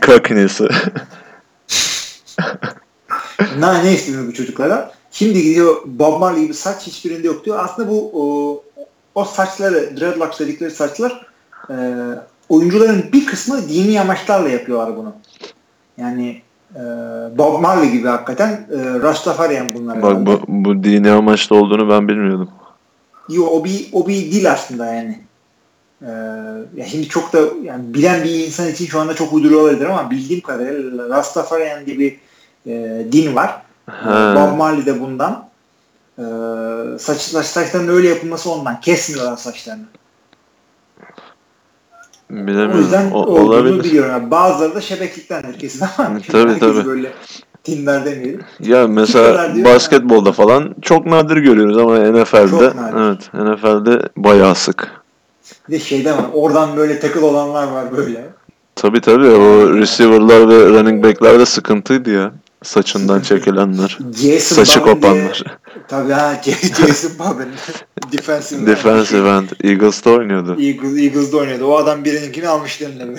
[0.00, 0.68] kakinesi.
[3.58, 4.92] ne, ne istiyor bu çocuklara?
[5.10, 7.58] Şimdi gidiyor Bob Marley gibi saç hiçbirinde yok diyor.
[7.64, 8.64] Aslında bu o,
[9.14, 11.26] o saçları, dreadlocks dedikleri saçlar
[11.70, 11.74] e,
[12.48, 15.12] oyuncuların bir kısmı dini amaçlarla yapıyorlar bunu.
[15.96, 16.42] Yani
[16.74, 16.80] e,
[17.38, 20.02] Bob Marley gibi hakikaten e, Rastafarian bunlar.
[20.02, 22.48] Bak bu, bu dini amaçlı olduğunu ben bilmiyordum.
[23.28, 25.18] Yo, o bir, o bir dil aslında yani.
[26.02, 26.10] Ee,
[26.76, 30.10] ya şimdi çok da yani bilen bir insan için şu anda çok uyduruyor olabilir ama
[30.10, 32.18] bildiğim kadarıyla Rastafarian gibi
[32.66, 33.62] e, din var.
[33.86, 34.34] Ha.
[34.36, 35.48] Bob Marley de bundan.
[36.18, 36.22] Ee,
[36.98, 38.80] saç, saç, saçların öyle yapılması ondan.
[38.80, 39.84] Kesmiyorlar saçlarını.
[42.30, 42.74] Bilemiyorum.
[42.74, 43.84] O yüzden o, olabilir.
[43.84, 44.10] biliyorum.
[44.10, 46.84] Yani bazıları da şebekliktendir kesin ama tabii, tabii.
[46.84, 47.12] böyle
[47.64, 48.40] dinler demeyelim.
[48.60, 50.36] Ya mesela basketbolda yani.
[50.36, 55.02] falan çok nadir görüyoruz ama NFL'de evet NFL'de bayağı sık.
[55.68, 56.24] Bir de şeyde var.
[56.32, 58.30] Oradan böyle takıl olanlar var böyle.
[58.76, 62.32] Tabii tabii o receiver'lar ve running back'ler de sıkıntıydı ya.
[62.62, 63.98] Saçından çekilenler.
[64.16, 65.38] Jason saçı Babin kopanlar.
[65.38, 66.40] De, tabii ha
[66.78, 67.48] Jason Babin.
[68.12, 69.48] Defensive, Defensive end.
[69.64, 70.56] Eagles'da oynuyordu.
[70.60, 71.64] Eagles, Eagles'da oynuyordu.
[71.64, 73.18] O adam birininkini almıştı eline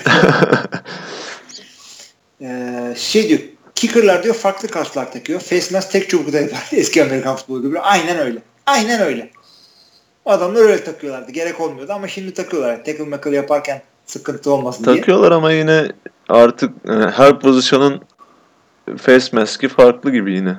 [2.40, 3.40] ee, şey diyor
[3.74, 5.40] kicker'lar diyor farklı kaslar takıyor.
[5.40, 6.68] Face mask tek çubukta yapar.
[6.72, 7.80] Eski Amerikan futbolu gibi.
[7.80, 8.38] Aynen öyle.
[8.66, 9.30] Aynen öyle.
[10.26, 11.32] Adamlar öyle takıyorlardı.
[11.32, 12.84] Gerek olmuyordu ama şimdi takıyorlar.
[12.84, 14.96] Tackle mackle yaparken sıkıntı olmasın diye.
[14.96, 15.88] Takıyorlar ama yine
[16.28, 18.00] artık e, her pozisyonun
[18.96, 20.56] face mask'i farklı gibi yine.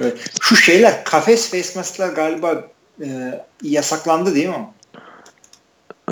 [0.00, 0.30] Evet.
[0.40, 2.64] Şu şeyler kafes face mask'lar galiba
[3.00, 4.68] e, yasaklandı değil mi?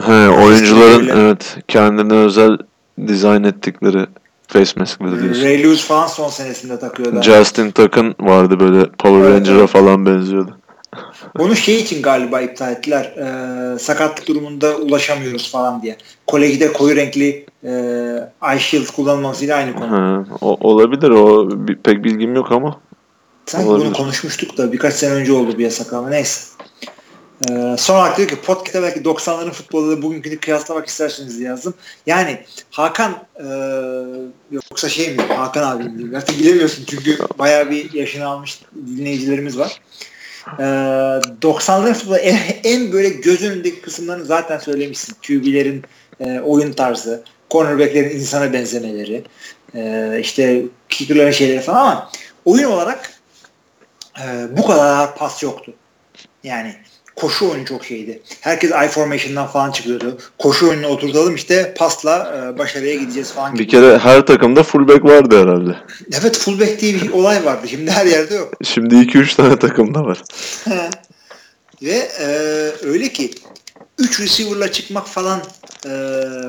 [0.07, 2.59] He, oyuncuların evet kendine özel
[3.07, 4.07] dizayn ettikleri
[4.49, 5.45] face mask'ları diyorsun.
[5.45, 7.23] Ray Lewis falan son senesinde takıyordu.
[7.23, 9.71] Justin Tuck'ın vardı böyle Power evet, Ranger'a evet.
[9.71, 10.60] falan benziyordu.
[11.39, 13.05] Onu şey için galiba iptal ettiler.
[13.05, 15.97] E, sakatlık durumunda ulaşamıyoruz falan diye.
[16.27, 17.71] Kolejde koyu renkli e,
[18.51, 19.91] eye shield kullanmasıyla aynı konu.
[19.91, 21.11] Ha, o, olabilir.
[21.11, 21.49] O
[21.83, 22.81] pek bilgim yok ama.
[23.47, 23.87] Sanki olabilir.
[23.87, 26.09] bunu konuşmuştuk da birkaç sene önce oldu bir yasaklama.
[26.09, 26.41] Neyse.
[27.51, 31.75] Ee, son olarak diyor ki podcast'te belki 90'ların futboluyla bugünkünü kıyaslamak isterseniz diye yazdım.
[32.07, 32.41] Yani
[32.71, 33.47] Hakan e,
[34.51, 36.15] yoksa şey mi Hakan abi diyeyim.
[36.17, 38.63] Artık bilemiyorsun çünkü bayağı bir yaşını almış
[38.97, 39.81] dinleyicilerimiz var.
[40.59, 40.63] Ee,
[41.43, 45.17] 90'ların futbolu en, en böyle göz önündeki kısımlarını zaten söylemişsin.
[45.27, 45.85] QB'lerin
[46.21, 49.25] e, oyun tarzı, cornerback'lerin insana benzemeleri,
[49.75, 52.11] e, işte kicker'ların şeyleri falan ama
[52.45, 53.21] oyun olarak
[54.21, 55.75] e, bu kadar pas yoktu.
[56.45, 56.75] Yani
[57.21, 58.23] koşu oyunu çok şeydi.
[58.41, 60.19] Herkes I formation'dan falan çıkıyordu.
[60.39, 63.59] Koşu oyununa oturtalım işte pasla e, başarıya gideceğiz falan.
[63.59, 65.77] Bir kere her takımda fullback vardı herhalde.
[66.21, 67.69] Evet fullback diye bir olay vardı.
[67.69, 68.55] Şimdi her yerde yok.
[68.65, 70.23] Şimdi 2-3 tane takımda var.
[71.83, 72.27] Ve e,
[72.87, 73.31] öyle ki
[73.99, 75.41] 3 receiver'la çıkmak falan
[75.87, 75.91] e,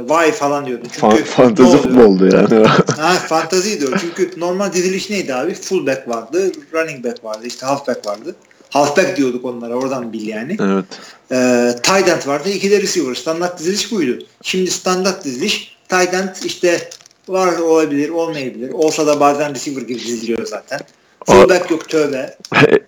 [0.07, 0.83] vay falan diyordu.
[0.91, 2.67] Çünkü Fan, fantezi futboldu yani.
[2.97, 3.97] ha, fantaziydi o.
[3.97, 5.53] Çünkü normal diziliş neydi abi?
[5.53, 8.35] Fullback vardı, running back vardı, işte halfback vardı.
[8.71, 10.57] Halfback diyorduk onlara oradan bil yani.
[10.61, 10.85] Evet.
[11.31, 13.15] E, tight end vardı, iki de receiver.
[13.15, 14.23] Standart diziliş buydu.
[14.41, 16.89] Şimdi standart diziliş tight end işte
[17.27, 18.69] var olabilir, olmayabilir.
[18.73, 20.79] Olsa da bazen receiver gibi diziliyor zaten.
[21.25, 22.35] Fullback yok tövbe.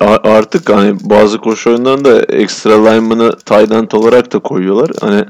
[0.22, 4.90] Artık hani bazı koşu oyunlarında ekstra lineman'ı tight end olarak da koyuyorlar.
[5.00, 5.24] Hani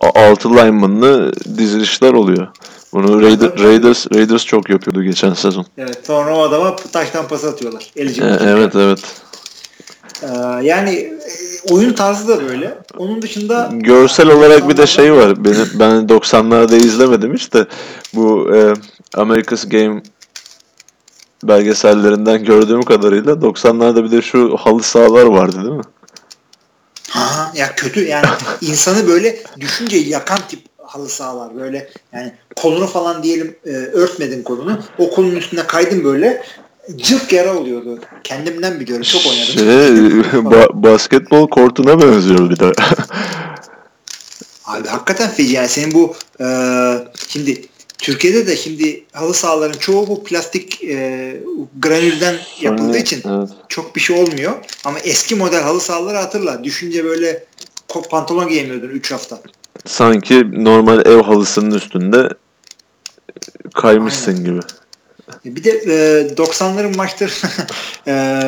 [0.00, 2.46] 6 lineman'lı dizilişler oluyor.
[2.92, 5.66] Bunu Raiders, Raiders, Raiders çok yapıyordu geçen sezon.
[5.78, 7.92] Evet sonra o adama taştan pas atıyorlar.
[7.96, 8.02] E,
[8.48, 9.00] evet evet.
[10.24, 11.12] Ee, yani
[11.70, 12.78] oyun tarzı da böyle.
[12.98, 15.44] Onun dışında görsel olarak bir de şey var.
[15.44, 17.66] Benim ben 90'larda izlemedim işte.
[18.14, 18.74] Bu e,
[19.14, 20.02] America's Game
[21.42, 25.82] belgesellerinden gördüğüm kadarıyla 90'larda bir de şu halı sahalar vardı değil mi?
[27.10, 28.26] Ha, ya kötü yani
[28.60, 34.78] insanı böyle düşünce yakan tip halı sahalar böyle yani kolunu falan diyelim e, örtmedin kolunu
[34.98, 36.44] o kolun üstüne kaydın böyle
[36.96, 38.00] cılk yara oluyordu.
[38.24, 39.02] Kendimden biliyorum.
[39.02, 39.54] Çok oynadım.
[39.54, 39.64] Şey,
[40.40, 42.72] ba- basketbol kortuna benziyor bir de.
[44.64, 45.52] Abi hakikaten feci.
[45.52, 46.46] Yani senin bu e,
[47.28, 47.62] şimdi
[47.98, 51.36] Türkiye'de de şimdi halı sahaların çoğu bu plastik e,
[51.78, 53.48] granülden yapıldığı için evet.
[53.68, 54.52] çok bir şey olmuyor.
[54.84, 56.64] Ama eski model halı sahaları hatırla.
[56.64, 57.44] Düşünce böyle
[58.10, 59.40] pantolon giyemiyordun 3 hafta.
[59.86, 62.28] Sanki normal ev halısının üstünde
[63.74, 64.44] kaymışsın Aynen.
[64.44, 64.60] gibi.
[65.44, 67.32] Bir de e, 90'ların maçları
[68.06, 68.42] e,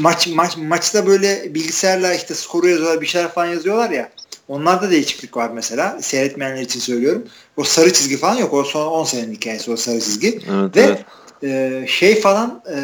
[0.00, 4.10] maç, maç maçta böyle bilgisayarla işte skoru yazıyorlar bir şeyler falan yazıyorlar ya.
[4.48, 5.98] Onlarda değişiklik var mesela.
[6.02, 7.24] Seyretmeyenler için söylüyorum.
[7.56, 8.54] O sarı çizgi falan yok.
[8.54, 10.40] O son 10 senenin hikayesi o sarı çizgi.
[10.50, 11.04] Evet, Ve evet.
[11.42, 12.78] E, şey falan e,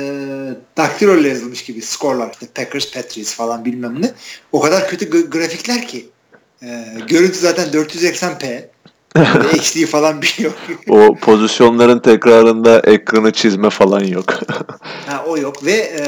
[0.76, 2.30] daktilo ile yazılmış gibi skorlar.
[2.32, 4.12] İşte Packers, Patriots falan bilmem ne.
[4.52, 6.06] O kadar kötü grafikler ki.
[6.62, 8.64] E, görüntü zaten 480p.
[9.54, 10.54] XD falan bir şey yok.
[10.88, 14.40] o pozisyonların tekrarında ekranı çizme falan yok.
[15.06, 16.04] ha, o yok ve e,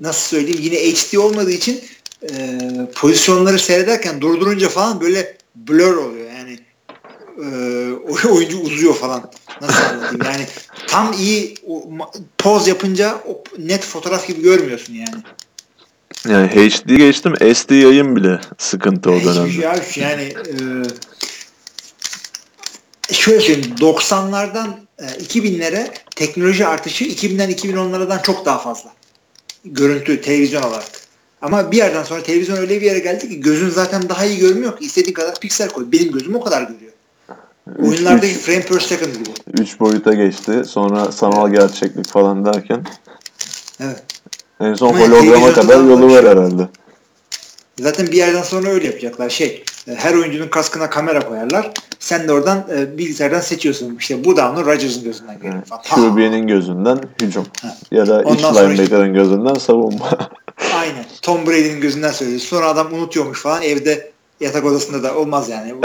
[0.00, 1.80] nasıl söyleyeyim yine HD olmadığı için
[2.22, 2.58] e,
[2.94, 6.58] pozisyonları seyrederken durdurunca falan böyle blur oluyor yani
[7.38, 10.46] e, oyuncu uzuyor falan nasıl anlatayım yani
[10.86, 11.90] tam iyi o,
[12.38, 15.22] poz yapınca o net fotoğraf gibi görmüyorsun yani.
[16.28, 19.82] Yani HD geçtim SD yayın bile sıkıntı o dönemde.
[19.92, 20.54] Şey yani e,
[23.12, 24.68] şöyle söyleyeyim 90'lardan
[24.98, 28.90] e, 2000'lere teknoloji artışı 2000'den 2010'lardan çok daha fazla.
[29.64, 31.06] Görüntü, televizyon olarak.
[31.42, 34.78] Ama bir yerden sonra televizyon öyle bir yere geldi ki gözün zaten daha iyi görmüyor
[34.78, 35.86] ki istediğin kadar piksel koy.
[35.92, 36.92] Benim gözüm o kadar görüyor.
[37.78, 39.62] Üç, Oyunlardaki üç, frame per second gibi.
[39.62, 40.62] 3 boyuta geçti.
[40.66, 41.60] Sonra sanal evet.
[41.60, 42.86] gerçeklik falan derken.
[43.80, 44.02] Evet.
[44.60, 46.68] En son Ama holograma kadar yolu var herhalde.
[47.80, 49.30] Zaten bir yerden sonra öyle yapacaklar.
[49.30, 49.64] Şey,
[49.94, 51.70] her oyuncunun kaskına kamera koyarlar.
[51.98, 53.96] Sen de oradan e, bilgisayardan seçiyorsun.
[54.00, 55.82] İşte bu down'u Rodgers'ın gözünden görüyor falan.
[55.82, 57.46] QB'nin gözünden hücum.
[57.62, 57.76] Ha.
[57.90, 60.10] Ya da Ondan iç linebacker'ın işte, gözünden savunma.
[60.74, 61.04] Aynen.
[61.22, 62.40] Tom Brady'nin gözünden söylüyor.
[62.40, 63.62] Sonra adam unutuyormuş falan.
[63.62, 64.10] Evde
[64.40, 65.74] yatak odasında da olmaz yani.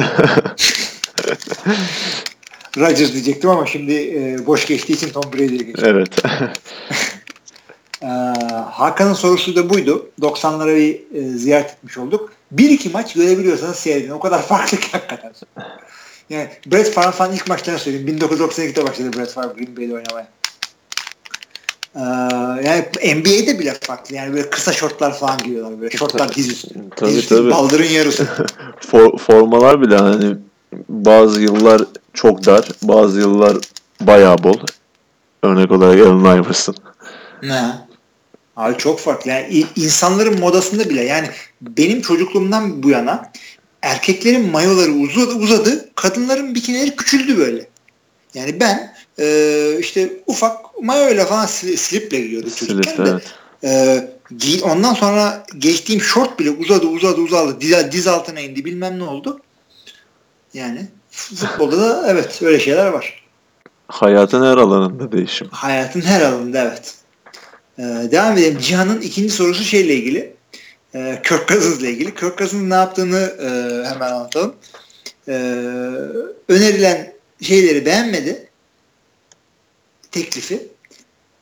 [2.77, 5.85] Rodgers diyecektim ama şimdi e, boş geçtiği için Tom Brady'ye geçtim.
[5.85, 6.09] Evet.
[8.03, 8.07] ee,
[8.71, 10.09] Hakan'ın sorusu da buydu.
[10.21, 12.33] 90'lara bir e, ziyaret etmiş olduk.
[12.51, 14.09] Bir iki maç görebiliyorsanız seyredin.
[14.09, 15.33] O kadar farklı ki hakikaten.
[16.29, 18.19] Yani Brett Favre falan ilk maçlarını söyleyeyim.
[18.19, 20.27] 1992'de başladı Brett Favre Green Bay'de oynamaya.
[21.95, 22.01] Ee,
[22.67, 24.15] yani NBA'de bile farklı.
[24.15, 25.81] Yani böyle kısa şortlar falan giyiyorlar.
[25.81, 26.69] Böyle şortlar diz üstü.
[26.95, 27.51] Tabii, diz tabii.
[27.51, 28.27] baldırın yarısı.
[28.79, 30.35] For, formalar bile hani
[30.89, 31.81] bazı yıllar
[32.13, 33.57] çok dar, bazı yıllar
[34.01, 34.57] bayağı bol.
[35.43, 36.75] Örnek olarak Allen Iverson.
[37.43, 37.90] Ne?
[38.61, 39.31] Abi çok farklı.
[39.31, 41.29] Yani insanların modasında bile yani
[41.61, 43.31] benim çocukluğumdan bu yana
[43.81, 47.67] erkeklerin mayoları uzadı, uzadı kadınların bikinileri küçüldü böyle.
[48.33, 53.19] Yani ben e, işte ufak mayoyla falan sliple giyiyordum çocukken Slip, de.
[53.63, 54.09] Evet.
[54.61, 59.03] E, ondan sonra geçtiğim şort bile uzadı uzadı uzadı diz, diz altına indi bilmem ne
[59.03, 59.39] oldu.
[60.53, 63.23] Yani futbolda da evet öyle şeyler var.
[63.87, 65.47] Hayatın her alanında değişim.
[65.51, 67.00] Hayatın her alanında evet.
[67.79, 68.59] Ee, devam edelim.
[68.59, 70.33] Cihan'ın ikinci sorusu şeyle ilgili.
[70.95, 72.15] Ee, Kirk Cousins'la ilgili.
[72.15, 73.47] Kirk Cousins'ın ne yaptığını e,
[73.89, 74.55] hemen anlatalım.
[75.27, 75.31] Ee,
[76.47, 78.49] önerilen şeyleri beğenmedi.
[80.11, 80.67] Teklifi.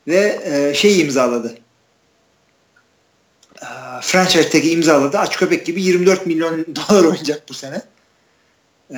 [0.07, 1.57] Ve e, şey imzaladı.
[3.61, 3.65] Ee,
[4.01, 5.17] franchise tag'i imzaladı.
[5.17, 7.81] Aç köpek gibi 24 milyon dolar oynayacak bu sene.
[8.91, 8.95] Ee,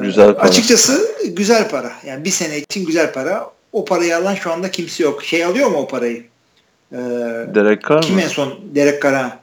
[0.00, 0.48] güzel para.
[0.48, 1.92] Açıkçası güzel para.
[2.06, 3.50] Yani bir sene için güzel para.
[3.72, 5.24] O parayı alan şu anda kimse yok.
[5.24, 6.31] Şey alıyor mu o parayı?
[6.92, 6.96] Ee,
[7.54, 8.20] Derek Carr kim mı?
[8.22, 8.54] en son?
[8.74, 9.38] Derek Carr'a.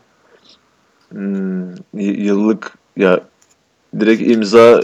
[1.10, 3.20] Hmm, yıllık ya
[4.00, 4.82] direkt imza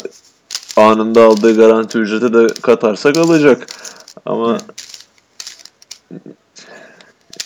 [0.78, 3.68] anında aldığı garanti ücreti de katarsak alacak.
[4.26, 4.58] Ama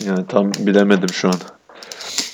[0.04, 1.34] yani tam bilemedim şu an.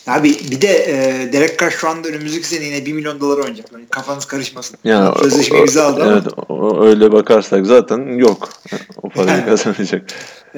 [0.07, 3.67] Abi bir de e, Derek Carr şu anda önümüzdeki sene yine 1 milyon dolar oynayacak.
[3.73, 4.79] Yani kafanız karışmasın.
[4.85, 6.13] Yani Sözleşme o- imza aldı ama.
[6.13, 8.49] Evet, o- öyle bakarsak zaten yok.
[9.03, 10.03] O parayı kazanacak.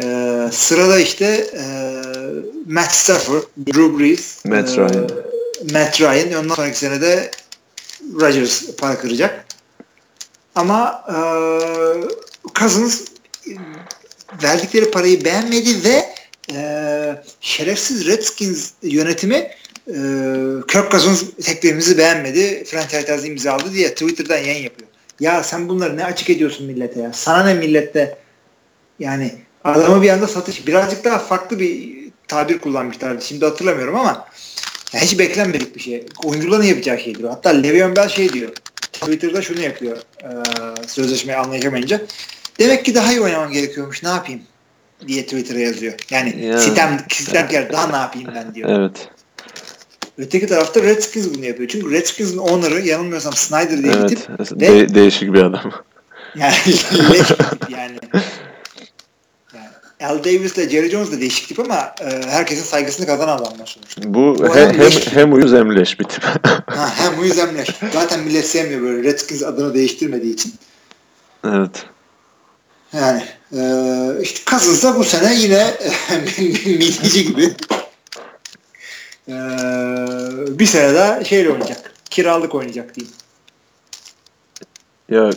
[0.02, 1.62] Ee, sırada işte e,
[2.66, 5.08] Matt Stafford, Drew Brees, Matt e, Ryan.
[5.72, 6.44] Matt Ryan.
[6.44, 7.30] Ondan sonraki sene de
[8.20, 9.44] Rodgers para kıracak.
[10.54, 11.16] Ama e,
[12.58, 13.00] Cousins
[13.46, 13.50] e,
[14.42, 16.04] verdikleri parayı beğenmedi ve
[16.54, 19.50] e, şerefsiz Redskins yönetimi
[19.88, 19.96] e,
[20.68, 22.64] Kirk Cousins teklifimizi beğenmedi.
[22.64, 24.88] Franchise imzaladı diye Twitter'dan yayın yapıyor.
[25.20, 27.12] Ya sen bunları ne açık ediyorsun millete ya?
[27.12, 28.18] Sana ne millette?
[28.98, 29.32] Yani
[29.64, 30.66] adamı bir anda satış.
[30.66, 31.98] Birazcık daha farklı bir
[32.28, 33.24] tabir kullanmışlardı.
[33.24, 34.28] Şimdi hatırlamıyorum ama
[34.92, 36.06] ya hiç beklenmedik bir şey.
[36.24, 37.30] Oyuncuların yapacağı şey diyor.
[37.30, 38.50] Hatta Le'Veon Bell şey diyor.
[38.92, 39.96] Twitter'da şunu yapıyor.
[40.22, 40.28] E,
[40.86, 42.00] sözleşmeyi anlaşamayınca.
[42.58, 44.02] Demek ki daha iyi oynamam gerekiyormuş.
[44.02, 44.42] Ne yapayım?
[45.06, 45.94] Diye Twitter'a yazıyor.
[46.10, 46.58] Yani Ya.
[46.58, 48.68] sitem, sitemkar daha ne yapayım ben diyor.
[48.80, 49.08] Evet.
[50.18, 51.68] Öteki tarafta Redskins bunu yapıyor.
[51.68, 54.08] Çünkü Redskins'in owner'ı yanılmıyorsam Snyder diye bir Evet.
[54.08, 54.60] tip.
[54.60, 55.72] Ve De- değişik bir adam.
[56.36, 57.98] yani bir tip yani.
[59.54, 59.68] yani.
[60.00, 64.02] Al Davis ile Jerry Jones da değişik tip ama e, herkesin saygısını kazanan adamlar sonuçta.
[64.04, 65.06] Bu Bu he- hem, leş.
[65.12, 66.24] hem uyuz hem leş bir tip.
[66.66, 67.68] Ha, hem uyuz hem leş.
[67.92, 70.54] Zaten millet sevmiyor böyle Redskins adını değiştirmediği için.
[71.44, 71.84] evet.
[72.92, 73.22] Yani
[73.52, 73.62] e,
[74.22, 75.74] işte Cousins da bu sene yine
[76.66, 77.54] midici gibi
[79.28, 79.34] e,
[80.58, 81.92] bir sene daha şeyle oynayacak.
[82.10, 83.14] Kiralık oynayacak diyeyim.
[85.10, 85.30] Ya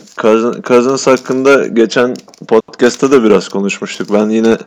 [0.64, 2.14] Cousins, hakkında geçen
[2.48, 4.12] podcast'ta da biraz konuşmuştuk.
[4.12, 4.58] Ben yine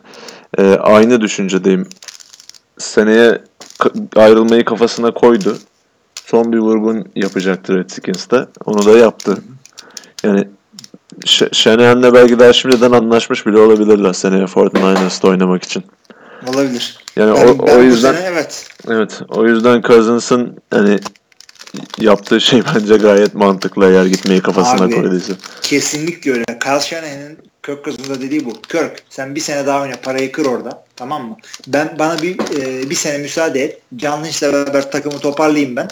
[0.58, 1.88] e, aynı düşüncedeyim.
[2.78, 3.42] Seneye
[4.16, 5.58] ayrılmayı kafasına koydu.
[6.24, 8.46] Son bir vurgun yapacaktı Redskins'te.
[8.64, 9.36] Onu da yaptı.
[10.22, 10.48] Yani
[11.24, 15.84] Ş- Shanahan'la belki daha şimdiden anlaşmış bile olabilirler seneye 49ers'ta oynamak için.
[16.48, 16.98] Olabilir.
[17.16, 18.66] Yani Ben, o, ben o yüzden sene evet.
[18.88, 20.98] evet o yüzden Cousins'ın hani
[21.98, 25.32] yaptığı şey bence gayet mantıklı eğer gitmeyi kafasına Abi, koyduysa.
[25.62, 26.44] Kesinlikle öyle.
[26.44, 28.52] Kyle Shanahan'ın Kirk Cousins'a dediği bu.
[28.62, 30.84] Kirk sen bir sene daha oyna parayı kır orada.
[30.96, 31.36] Tamam mı?
[31.66, 33.80] Ben bana bir e, bir sene müsaade et.
[33.98, 35.88] John Lynch'le beraber takımı toparlayayım ben.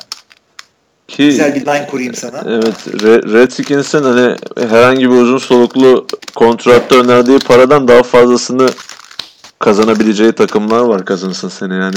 [1.09, 2.43] Ki Güzel bir line kurayım sana.
[2.47, 4.37] Evet, Re- Redskins'in hani
[4.71, 8.69] herhangi bir uzun soluklu kontratta önerdiği paradan daha fazlasını
[9.59, 11.97] kazanabileceği takımlar var kazansın seni yani.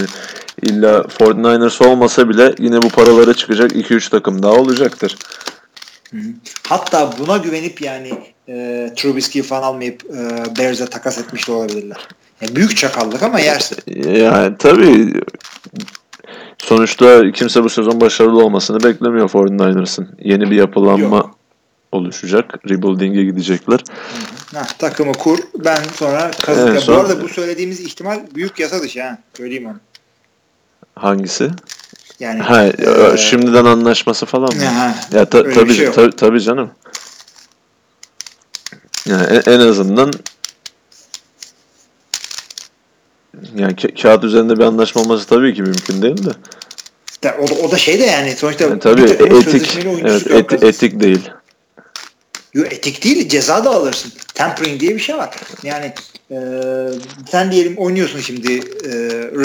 [0.61, 5.17] illa 49ers olmasa bile yine bu paralara çıkacak 2-3 takım daha olacaktır.
[6.67, 8.11] Hatta buna güvenip yani
[8.49, 12.07] e, Trubisky'yi falan almayıp e, Bears'e takas etmiş de olabilirler.
[12.41, 13.77] Yani büyük çakallık ama yersin.
[14.15, 15.13] Yani tabii
[16.57, 20.07] sonuçta kimse bu sezon başarılı olmasını beklemiyor 49ers'ın.
[20.23, 21.35] Yeni bir yapılanma Yok.
[21.91, 22.69] oluşacak.
[22.69, 23.79] Rebuilding'e gidecekler.
[24.53, 25.39] Heh, takımı kur.
[25.65, 26.69] Ben sonra kazık.
[26.69, 29.17] Evet, sonra- Bu arada bu söylediğimiz ihtimal büyük yasa dışı ha.
[29.37, 29.77] Söyleyeyim onu.
[30.95, 31.49] Hangisi?
[32.19, 34.63] Yani Ha, e, şimdiden anlaşması falan mı?
[34.65, 36.69] ha, Ya ta, tabii, şey tabii canım.
[39.05, 40.11] Yani en, en azından
[43.55, 46.29] yani ka- kağıt üzerinde bir anlaşma olması tabii ki mümkün değil de.
[47.23, 50.27] de- o, da, o da şey de yani sonuçta Yani tabii bir takımın etik evet
[50.31, 51.29] eti- etik değil.
[52.53, 54.11] Yo, etik değil ceza da alırsın.
[54.35, 55.29] Tampering diye bir şey var.
[55.63, 55.93] Yani
[56.31, 56.37] e,
[57.31, 58.91] sen diyelim oynuyorsun şimdi e,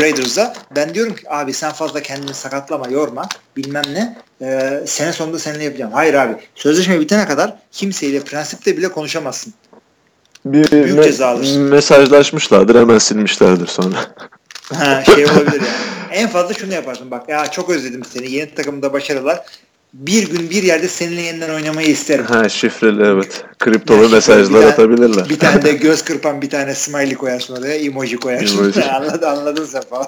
[0.01, 0.55] Raiders'da.
[0.77, 4.17] Ben diyorum ki abi sen fazla kendini sakatlama, yorma bilmem ne.
[4.43, 5.93] E, sene sonunda seninle yapacağım.
[5.93, 6.37] Hayır abi.
[6.55, 9.55] Sözleşme bitene kadar kimseyle prensipte bile konuşamazsın.
[10.45, 13.97] Bir Büyük me- mesajlaşmışlardır hemen silmişlerdir sonra.
[14.75, 15.63] Ha, şey olabilir yani.
[16.13, 18.31] En fazla şunu yaparsın bak ya çok özledim seni.
[18.31, 19.41] Yeni takımda başarılar.
[19.95, 22.25] Bir gün bir yerde seninle yeniden oynamayı isterim.
[22.25, 23.45] ha şifreli evet.
[23.59, 25.29] Kriptolu Ya şifreli mesajlar bir tane- atabilirler.
[25.29, 27.75] Bir tane de göz kırpan bir tane smiley koyarsın oraya.
[27.75, 28.59] Emoji koyarsın.
[28.59, 28.85] Emoji.
[28.91, 30.07] anladın, anladın sen falan.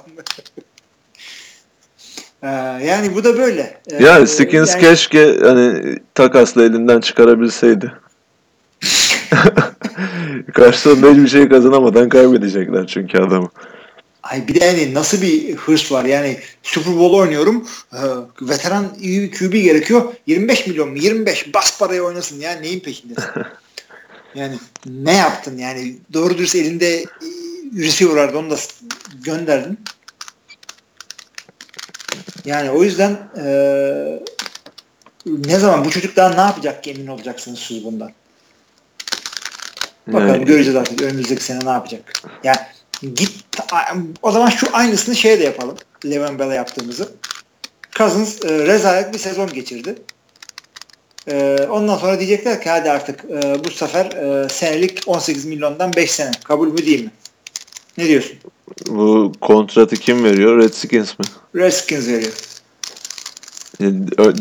[2.43, 2.49] Ee,
[2.87, 3.81] yani bu da böyle.
[3.91, 7.93] Ee, ya Skins yani- keşke hani takasla elinden çıkarabilseydi.
[10.55, 13.51] Karşılığında hiçbir şey kazanamadan kaybedecekler çünkü adamı.
[14.23, 16.05] Ay bir de yani nasıl bir hırs var?
[16.05, 17.69] Yani Super Bowl oynuyorum.
[17.93, 17.99] Ee,
[18.43, 20.03] veteran iyi bir QB gerekiyor.
[20.27, 20.99] 25 milyon mu?
[20.99, 22.53] 25 bas parayı oynasın ya.
[22.53, 23.25] Neyin peşindesin?
[24.35, 25.97] Yani ne yaptın yani?
[26.13, 27.07] Doğru dürüst elinde e,
[27.77, 28.39] receiver vardı.
[28.39, 28.57] Onu da
[29.25, 29.79] gönderdin.
[32.45, 33.47] Yani o yüzden e,
[35.27, 38.13] ne zaman bu çocuk daha ne yapacak ki emin olacaksınız siz bundan.
[40.07, 42.13] Bakalım yani, göreceğiz artık önümüzdeki sene ne yapacak.
[42.45, 42.57] Yani
[43.15, 43.45] git
[44.23, 45.77] o zaman şu aynısını şeye de yapalım.
[46.05, 47.09] Levan Bell'e yaptığımızı.
[47.93, 49.95] Cousins e, rezalet bir sezon geçirdi.
[51.29, 56.11] E, ondan sonra diyecekler ki hadi artık e, bu sefer e, senelik 18 milyondan 5
[56.11, 56.31] sene.
[56.45, 57.11] Kabul mü değil mi?
[57.99, 58.37] Ne diyorsun?
[58.87, 60.59] Bu kontratı kim veriyor?
[60.59, 61.25] Redskins mi?
[61.57, 62.33] Redskins veriyor.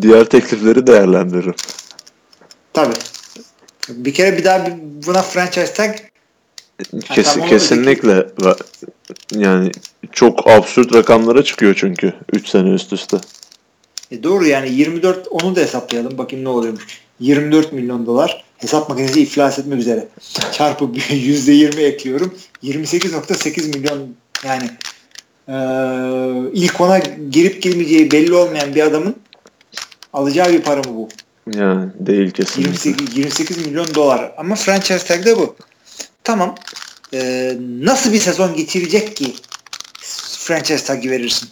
[0.02, 1.56] Diğer teklifleri değerlendiririm.
[2.74, 2.94] Tabii.
[3.90, 4.68] Bir kere bir daha
[5.06, 5.96] buna franchise tag
[7.14, 8.28] Kes, kesinlikle
[9.36, 9.72] yani
[10.12, 13.18] çok absürt rakamlara çıkıyor çünkü 3 sene üst üste.
[14.12, 17.02] E doğru yani 24 onu da hesaplayalım bakayım ne oluyormuş.
[17.20, 20.08] 24 milyon dolar hesap makinesi iflas etmek üzere.
[20.52, 22.34] Çarpı %20 ekliyorum.
[22.64, 24.16] 28.8 milyon
[24.46, 24.70] yani
[25.48, 25.56] e,
[26.54, 27.00] ilk ona
[27.32, 29.16] girip girmeyeceği belli olmayan bir adamın
[30.14, 31.10] alacağı bir para mı bu?
[31.52, 32.90] Yani değil kesinlikle.
[32.90, 34.32] 28, 28 milyon dolar.
[34.38, 35.56] Ama franchise tag de bu.
[36.24, 36.56] Tamam.
[37.14, 39.34] Ee, nasıl bir sezon geçirecek ki
[40.38, 41.50] franchise tag'i verirsin?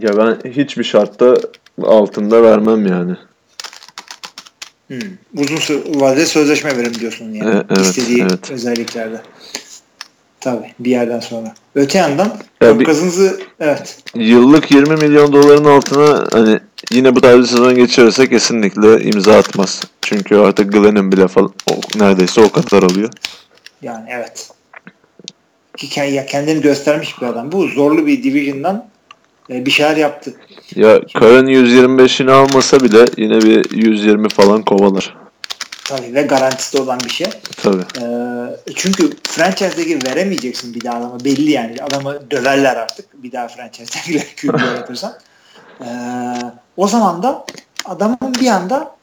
[0.00, 1.36] Ya ben hiçbir şartta
[1.82, 3.16] altında vermem yani.
[4.86, 4.98] Hmm.
[5.36, 7.56] Uzun vadeli sözleşme verim diyorsun yani.
[7.56, 8.50] E, evet, İstediği evet.
[8.50, 9.20] özelliklerde.
[10.40, 11.54] Tabii bir yerden sonra.
[11.74, 13.98] Öte yandan ya kazınızı evet.
[14.14, 16.60] Yıllık 20 milyon doların altına hani
[16.90, 19.82] yine bu tarz bir sezon geçirirse kesinlikle imza atmaz.
[20.02, 23.10] Çünkü artık Glenn'in bile falan o, neredeyse o kadar alıyor.
[23.82, 24.50] Yani evet.
[25.76, 27.52] Ki ya kendini göstermiş bir adam.
[27.52, 28.88] Bu zorlu bir division'dan
[29.50, 30.34] e, bir şeyler yaptı.
[30.74, 35.16] Ya Karın 125'ini almasa bile yine bir 120 falan kovalar.
[35.84, 37.26] Tabii ve garantisi olan bir şey.
[37.62, 37.82] Tabii.
[38.00, 41.76] Ee, çünkü franchise'deki veremeyeceksin bir daha adamı belli yani.
[41.82, 45.18] Adamı döverler artık bir daha franchise'dekiler QB yaratırsan.
[45.80, 45.86] Ee,
[46.78, 47.44] o zaman da
[47.84, 48.96] adamın bir anda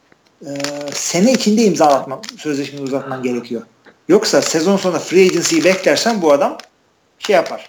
[0.46, 0.50] e,
[0.92, 3.62] sene içinde imza atma, sözleşmeyi uzatman gerekiyor.
[4.08, 6.58] Yoksa sezon sonunda free agency'yi beklersen bu adam
[7.18, 7.68] şey yapar.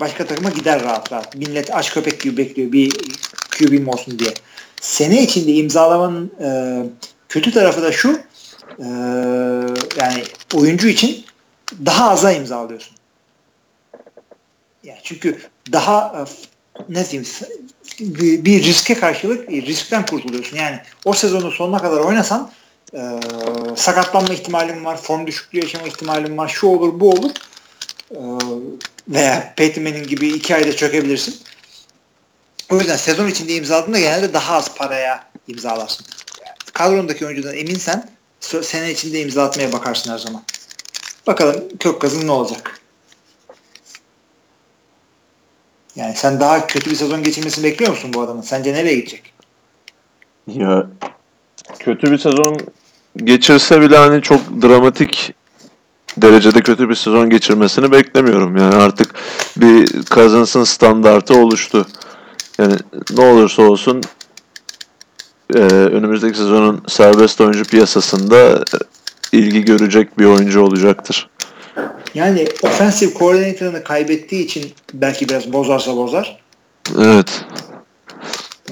[0.00, 1.36] Başka takıma gider rahat rahat.
[1.36, 2.90] Millet aç köpek gibi bekliyor bir
[3.58, 4.30] QB'm olsun diye.
[4.80, 6.48] Sene içinde imzalamanın e,
[7.28, 8.20] kötü tarafı da şu
[8.78, 8.86] e,
[9.96, 10.22] yani
[10.54, 11.24] oyuncu için
[11.86, 12.96] daha aza imzalıyorsun.
[14.84, 15.38] Yani çünkü
[15.72, 16.20] daha e,
[16.88, 17.30] ne diyeyim
[18.00, 20.56] bir, bir riske karşılık riskten kurtuluyorsun.
[20.56, 22.50] Yani o sezonu sonuna kadar oynasan
[22.94, 23.20] e,
[23.76, 27.30] sakatlanma ihtimalim var, form düşüklüğü yaşama ihtimalim var, şu olur bu olur
[28.10, 28.20] e,
[29.08, 31.36] veya Peyton Manning gibi iki ayda çökebilirsin.
[32.70, 36.06] O yüzden sezon içinde imzaladığında genelde daha az paraya imzalarsın.
[36.72, 40.42] Kadrondaki oyuncudan eminsen sene içinde imza atmaya bakarsın her zaman.
[41.26, 42.81] Bakalım Kökkaz'ın ne olacak?
[45.96, 48.42] Yani sen daha kötü bir sezon geçirmesini bekliyor musun bu adamın?
[48.42, 49.32] Sence nereye gidecek?
[50.46, 50.86] Ya
[51.78, 52.56] kötü bir sezon
[53.16, 55.34] geçirse bile hani çok dramatik
[56.16, 58.56] derecede kötü bir sezon geçirmesini beklemiyorum.
[58.56, 59.14] Yani artık
[59.56, 61.86] bir Cousins'ın standartı oluştu.
[62.58, 62.74] Yani
[63.16, 64.02] ne olursa olsun
[65.54, 68.64] e, önümüzdeki sezonun serbest oyuncu piyasasında
[69.32, 71.28] ilgi görecek bir oyuncu olacaktır.
[72.14, 76.38] Yani offensive coordinator'ını kaybettiği için belki biraz bozarsa bozar.
[76.98, 77.44] Evet.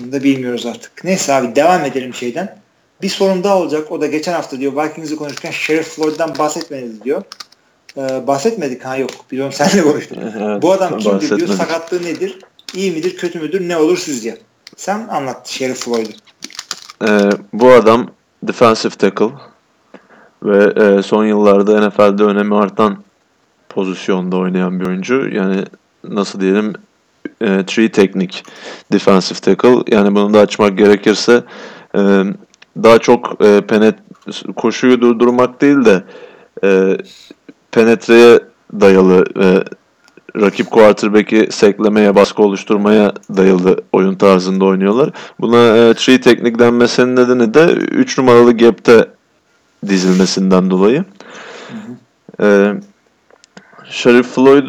[0.01, 1.05] Bunu da bilmiyoruz artık.
[1.05, 2.57] Neyse abi devam edelim şeyden.
[3.03, 3.93] Bir sorun daha olacak.
[3.93, 7.23] O da geçen hafta diyor Vikings'i konuşurken Sheriff Floyd'dan bahsetmediniz diyor.
[7.97, 9.11] Ee, bahsetmedik ha yok.
[9.31, 10.19] Biliyorum senle konuştuk.
[10.41, 11.49] Evet, Bu adam kimdir diyor.
[11.49, 12.39] Sakatlığı nedir?
[12.75, 13.17] İyi midir?
[13.17, 13.69] Kötü müdür?
[13.69, 14.39] Ne olur sizce?
[14.77, 16.11] Sen anlat Sheriff Floyd'u.
[17.09, 18.11] Ee, bu adam
[18.43, 19.29] defensive tackle
[20.43, 22.97] ve e, son yıllarda NFL'de önemi artan
[23.69, 25.29] pozisyonda oynayan bir oyuncu.
[25.33, 25.65] Yani
[26.09, 26.73] nasıl diyelim
[27.41, 28.45] e, three teknik
[28.93, 29.97] defensive tackle.
[29.97, 31.45] Yani bunu da açmak gerekirse
[31.97, 32.25] e,
[32.83, 33.95] daha çok e, penet
[34.57, 36.03] koşuyu durdurmak değil de
[36.65, 36.99] e,
[37.73, 38.41] penetreye
[38.81, 39.65] dayalı e,
[40.41, 45.11] rakip quarterback'i seklemeye, baskı oluşturmaya dayalı oyun tarzında oynuyorlar.
[45.41, 49.07] Buna e, tree teknik denmesinin nedeni de 3 numaralı gap'te
[49.89, 51.05] dizilmesinden dolayı.
[52.39, 52.47] Hı hı.
[52.47, 52.75] E,
[53.85, 54.69] Sharif Floyd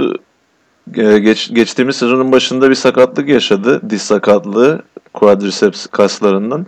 [0.96, 3.82] e, geç, geçtiğimiz sezonun başında bir sakatlık yaşadı.
[3.90, 4.82] Diz sakatlığı
[5.14, 6.66] quadriceps kaslarından.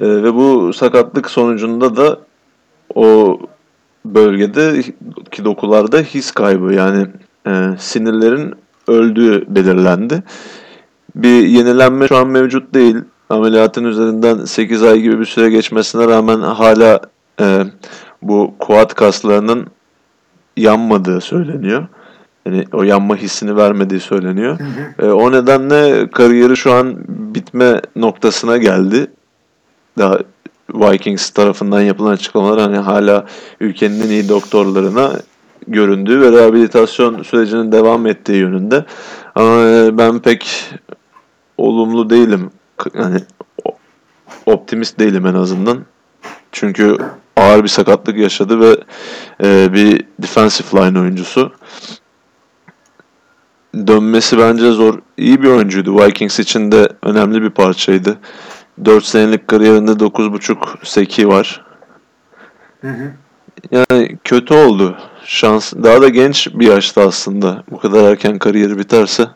[0.00, 2.18] E, ve bu sakatlık sonucunda da
[2.94, 3.38] o
[4.04, 4.82] bölgede
[5.30, 7.06] ki dokularda his kaybı yani
[7.46, 8.54] e, sinirlerin
[8.88, 10.22] öldüğü belirlendi.
[11.14, 12.96] Bir yenilenme şu an mevcut değil.
[13.30, 17.00] Ameliyatın üzerinden 8 ay gibi bir süre geçmesine rağmen hala
[17.40, 17.64] e,
[18.22, 19.66] bu kuat kaslarının
[20.56, 21.86] yanmadığı söyleniyor.
[22.44, 24.58] hani o yanma hissini vermediği söyleniyor.
[24.58, 24.64] Hı
[25.02, 25.06] hı.
[25.06, 29.10] E, o nedenle kariyeri şu an bitme noktasına geldi.
[29.98, 30.18] Daha
[30.74, 33.26] Vikings tarafından yapılan açıklamalar hani hala
[33.60, 35.12] ülkenin en iyi doktorlarına
[35.68, 38.84] göründüğü ve rehabilitasyon sürecinin devam ettiği yönünde.
[39.34, 40.70] Ama e, ben pek
[41.58, 42.50] olumlu değilim.
[42.94, 43.20] Yani
[44.46, 45.78] optimist değilim en azından.
[46.52, 46.96] Çünkü
[47.38, 48.76] ağır bir sakatlık yaşadı ve
[49.44, 51.52] e, bir defensive line oyuncusu.
[53.86, 54.98] Dönmesi bence zor.
[55.16, 55.98] İyi bir oyuncuydu.
[55.98, 58.18] Vikings için de önemli bir parçaydı.
[58.84, 61.64] 4 senelik kariyerinde 9.5 seki var.
[62.80, 63.12] Hı hı.
[63.70, 64.98] Yani kötü oldu.
[65.24, 67.64] Şans daha da genç bir yaşta aslında.
[67.70, 69.26] Bu kadar erken kariyeri biterse.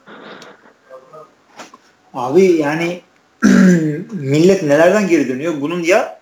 [2.14, 3.00] Abi yani
[4.12, 5.54] millet nelerden geri dönüyor?
[5.60, 6.21] Bunun ya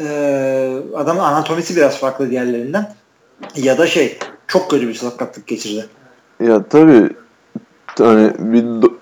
[0.00, 2.94] e, adamın anatomisi biraz farklı diğerlerinden
[3.56, 5.86] ya da şey çok kötü bir sakatlık geçirdi.
[6.40, 7.10] Ya tabii
[7.98, 8.94] hani bir do-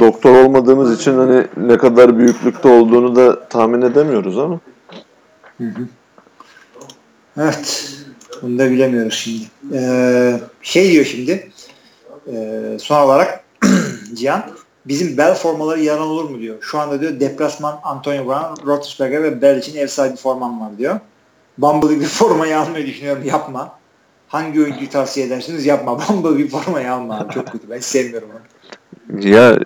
[0.00, 4.60] doktor olmadığımız için hani ne kadar büyüklükte olduğunu da tahmin edemiyoruz ama.
[5.58, 5.82] Hı hı.
[7.40, 7.92] Evet.
[8.42, 9.44] Bunu da bilemiyoruz şimdi.
[9.72, 11.50] Ee, şey diyor şimdi
[12.32, 13.44] e, son olarak
[14.14, 14.42] Cihan
[14.88, 16.56] bizim bel formaları yaran olur mu diyor.
[16.60, 21.00] Şu anda diyor deplasman Antonio Brown, Roethlisberger ve Bell için ev sahibi formam var diyor.
[21.58, 23.22] Bumblebee bir formayı almayı düşünüyorum.
[23.24, 23.78] Yapma.
[24.28, 25.66] Hangi oyuncuyu tavsiye edersiniz?
[25.66, 25.98] Yapma.
[26.08, 27.34] Bumblebee formayı alma abi.
[27.34, 27.70] Çok kötü.
[27.70, 28.40] Ben sevmiyorum onu.
[29.20, 29.58] Ya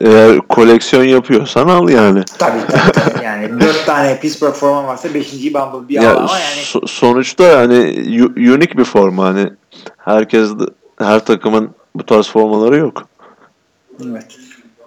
[0.00, 2.24] eğer koleksiyon yapıyorsan al yani.
[2.38, 2.92] Tabii tabii.
[2.92, 3.24] tabii.
[3.24, 6.60] Yani dört tane Pittsburgh forma varsa beşinciyi Bumblebee ya, al ama yani.
[6.62, 7.76] So- sonuçta hani
[8.36, 9.50] unik bir forma hani
[9.96, 10.50] herkes
[10.98, 13.08] her takımın bu tarz formaları yok.
[14.04, 14.36] Evet.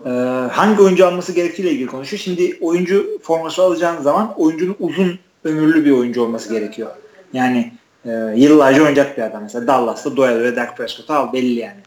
[0.06, 0.10] Ee,
[0.52, 2.22] hangi oyuncu alması gerektiğiyle ilgili konuşuyor.
[2.22, 6.90] Şimdi oyuncu forması alacağın zaman oyuncunun uzun ömürlü bir oyuncu olması gerekiyor.
[7.34, 7.72] Yani
[8.06, 9.44] e, yıllarca oynayacak bir adam.
[9.44, 11.80] Mesela Dallas'ta Doyle ve Dak Prescott'u al belli yani.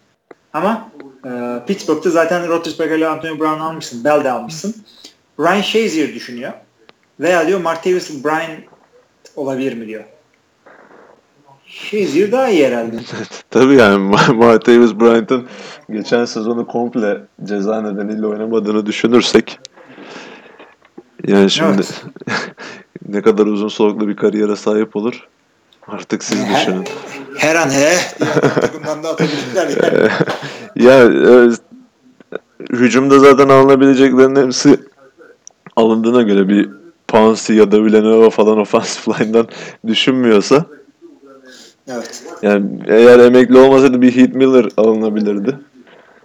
[0.52, 0.90] Ama
[1.24, 1.30] e,
[1.66, 4.05] Pittsburgh'ta zaten Roethlisberger ile Antonio Brown almışsın.
[4.05, 4.74] Bell de almışsın.
[5.40, 6.52] Ryan Shazier düşünüyor.
[7.20, 8.60] Veya diyor Martavis Bryant
[9.36, 10.05] olabilir mi diyor.
[11.72, 12.96] Shazier daha iyi herhalde.
[13.50, 13.98] Tabii yani
[14.34, 15.46] Martavis Bryant'ın
[15.90, 19.58] geçen sezonu komple ceza nedeniyle oynamadığını düşünürsek
[21.26, 22.04] yani şimdi evet.
[23.08, 25.28] ne kadar uzun soluklu bir kariyere sahip olur
[25.88, 26.84] artık siz her, düşünün.
[27.36, 27.94] Her an he
[28.60, 30.10] takımdan da atabilirler yani.
[30.76, 31.50] ya e,
[32.70, 34.80] hücumda zaten alınabileceklerin hepsi
[35.76, 36.70] alındığına göre bir
[37.08, 39.48] Pansy ya da Villanova falan offensive line'dan
[39.86, 40.66] düşünmüyorsa
[41.88, 42.22] Evet.
[42.42, 45.59] Yani eğer emekli olmasaydı bir Heath Miller alınabilirdi.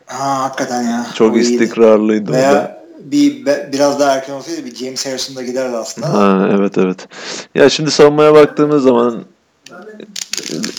[0.06, 1.08] Ha hakikaten ya.
[1.16, 2.84] Çok o istikrarlıydı Veya da.
[3.00, 6.14] bir be, biraz daha erken olsaydı bir James Harrison da giderdi aslında.
[6.14, 7.08] Ha evet evet.
[7.56, 9.24] Ya şimdi savunmaya baktığımız zaman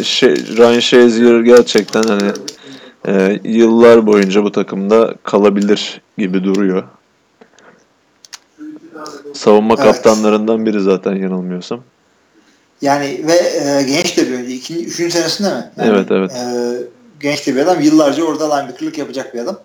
[0.02, 2.32] şey, Ryan Shazier gerçekten hani
[3.09, 6.84] e, yıllar boyunca bu takımda kalabilir gibi duruyor.
[9.34, 9.84] Savunma evet.
[9.84, 11.80] kaptanlarından biri zaten yanılmıyorsam.
[12.82, 14.50] Yani ve e, genç de bir oyuncu.
[14.50, 15.70] İkinci, üçüncü senesinde mi?
[15.76, 16.32] Yani, evet evet.
[16.32, 16.76] E,
[17.20, 17.80] genç de bir adam.
[17.80, 19.60] Yıllarca orada linebacker'lık yapacak bir adam.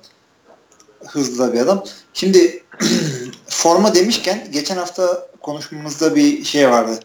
[1.08, 1.84] Hızlı da bir adam.
[2.14, 2.64] Şimdi
[3.48, 7.00] forma demişken geçen hafta konuşmamızda bir şey vardı.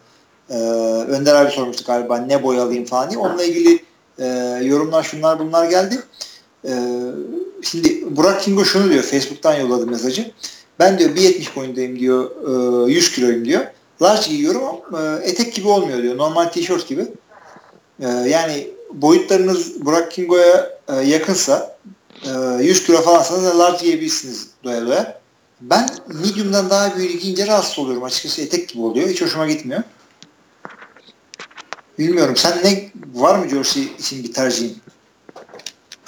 [0.49, 0.55] Ee,
[1.07, 3.19] Önder abi sormuştu galiba ne boy alayım falan diye.
[3.19, 3.83] Onunla ilgili
[4.19, 4.25] e,
[4.63, 5.99] yorumlar şunlar bunlar geldi.
[6.65, 6.71] E,
[7.63, 9.03] şimdi Burak Kingo şunu diyor.
[9.03, 10.31] Facebook'tan yolladı mesajı.
[10.79, 12.31] Ben diyor 1.70 boyundayım diyor.
[12.87, 13.65] E, 100 kiloyum diyor
[14.01, 16.17] large giyiyorum ama e, etek gibi olmuyor diyor.
[16.17, 17.07] Normal tişört gibi.
[17.99, 21.77] E, yani boyutlarınız Burak Kingo'ya e, yakınsa
[22.61, 25.19] 100 kilo falansanız da large giyebilirsiniz doya doya.
[25.61, 28.03] Ben medium'dan daha büyük giyince rahatsız oluyorum.
[28.03, 29.09] Açıkçası etek gibi oluyor.
[29.09, 29.83] Hiç hoşuma gitmiyor.
[31.99, 32.35] Bilmiyorum.
[32.35, 34.77] Sen ne var mı jersey için bir tercihin?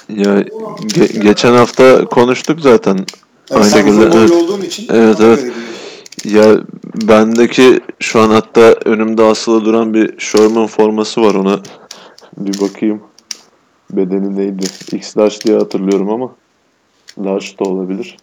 [0.09, 2.97] Ya ge- geçen hafta konuştuk zaten.
[2.97, 3.07] Evet,
[3.51, 4.17] Aynı sen şekilde.
[4.17, 4.31] Evet.
[4.31, 4.87] olduğun için.
[4.93, 5.53] Evet evet.
[6.25, 6.57] Ya
[7.07, 11.59] bendeki şu an hatta önümde asılı duran bir Sherman forması var ona
[12.37, 13.01] bir bakayım.
[13.91, 14.65] Bedeni neydi?
[14.91, 16.35] X large diye hatırlıyorum ama
[17.19, 18.17] large da olabilir.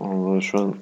[0.00, 0.74] Allah şu an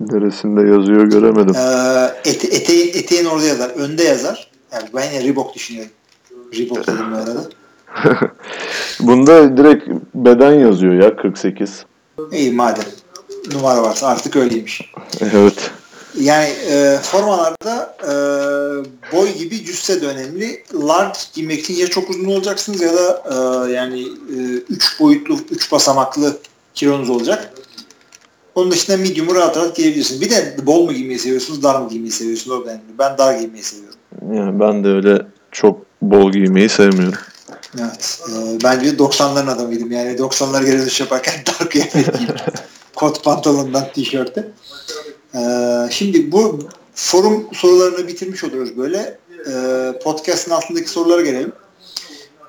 [0.00, 1.54] neresinde yazıyor göremedim.
[1.56, 3.70] Ee, ete, eteğin, eteğin orada yazar.
[3.70, 4.50] Önde yazar.
[4.72, 5.92] Yani ben yine Reebok düşünüyorum.
[6.58, 7.44] Reebok dedim bu arada.
[9.00, 11.86] Bunda direkt beden yazıyor ya 48.
[12.32, 12.84] İyi madem
[13.52, 14.92] numara varsa artık öyleymiş.
[15.20, 15.70] Evet.
[16.20, 18.12] Yani e, formalarda e,
[19.12, 20.64] boy gibi cüsse de önemli.
[20.74, 24.06] Large giymek için ya çok uzun olacaksınız ya da e, yani
[24.68, 26.36] 3 e, boyutlu, 3 basamaklı
[26.74, 27.54] kilonuz olacak.
[28.54, 30.20] Onun dışında medium'u rahat rahat giyebilirsiniz.
[30.20, 32.58] Bir de bol mu giymeyi seviyorsunuz, dar mı giymeyi seviyorsunuz?
[32.58, 32.98] O önemli.
[32.98, 33.98] Ben dar giymeyi seviyorum.
[34.32, 37.18] Yani ben de öyle çok bol giymeyi sevmiyorum.
[37.80, 38.20] Evet.
[38.28, 39.92] E, ben bir 90'ların adamıydım.
[39.92, 42.06] Yani 90'lar geri dönüş yaparken dar kıyafet.
[42.94, 44.48] Kot pantolondan tişörte.
[45.34, 45.40] E,
[45.90, 46.58] şimdi bu
[46.94, 49.18] forum sorularını bitirmiş oluyoruz böyle.
[49.50, 51.52] E, podcast'ın altındaki sorulara gelelim.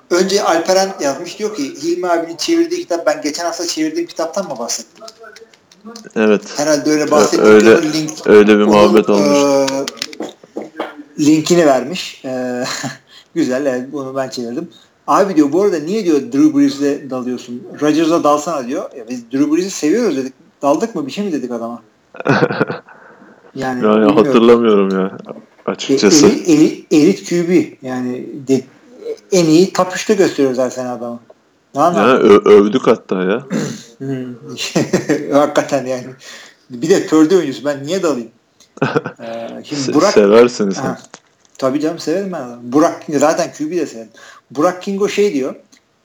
[0.10, 4.60] Önce Alperen yazmış diyor ki Hilmi abinin çevirdiği kitap ben geçen hafta çevirdiğim kitaptan mı
[4.60, 5.06] bahsettim?
[6.16, 6.42] Evet.
[6.58, 7.46] Herhalde öyle bahsettim.
[7.46, 9.72] Öyle, link, öyle bir muhabbet onun, olmuş.
[11.20, 12.26] E, linkini vermiş.
[12.26, 12.64] E,
[13.36, 14.70] güzel evet bunu ben çevirdim.
[15.08, 17.64] Abi diyor bu arada niye diyor Drew Brees'le dalıyorsun?
[17.82, 18.84] Rodgers'a dalsana diyor.
[18.98, 20.34] Ya biz Drew Brees'i seviyoruz dedik.
[20.62, 21.82] Daldık mı bir şey mi dedik adama?
[23.56, 25.18] Yani, yani hatırlamıyorum ya
[25.66, 26.26] açıkçası.
[26.26, 28.62] E, eli, eli, elit QB yani de,
[29.32, 31.20] en iyi top 3'te gösteriyoruz her sene adamı.
[31.76, 33.44] Yani ö- övdük hatta ya.
[35.40, 36.06] Hakikaten yani.
[36.70, 38.30] Bir de pörde oyuncusu ben niye dalayım?
[39.22, 40.84] Ee, şimdi Burak, Seversin sen.
[40.84, 40.98] Ha,
[41.58, 42.74] tabii canım severim ben adamı.
[42.74, 44.10] Burak zaten QB de severim.
[44.52, 45.56] Burak Kingo şey diyor.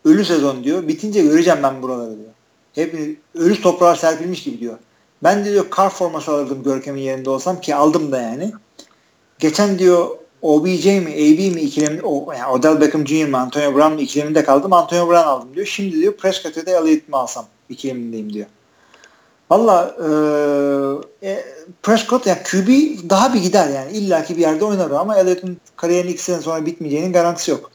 [0.04, 0.88] Ölü sezon diyor.
[0.88, 2.30] Bitince göreceğim ben buraları diyor.
[2.74, 4.78] Hep ölü toprağa serpilmiş gibi diyor.
[5.22, 8.52] Ben de diyor kar forması alırdım Görkem'in yerinde olsam ki aldım da yani.
[9.38, 10.08] Geçen diyor
[10.42, 13.26] OBJ mi AB mi ikileminde o, yani Odell Beckham Jr.
[13.26, 14.72] mi Antonio Brown mu ikileminde kaldım.
[14.72, 15.66] Antonio Brown aldım diyor.
[15.66, 18.46] Şimdi diyor Prescott'e de Elliott mi alsam ikilemindeyim diyor.
[19.50, 19.96] Valla
[21.22, 21.44] e,
[21.82, 22.68] Prescott ya QB
[23.10, 23.92] daha bir gider yani.
[23.92, 27.70] İlla ki bir yerde oynar ama Elliott'un kariyerinin iki sene sonra bitmeyeceğinin garantisi yok.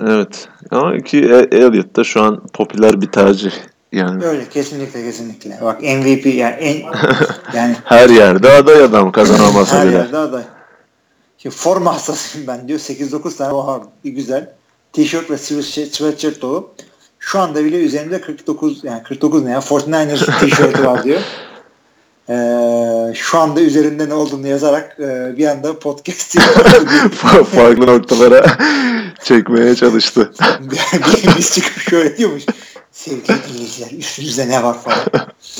[0.00, 0.48] evet.
[0.70, 3.52] Ama ki e, Elliott da şu an popüler bir tercih.
[3.92, 4.24] Yani.
[4.24, 5.58] Öyle kesinlikle kesinlikle.
[5.62, 6.76] Bak MVP yani en
[7.54, 9.98] yani her yerde aday adam kazanamasa her bile.
[9.98, 10.42] Her yerde aday.
[11.38, 12.78] Şimdi forma hastasıyım ben diyor.
[12.78, 13.82] 8-9 tane var.
[14.04, 14.50] Bir güzel.
[14.92, 16.70] Tişört ve sweatshirt dolu.
[17.18, 21.20] Şu anda bile üzerinde 49 yani 49 ne ya 49ers tişörtü var diyor.
[22.28, 26.40] Ee, şu anda üzerinde ne olduğunu yazarak e, bir anda podcast'i
[27.54, 28.58] farklı noktalara
[29.24, 30.32] çekmeye çalıştı.
[31.38, 32.42] Biz çıkıp şöyle diyormuş.
[32.92, 34.98] Sevgili dinleyiciler üstünüzde ne var falan.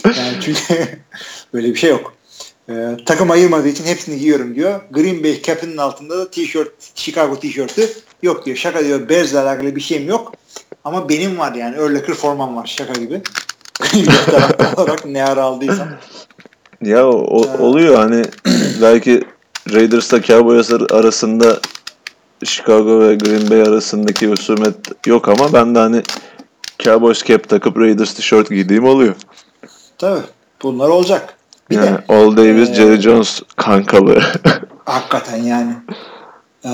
[0.05, 0.63] Yani çünkü
[1.55, 2.13] böyle bir şey yok.
[2.69, 4.81] Ee, takım ayırmadığı için hepsini giyiyorum diyor.
[4.91, 7.89] Green Bay cap'inin altında da tişört, Chicago tişörtü
[8.23, 8.57] yok diyor.
[8.57, 9.09] Şaka diyor.
[9.09, 10.33] Bears'le alakalı bir şeyim yok.
[10.85, 11.77] Ama benim var yani.
[11.77, 12.67] Örlekır formam var.
[12.67, 13.21] Şaka gibi.
[13.81, 15.89] Green Bay olarak ne ara aldıysam.
[16.83, 18.25] Ya o, oluyor hani
[18.83, 19.25] belki
[19.73, 21.61] Raiders'la Cowboys arasında
[22.45, 24.77] Chicago ve Green Bay arasındaki husumet
[25.07, 26.03] yok ama ben de hani
[26.79, 29.15] Cowboys cap takıp Raiders tişört giydiğim oluyor.
[29.99, 30.21] Tabii.
[30.63, 31.37] Bunlar olacak.
[31.71, 34.23] Bir yani de, All Davis, ee, Jerry Jones kankalı.
[34.85, 35.73] hakikaten yani.
[36.65, 36.71] Ee,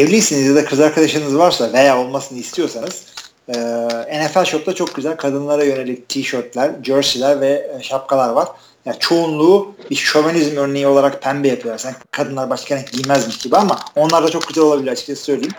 [0.00, 3.02] evliyseniz ya da kız arkadaşınız varsa veya olmasını istiyorsanız
[3.48, 8.48] e, NFL Shop'ta çok güzel kadınlara yönelik tişörtler, jerseyler ve e, şapkalar var.
[8.84, 11.78] Yani çoğunluğu bir şövenizm örneği olarak pembe yapıyorlar.
[11.78, 15.54] Sen kadınlar başka renk giymezmiş gibi ama onlar da çok güzel olabilir açıkçası söyleyeyim.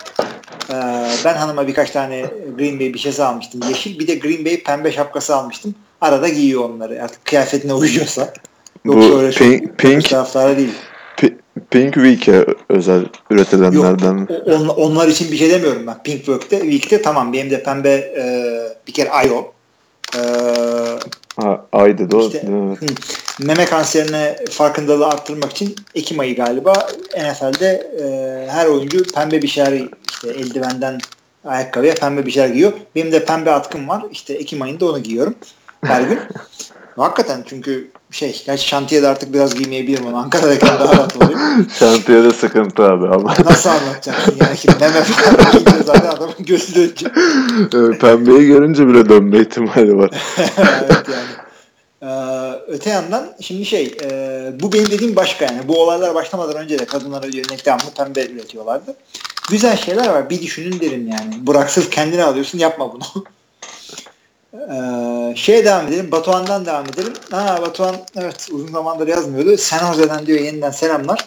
[0.70, 0.74] Ee,
[1.26, 2.26] ben hanıma birkaç tane
[2.58, 3.62] Green Bay bir şey almıştım.
[3.70, 5.76] Yeşil bir de Green Bay pembe şapkası almıştım.
[6.02, 7.04] Arada giyiyor onları.
[7.04, 8.34] Artık kıyafetine uyuyorsa.
[8.86, 10.74] Yoksa Bu öyle pink, pink, değil.
[11.72, 14.28] Pink Week'e özel üretilenlerden mi?
[14.46, 16.04] On, onlar için bir şey demiyorum ben.
[16.04, 18.24] Pink Week'te, Week'te tamam benim de pembe e,
[18.88, 19.44] bir kere Ayo.
[20.16, 20.22] E,
[21.42, 22.32] ha, ay dedi o.
[23.40, 26.88] Meme kanserine farkındalığı arttırmak için Ekim ayı galiba
[27.18, 28.06] NFL'de e,
[28.52, 29.82] her oyuncu pembe bir şeyler
[30.12, 31.00] işte eldivenden
[31.46, 32.74] ayakkabıya pembe bir şeyler giyiyor.
[32.96, 34.04] Benim de pembe atkım var.
[34.12, 35.36] İşte Ekim ayında onu giyiyorum
[35.86, 36.20] her gün.
[37.00, 40.18] Hakikaten çünkü şey, gerçi şantiyede artık biraz giymeyebilirim onu.
[40.18, 41.40] Ankara'dayken daha rahat oluyor.
[41.80, 43.34] şantiyede sıkıntı abi ama.
[43.46, 44.80] Nasıl anlatacaksın yani?
[44.80, 47.12] Meme falan giyince zaten adamın gözü dönecek.
[47.74, 50.10] Evet, pembeyi görünce bile dönme ihtimali var.
[50.58, 51.30] evet yani.
[52.02, 56.80] Ee, öte yandan şimdi şey e, bu benim dediğim başka yani bu olaylar başlamadan önce
[56.80, 58.96] de kadınlara yönelik devamlı pembe üretiyorlardı.
[59.50, 61.68] Güzel şeyler var bir düşünün derim yani.
[61.70, 63.26] Sırf kendini alıyorsun yapma bunu.
[64.54, 66.12] Ee, şeye devam edelim.
[66.12, 67.14] Batuhan'dan devam edelim.
[67.32, 69.58] Ha Batuhan evet uzun zamandır yazmıyordu.
[69.58, 71.26] San Jose'den diyor yeniden selamlar.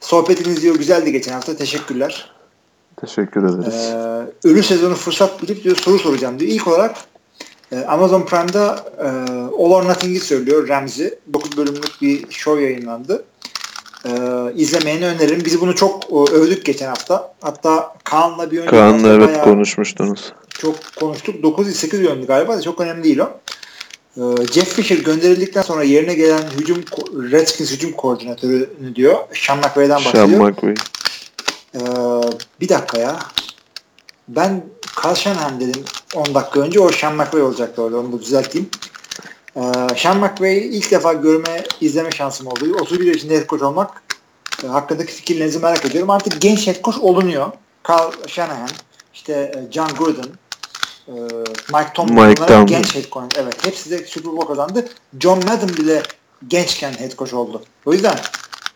[0.00, 1.56] Sohbetiniz diyor güzeldi geçen hafta.
[1.56, 2.30] Teşekkürler.
[2.96, 3.74] Teşekkür ederiz.
[3.74, 6.50] Ee, ölü sezonu fırsat bilip diyor soru soracağım diyor.
[6.52, 6.96] İlk olarak
[7.72, 9.06] e, Amazon Prime'da e,
[9.58, 11.14] All or Nothing'i söylüyor Ramsey.
[11.32, 13.24] 9 bölümlük bir show yayınlandı.
[14.04, 14.10] E,
[14.56, 15.44] izlemeyeni öneririm.
[15.44, 17.34] Biz bunu çok e, övdük geçen hafta.
[17.40, 21.34] Hatta Kaan'la bir önceki Kaan'la evet konuşmuştunuz çok konuştuk.
[21.44, 23.40] 9-8 yönlü galiba çok önemli değil o.
[24.16, 26.84] Ee, Jeff Fisher gönderildikten sonra yerine gelen hücum
[27.32, 29.18] Redskins hücum koordinatörü diyor.
[29.34, 30.28] Sean McVay'den bahsediyor.
[30.28, 30.74] Sean McVay.
[31.74, 31.80] Ee,
[32.60, 33.18] bir dakika ya.
[34.28, 34.64] Ben
[35.04, 36.80] Carl Shanahan dedim 10 dakika önce.
[36.80, 37.98] O Sean McVay olacaktı orada.
[37.98, 38.68] Onu da düzelteyim.
[39.56, 39.60] Ee,
[39.96, 42.76] Sean McVay'i ilk defa görme, izleme şansım oldu.
[42.80, 44.02] 31 yaşında head coach olmak
[44.64, 46.10] e, hakkındaki fikirlerinizi merak ediyorum.
[46.10, 47.52] Artık genç head coach olunuyor.
[47.88, 48.68] Carl Shanahan,
[49.14, 50.28] işte e, John Gruden,
[51.08, 51.12] e,
[51.72, 52.66] Mike Tomlin Mike Tomlin.
[52.66, 53.38] genç head coach.
[53.38, 54.88] Evet, hepsi de Super Bowl kazandı.
[55.20, 56.02] John Madden bile
[56.48, 57.62] gençken head coach oldu.
[57.86, 58.18] O yüzden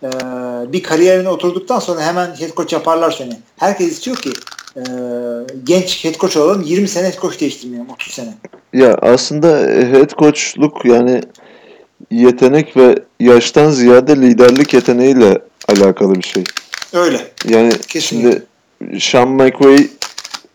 [0.02, 0.08] e,
[0.72, 3.40] bir kariyerine oturduktan sonra hemen head coach yaparlar seni.
[3.56, 4.32] Herkes istiyor ki
[4.76, 4.82] e,
[5.64, 8.34] genç head coach olalım 20 sene head coach değiştirmeyelim 30 sene.
[8.72, 9.48] Ya aslında
[9.92, 11.20] head coachluk yani
[12.10, 15.38] yetenek ve yaştan ziyade liderlik yeteneğiyle
[15.68, 16.44] alakalı bir şey.
[16.92, 17.20] Öyle.
[17.48, 18.30] Yani Kesinlikle.
[18.80, 19.88] şimdi Sean McVay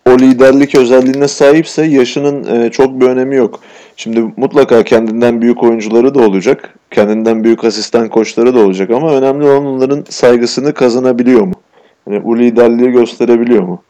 [0.05, 3.59] o liderlik özelliğine sahipse yaşının e, çok bir önemi yok.
[3.97, 6.75] Şimdi mutlaka kendinden büyük oyuncuları da olacak.
[6.91, 11.53] Kendinden büyük asistan koçları da olacak ama önemli olan onların saygısını kazanabiliyor mu?
[12.09, 13.83] Yani bu liderliği gösterebiliyor mu?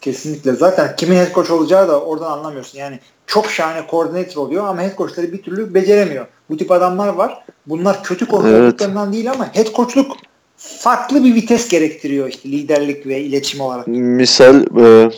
[0.00, 0.52] Kesinlikle.
[0.52, 2.78] Zaten kimin head coach olacağı da oradan anlamıyorsun.
[2.78, 6.26] Yani çok şahane koordinatör oluyor ama head coachları bir türlü beceremiyor.
[6.50, 7.44] Bu tip adamlar var.
[7.66, 8.80] Bunlar kötü koç Evet.
[9.12, 10.16] değil ama head coachluk
[10.56, 13.86] farklı bir vites gerektiriyor işte liderlik ve iletişim olarak.
[13.88, 15.10] Misal e,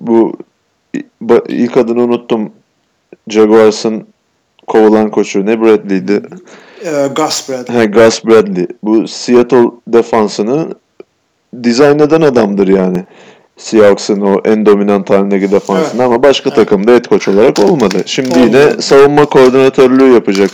[0.00, 0.36] bu
[1.48, 2.52] ilk adını unuttum.
[3.28, 4.06] Jaguars'ın
[4.66, 6.22] kovulan koçu ne Bradley'di?
[6.84, 7.76] Ee, Gus Bradley.
[7.76, 8.66] He, Gus Bradley.
[8.82, 10.68] Bu Seattle defansını
[11.62, 13.04] dizayn eden adamdır yani.
[13.58, 16.00] Seahawks'ın o en dominant halindeki defansını Evet.
[16.00, 16.56] ama başka Evet.
[16.56, 18.02] takımda head coach olarak olmadı.
[18.06, 18.46] Şimdi Olmadı.
[18.46, 20.50] yine savunma koordinatörlüğü yapacak.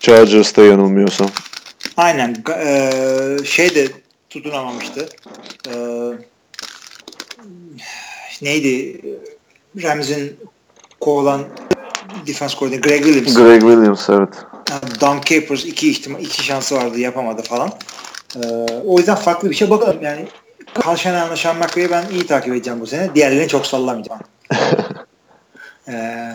[0.00, 1.28] Chargers'ta yanılmıyorsam.
[1.96, 2.36] Aynen.
[2.64, 3.88] Ee, şey de
[4.30, 5.08] tutunamamıştı.
[5.68, 5.72] Ee,
[8.42, 9.00] neydi?
[9.82, 10.36] Rams'in
[11.00, 11.40] kovulan
[12.26, 13.34] defense koordinatörü Greg Williams.
[13.34, 14.28] Greg Williams evet.
[15.00, 17.70] Don Capers iki ihtimal iki şansı vardı yapamadı falan.
[18.36, 18.48] Ee,
[18.86, 20.26] o yüzden farklı bir şey bakalım yani
[20.74, 23.14] Kalşan'a Sean McVay'i ben iyi takip edeceğim bu sene.
[23.14, 24.20] Diğerlerini çok sallamayacağım.
[25.88, 26.32] ee,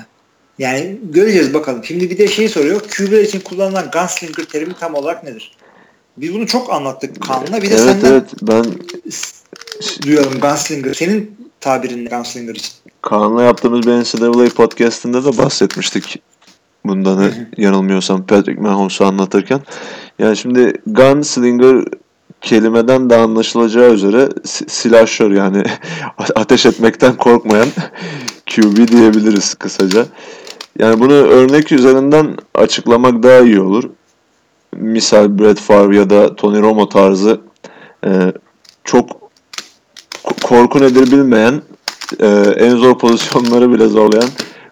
[0.60, 1.84] yani göreceğiz bakalım.
[1.84, 2.82] Şimdi bir de şey soruyor.
[2.82, 5.58] QB'ler için kullanılan gunslinger terimi tam olarak nedir?
[6.18, 7.62] Biz bunu çok anlattık Kaan'la.
[7.62, 8.66] Bir de Evet senden evet ben
[10.02, 10.94] duyalım gunslinger.
[10.94, 12.74] Senin tabirin ne gunslinger için.
[13.02, 16.22] Kaan'la yaptığımız bir NCAA podcastinde de bahsetmiştik.
[16.86, 19.62] Bundan yanılmıyorsam Patrick Mahomes'u anlatırken.
[20.20, 21.86] Yani şimdi gunslinger
[22.42, 25.64] kelimeden de anlaşılacağı üzere si- silahşör yani
[26.36, 27.68] ateş etmekten korkmayan
[28.56, 30.06] QB diyebiliriz kısaca.
[30.80, 33.84] Yani bunu örnek üzerinden açıklamak daha iyi olur.
[34.76, 37.42] Misal Brett Favre ya da Tony Romo tarzı
[38.06, 38.10] e,
[38.84, 39.10] çok
[40.24, 41.62] ko- korku nedir bilmeyen
[42.20, 42.28] e,
[42.58, 44.30] en zor pozisyonları bile zorlayan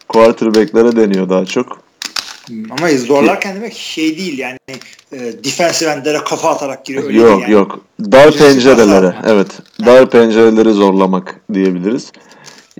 [0.07, 1.84] quarterback'lere deniyor daha çok.
[2.49, 4.57] Ama zorlarken demek şey değil yani
[5.11, 7.03] e, defensive endlere kafa atarak giriyor.
[7.03, 7.51] Öyle yok yani.
[7.51, 7.79] yok.
[7.99, 9.15] Dar pencerelere.
[9.25, 9.47] Evet.
[9.85, 12.11] Dar pencereleri zorlamak diyebiliriz.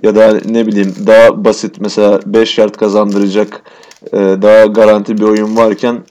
[0.02, 3.62] Ya da ne bileyim daha basit mesela 5 yard kazandıracak
[4.12, 6.02] e, daha garanti bir oyun varken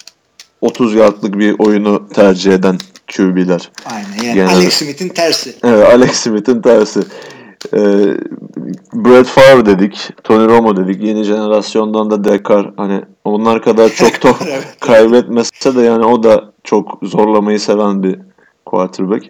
[0.61, 2.77] 30 yardlık bir oyunu tercih eden
[3.15, 3.71] QB'ler.
[3.85, 5.55] Aynen yani Genel- Alex Smith'in tersi.
[5.63, 6.99] Evet, Alex Smith'in tersi.
[7.73, 7.77] Ee,
[8.93, 11.03] Brett Favre dedik, Tony Romo dedik.
[11.03, 12.71] Yeni jenerasyondan da Dekar.
[12.77, 14.67] Hani onlar kadar çok top Evet.
[14.79, 18.19] kaybetmese de yani o da çok zorlamayı seven bir
[18.65, 19.25] quarterback.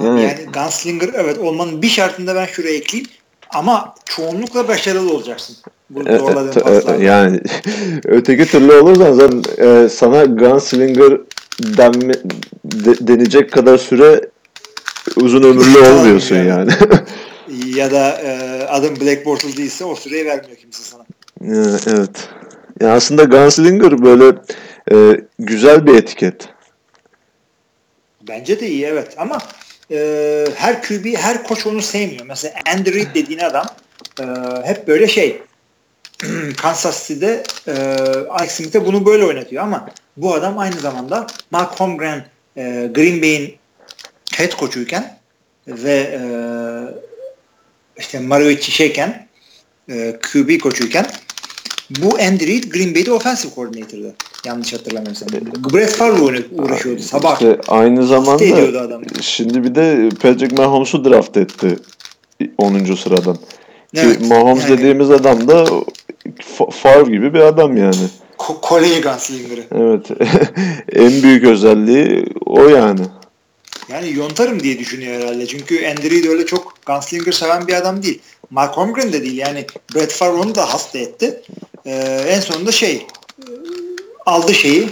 [0.00, 3.10] Yani, Yani- Gunslinger evet olmanın bir şartında ben şuraya ekleyeyim.
[3.54, 5.56] Ama çoğunlukla başarılı olacaksın.
[5.90, 6.96] Bu E, e, e, paslarda.
[7.02, 7.40] yani
[8.04, 11.20] öteki türlü olursan zaten e, sana gunslinger
[11.60, 12.14] denme,
[12.64, 14.20] de- denecek kadar süre
[15.16, 16.72] uzun ömürlü olmuyorsun yani.
[17.76, 21.04] Ya da e, adım Black Bortles değilse o süreyi vermiyor kimse sana.
[21.86, 22.28] Evet.
[22.80, 24.38] Ya aslında Gunslinger böyle
[24.92, 26.48] e, güzel bir etiket.
[28.28, 29.38] Bence de iyi evet ama
[29.90, 32.26] e, her QB, her koç onu sevmiyor.
[32.26, 33.66] Mesela Andy Reid dediğin adam
[34.20, 34.24] e,
[34.64, 35.42] hep böyle şey
[36.56, 37.72] Kansas City'de e,
[38.28, 42.24] Alex Smith'e bunu böyle oynatıyor ama bu adam aynı zamanda Mark Holmgren
[42.56, 43.56] e, Green Bay'in
[44.38, 45.18] head coach'uyken
[45.68, 46.20] ve e,
[47.98, 49.26] işte Mario şeyken
[49.90, 51.06] e, QB koçuyken
[51.90, 54.14] bu Andy Reid Green Bay'de offensive coordinator'dı.
[54.44, 55.28] Yanlış hatırlamıyorsam.
[55.74, 57.32] Brett Favre uğraşıyordu sabah.
[57.32, 58.44] İşte aynı zamanda
[58.80, 59.04] adamı.
[59.20, 61.78] şimdi bir de Patrick Mahomes'u draft etti
[62.58, 62.94] 10.
[62.94, 63.38] sıradan.
[63.94, 65.66] Evet, Ki Mahomes yani- dediğimiz adam da
[66.70, 68.08] Favre gibi bir adam yani.
[68.38, 69.64] Ko- Gunslinger'ı.
[69.74, 70.06] Evet.
[70.92, 73.00] en büyük özelliği o yani.
[73.88, 75.46] Yani yontarım diye düşünüyor herhalde.
[75.46, 78.20] Çünkü Andy Reid öyle çok Gunslinger seven bir adam değil.
[78.50, 79.38] Mark Holmgren de değil.
[79.38, 81.42] Yani Brett Favre onu da hasta etti.
[81.86, 83.06] Ee, en sonunda şey e,
[84.26, 84.88] aldı şeyi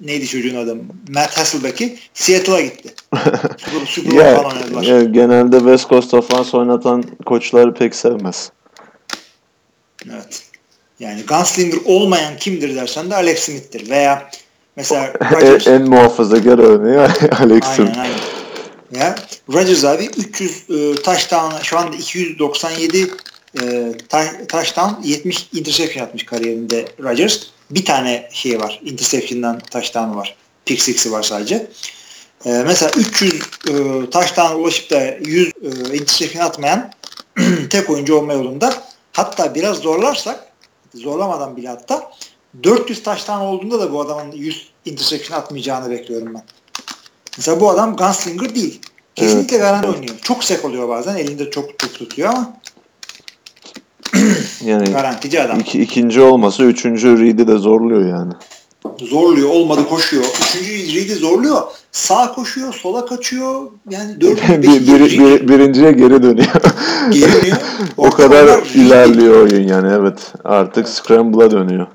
[0.00, 0.76] neydi çocuğun adı?
[1.08, 2.94] Matt Hasselbeck'i Seattle'a gitti.
[3.56, 4.82] Super, Super falan oynadılar.
[4.82, 8.52] ya genelde West Coast offense oynatan koçları pek sevmez.
[10.10, 10.42] Evet.
[11.00, 13.90] Yani Gunslinger olmayan kimdir dersen de Alex Smith'tir.
[13.90, 14.30] Veya
[14.76, 16.98] Mesela Rodgers, en, en muhafazakar örneği
[17.40, 17.86] Alex'in.
[17.86, 18.39] Aynen aynen.
[18.90, 19.14] Ya,
[19.52, 23.10] Rodgers abi 300 e, touchdown şu anda 297
[23.62, 23.92] e,
[24.48, 27.42] touchdown 70 interception atmış kariyerinde Rodgers.
[27.70, 28.80] Bir tane şey var.
[28.84, 30.36] Interception'dan touchdown'u var.
[30.64, 31.70] Pick six'i var sadece.
[32.44, 33.40] E, mesela 300 e,
[34.10, 36.90] touchdown'a ulaşıp da 100 e, interception atmayan
[37.70, 38.74] tek oyuncu olma yolunda.
[39.12, 40.52] Hatta biraz zorlarsak
[40.94, 42.12] zorlamadan bile hatta
[42.62, 46.42] 400 taştan olduğunda da bu adamın 100 interception atmayacağını bekliyorum ben.
[47.38, 48.80] Mesela bu adam gunslinger değil.
[49.14, 49.66] Kesinlikle evet.
[49.66, 50.14] garanti oynuyor.
[50.22, 51.16] Çok sek oluyor bazen.
[51.16, 52.56] Elinde çok çok tutuyor ama
[54.64, 55.60] yani garantici adam.
[55.60, 58.32] Iki, ikinci olması üçüncü read'i de zorluyor yani.
[58.98, 59.48] Zorluyor.
[59.48, 60.24] Olmadı koşuyor.
[60.40, 61.62] Üçüncü read'i zorluyor.
[61.92, 62.74] Sağ koşuyor.
[62.74, 63.70] Sola kaçıyor.
[63.90, 66.52] Yani dördüncü, bir, bir, bir, birinciye geri dönüyor.
[67.10, 67.56] Geri dönüyor.
[67.96, 70.32] o kadar ilerliyor oyun yani evet.
[70.44, 71.86] Artık Scramble'a dönüyor.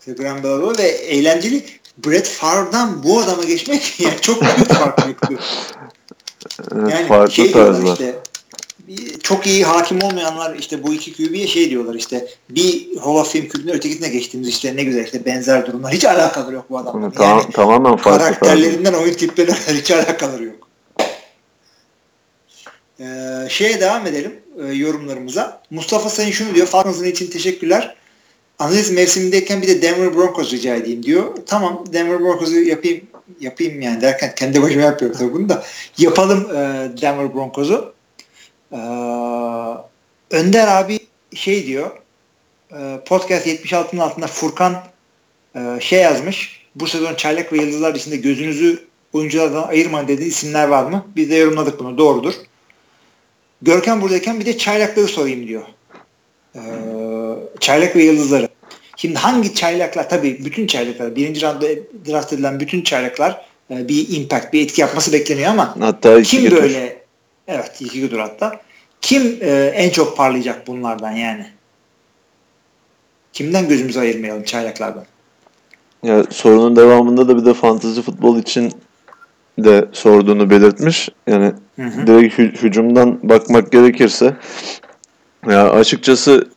[0.00, 1.64] Scramble'a dönüyor ve eğlenceli.
[1.98, 5.40] Brett Favre'dan bu adama geçmek yani çok büyük fark yapıyor.
[6.72, 7.92] Yani farklı şey tarzlar.
[7.92, 8.14] Işte,
[9.22, 13.48] çok iyi hakim olmayanlar işte bu iki QB'ye şey diyorlar işte bir Hall of Fame
[13.48, 15.92] QB'nin ötekisine geçtiğimiz işte ne güzel işte benzer durumlar.
[15.92, 17.10] Hiç alakaları yok bu adamla.
[17.10, 18.24] Tamam, yani tamamen farklı.
[18.24, 19.04] Karakterlerinden tarzı.
[19.04, 20.68] oyun tiplerinden hiç alakaları yok.
[23.00, 25.62] Ee, şeye devam edelim e, yorumlarımıza.
[25.70, 26.66] Mustafa Sayın şunu diyor.
[26.66, 27.96] Falcons'ın için teşekkürler.
[28.58, 31.36] Analiz mevsimindeyken bir de Denver Broncos rica edeyim diyor.
[31.46, 33.00] Tamam Denver Broncos'u yapayım
[33.40, 35.64] yapayım yani derken kendi başıma yapıyorum tabii bunu da.
[35.98, 37.94] Yapalım e, Denver Broncos'u.
[38.72, 38.76] Ee,
[40.30, 40.98] Önder abi
[41.34, 41.90] şey diyor
[42.72, 44.82] e, podcast 76'nın altında Furkan
[45.56, 50.84] e, şey yazmış bu sezon çaylak ve yıldızlar içinde gözünüzü oyunculardan ayırmayın dediği isimler var
[50.84, 51.06] mı?
[51.16, 51.98] Biz de yorumladık bunu.
[51.98, 52.34] Doğrudur.
[53.62, 55.62] Görkem buradayken bir de çaylakları sorayım diyor.
[56.54, 56.60] Ee,
[57.60, 58.48] çaylak ve yıldızları.
[58.96, 61.66] Şimdi hangi çaylaklar tabii bütün çaylaklar birinci roundda
[62.08, 67.02] draft edilen bütün çaylaklar e, bir impact bir etki yapması bekleniyor ama hatta kim böyle
[67.48, 68.60] evet iki güdür hatta
[69.00, 71.46] kim e, en çok parlayacak bunlardan yani?
[73.32, 75.04] Kimden gözümüzü ayırmayalım çaylaklardan?
[76.02, 78.72] Ya sorunun devamında da bir de fantezi futbol için
[79.58, 81.08] de sorduğunu belirtmiş.
[81.26, 82.06] Yani hı hı.
[82.06, 84.36] direkt hü- hücumdan bakmak gerekirse
[85.48, 86.48] ya açıkçası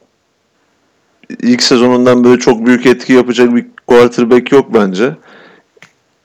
[1.41, 5.15] ilk sezonundan böyle çok büyük etki yapacak bir quarterback yok bence.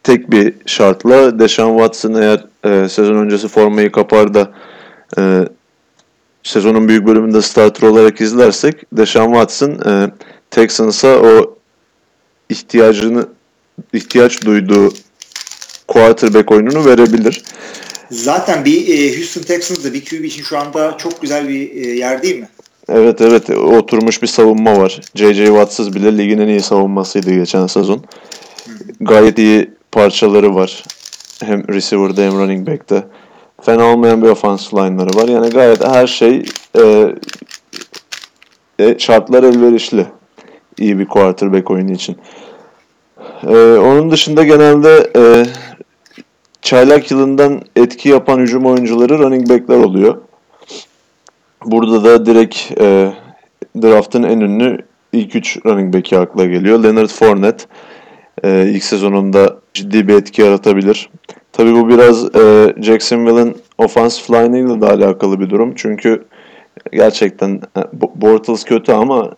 [0.03, 4.53] Tek bir şartla Deshaun Watson eğer e, sezon öncesi formayı kapar da
[5.19, 5.49] e,
[6.43, 10.11] sezonun büyük bölümünde starter olarak izlersek Deshaun Watson e,
[10.51, 11.57] Texans'a o
[12.49, 13.27] ihtiyacını
[13.93, 14.93] ihtiyaç duyduğu
[15.89, 17.43] quarterback oyununu verebilir.
[18.11, 22.23] Zaten bir e, Houston Texans'da bir QB için şu anda çok güzel bir e, yer
[22.23, 22.49] değil mi?
[22.89, 25.01] Evet evet oturmuş bir savunma var.
[25.15, 25.47] J.J.
[25.47, 28.05] Watts'ız bile ligin en iyi savunmasıydı geçen sezon.
[29.01, 30.85] Gayet iyi parçaları var.
[31.45, 33.05] Hem receiver'da hem running back'te
[33.63, 35.29] fena olmayan bir offensive line'ları var.
[35.29, 36.45] Yani gayet her şey
[36.79, 37.15] e,
[38.79, 40.07] e, şartlar elverişli
[40.79, 42.17] iyi bir quarterback oyunu için.
[43.47, 45.47] E, onun dışında genelde e,
[46.63, 50.17] çaylak yılından etki yapan hücum oyuncuları running back'ler oluyor.
[51.67, 53.13] Burada da direkt e,
[53.83, 54.79] draft'ın en ünlü
[55.13, 56.83] ilk üç running back'i akla geliyor.
[56.83, 57.65] Leonard Fournette
[58.45, 61.11] e, ilk sezonunda ciddi bir etki yaratabilir.
[61.53, 65.73] Tabii bu biraz e, Jacksonville'ın offensive line'ıyla da alakalı bir durum.
[65.77, 66.25] Çünkü
[66.93, 67.81] gerçekten e,
[68.15, 69.31] Bortles kötü ama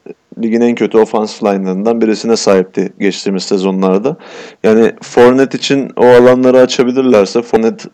[0.42, 4.16] ligin en kötü offensive line'larından birisine sahipti geçtiğimiz sezonlarda.
[4.62, 7.88] Yani Fournette için o alanları açabilirlerse Fournette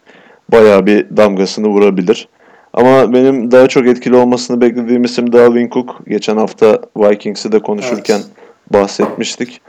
[0.52, 2.28] bayağı bir damgasını vurabilir.
[2.72, 6.00] Ama benim daha çok etkili olmasını beklediğim isim Dalvin Cook.
[6.08, 8.26] Geçen hafta Vikings'i de konuşurken evet.
[8.72, 9.60] bahsetmiştik.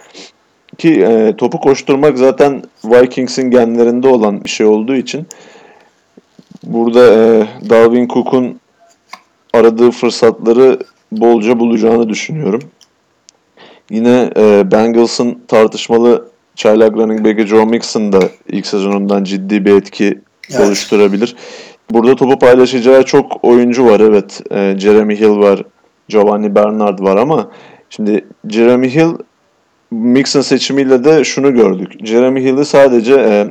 [0.77, 5.27] Ki e, topu koşturmak zaten Vikings'in genlerinde olan bir şey olduğu için
[6.63, 8.59] burada e, Dalvin Cook'un
[9.53, 10.79] aradığı fırsatları
[11.11, 12.61] bolca bulacağını düşünüyorum.
[13.89, 20.19] Yine e, Bengals'ın tartışmalı çaylak running back'i Joe Mixon da ilk sezonundan ciddi bir etki
[20.51, 20.67] evet.
[20.67, 21.35] oluşturabilir.
[21.93, 24.41] Burada topu paylaşacağı çok oyuncu var evet.
[24.51, 25.63] E, Jeremy Hill var,
[26.07, 27.51] Giovanni Bernard var ama
[27.89, 29.11] şimdi Jeremy Hill
[29.91, 32.05] Mixon seçimiyle de şunu gördük.
[32.05, 33.47] Jeremy Hill'i sadece e,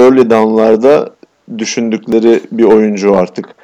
[0.00, 1.10] early down'larda
[1.58, 3.54] düşündükleri bir oyuncu artık.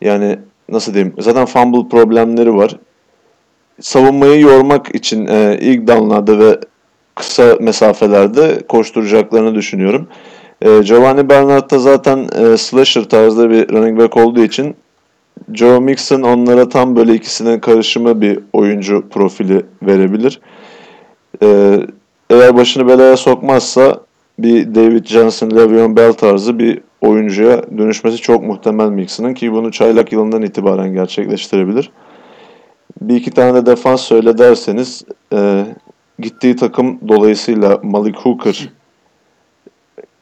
[0.00, 1.14] Yani nasıl diyeyim?
[1.18, 2.76] Zaten fumble problemleri var.
[3.80, 6.60] Savunmayı yormak için e, ilk down'larda ve
[7.14, 10.08] kısa mesafelerde koşturacaklarını düşünüyorum.
[10.64, 14.76] E, Giovanni Bernard da zaten e, slasher tarzda bir running back olduğu için
[15.52, 20.40] Joe Mixon onlara tam böyle ikisinin karışımı bir oyuncu profili verebilir.
[21.42, 21.80] Ee,
[22.30, 24.00] eğer başını belaya sokmazsa
[24.38, 30.12] bir David Johnson, Le'Veon Bell tarzı bir oyuncuya dönüşmesi çok muhtemel Mixon'ın ki bunu çaylak
[30.12, 31.90] yılından itibaren gerçekleştirebilir.
[33.00, 35.64] Bir iki tane de defans söyle derseniz e,
[36.18, 38.68] gittiği takım dolayısıyla Malik Hooker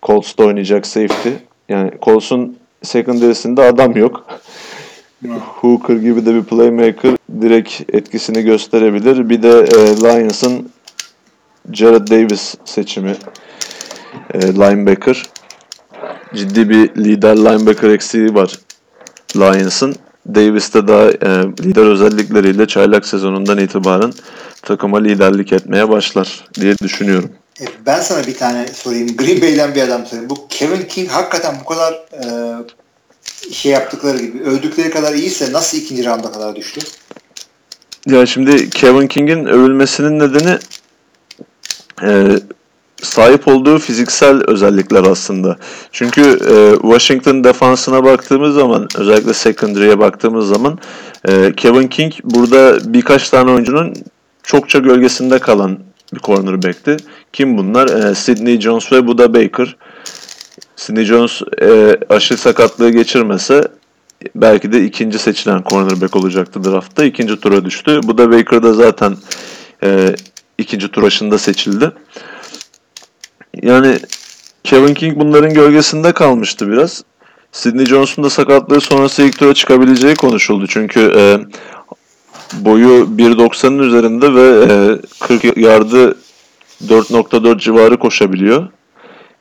[0.03, 1.29] Colts'ta oynayacak safety.
[1.69, 4.27] Yani Colts'un secondary'sinde adam yok.
[5.61, 9.29] Hooker gibi de bir playmaker direkt etkisini gösterebilir.
[9.29, 10.71] Bir de e, Lions'ın
[11.73, 13.17] Jared Davis seçimi
[14.35, 15.23] e, linebacker.
[16.35, 18.59] Ciddi bir lider linebacker eksiği var
[19.37, 19.95] Lions'ın.
[20.35, 24.13] Davis de daha e, lider özellikleriyle çaylak sezonundan itibaren
[24.63, 27.31] takıma liderlik etmeye başlar diye düşünüyorum.
[27.61, 29.17] E, ben sana bir tane sorayım.
[29.17, 30.31] Green Bay'den bir adam sorayım.
[30.31, 32.25] Bu Kevin King hakikaten bu kadar e,
[33.53, 36.81] şey yaptıkları gibi övdükleri kadar iyiyse nasıl ikinci rounda kadar düştü?
[38.07, 40.59] Ya şimdi Kevin King'in övülmesinin nedeni
[42.03, 42.39] e,
[43.03, 45.57] sahip olduğu fiziksel özellikler aslında.
[45.93, 50.79] Çünkü e, Washington defansına baktığımız zaman özellikle secondary'e baktığımız zaman
[51.29, 53.95] e, Kevin King burada birkaç tane oyuncunun
[54.43, 55.79] çokça gölgesinde kalan
[56.19, 56.97] cornerback'ti.
[57.33, 57.89] Kim bunlar?
[57.89, 59.77] E, Sidney Jones ve Buda Baker.
[60.77, 63.69] Sidney Jones e, aşı sakatlığı geçirmese
[64.35, 67.05] belki de ikinci seçilen cornerback olacaktı draftta.
[67.05, 68.01] İkinci tura düştü.
[68.09, 69.17] Baker da zaten
[69.83, 70.15] e,
[70.59, 71.93] ikinci tur aşında seçildi.
[73.63, 73.99] Yani
[74.65, 77.05] Kevin King bunların gölgesinde kalmıştı biraz.
[77.53, 80.67] Sidney Jones'un da sakatlığı sonrası ilk tura çıkabileceği konuşuldu.
[80.69, 81.39] Çünkü e,
[82.53, 86.17] boyu 1.90'ın üzerinde ve e, 40 yardı
[86.87, 88.69] 4.4 civarı koşabiliyor.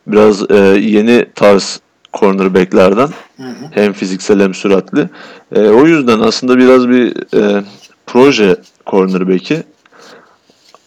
[0.07, 1.79] Biraz e, yeni tarz
[2.13, 3.09] cornerbacklerden.
[3.37, 3.65] Hı hı.
[3.71, 5.09] Hem fiziksel hem süratli.
[5.55, 7.63] E, o yüzden aslında biraz bir e,
[8.07, 8.55] proje
[8.87, 9.63] cornerback'i.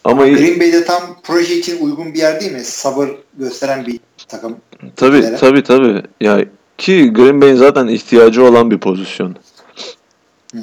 [0.03, 2.63] Ama Green Bay'de tam proje için uygun bir yer değil mi?
[2.63, 4.57] Sabır gösteren bir takım.
[4.95, 6.01] Tabi tabi tabi.
[6.21, 6.45] Ya
[6.77, 9.35] ki Green Bay'in zaten ihtiyacı olan bir pozisyon.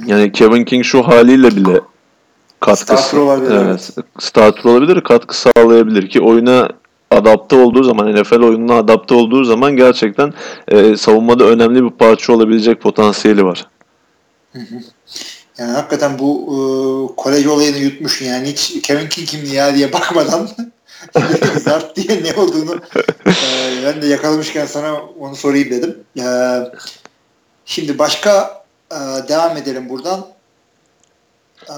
[0.06, 1.80] Yani Kevin King şu haliyle bile
[2.60, 3.50] katkı starter olabilir.
[3.50, 6.68] Evet, starter olabilir, katkı sağlayabilir ki oyuna
[7.10, 10.34] adapte olduğu zaman NFL oyununa adapte olduğu zaman gerçekten
[10.68, 13.66] e, savunmada önemli bir parça olabilecek potansiyeli var.
[14.52, 14.74] Hı hı.
[15.58, 16.56] Yani hakikaten bu e,
[17.16, 20.48] kolej olayını yutmuş yani hiç Kevin King kim ya diye bakmadan
[21.58, 22.80] Zart diye ne olduğunu
[23.26, 23.32] e,
[23.84, 25.98] ben de yakalamışken sana onu sorayım dedim.
[26.18, 26.24] E,
[27.64, 28.59] şimdi başka
[28.92, 30.26] e, devam edelim buradan.
[31.68, 31.74] E,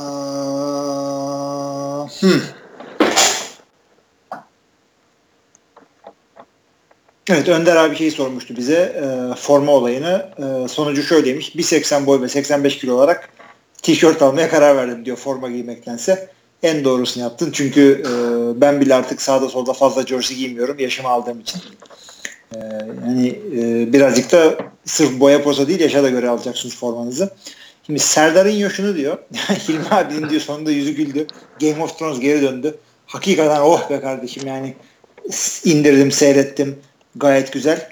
[2.20, 2.42] hmm.
[7.28, 10.30] Evet Önder abi şey sormuştu bize e, forma olayını.
[10.38, 11.54] E, sonucu şöyleymiş.
[11.54, 13.28] 1.80 boy ve 85 kilo olarak
[13.82, 16.30] tişört almaya karar verdim diyor forma giymektense.
[16.62, 17.50] En doğrusunu yaptın.
[17.52, 18.10] Çünkü e,
[18.60, 21.62] ben bile artık sağda solda fazla jersey giymiyorum yaşımı aldığım için.
[22.54, 22.58] E,
[23.06, 27.30] yani e, birazcık da sırf boya poza değil yaşa da göre alacaksınız formanızı.
[27.86, 29.18] Şimdi Serdar'ın yoşunu diyor.
[29.68, 31.26] Hilmi abinin diyor sonunda yüzü güldü.
[31.60, 32.74] Game of Thrones geri döndü.
[33.06, 34.74] Hakikaten oh be kardeşim yani
[35.64, 36.78] indirdim seyrettim.
[37.16, 37.88] Gayet güzel.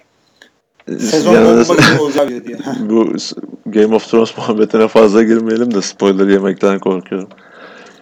[0.99, 1.69] Sezon Yalnız,
[2.47, 2.59] diyor.
[2.81, 3.15] bu
[3.67, 7.29] Game of Thrones muhabbetine fazla girmeyelim de spoiler yemekten korkuyorum.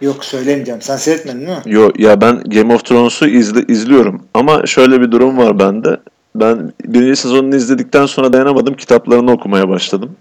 [0.01, 0.81] Yok söylemeyeceğim.
[0.81, 1.73] Sen seyretmedin değil mi?
[1.73, 4.23] Yok ya ben Game of Thrones'u izle, izliyorum.
[4.33, 5.97] Ama şöyle bir durum var bende.
[6.35, 8.73] Ben birinci sezonunu izledikten sonra dayanamadım.
[8.73, 10.15] Kitaplarını okumaya başladım.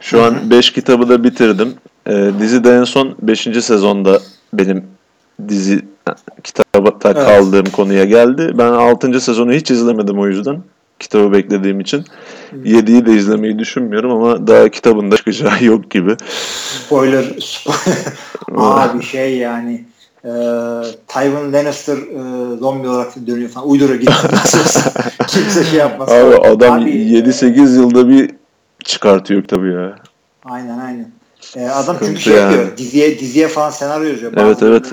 [0.00, 1.74] Şu an 5 kitabı da bitirdim.
[2.06, 3.40] Ee, dizi de en son 5.
[3.40, 4.20] sezonda
[4.52, 4.84] benim
[5.48, 5.84] dizi
[6.44, 7.72] kitaba kaldığım evet.
[7.72, 8.52] konuya geldi.
[8.54, 9.20] Ben 6.
[9.20, 10.62] sezonu hiç izlemedim o yüzden
[10.98, 12.04] kitabı beklediğim için.
[12.64, 16.16] 7'yi de izlemeyi düşünmüyorum ama daha kitabın da çıkacağı yok gibi.
[16.84, 17.24] Spoiler.
[17.40, 17.98] spoiler.
[18.56, 19.84] Abi şey yani
[20.24, 20.30] e,
[21.08, 23.68] Tywin Lannister e, zombi olarak dönüyor falan.
[23.68, 24.16] Uyduru gidiyor.
[25.28, 26.08] Kimse şey yapmaz.
[26.12, 28.30] Abi adam 7-8 yılda bir
[28.84, 29.94] çıkartıyor tabii ya.
[30.44, 31.10] Aynen aynen.
[31.56, 32.52] E, adam Sıkıntı çünkü şey yani.
[32.52, 32.76] yapıyor.
[32.76, 34.32] Diziye, diziye falan senaryo yazıyor.
[34.36, 34.92] Evet evet.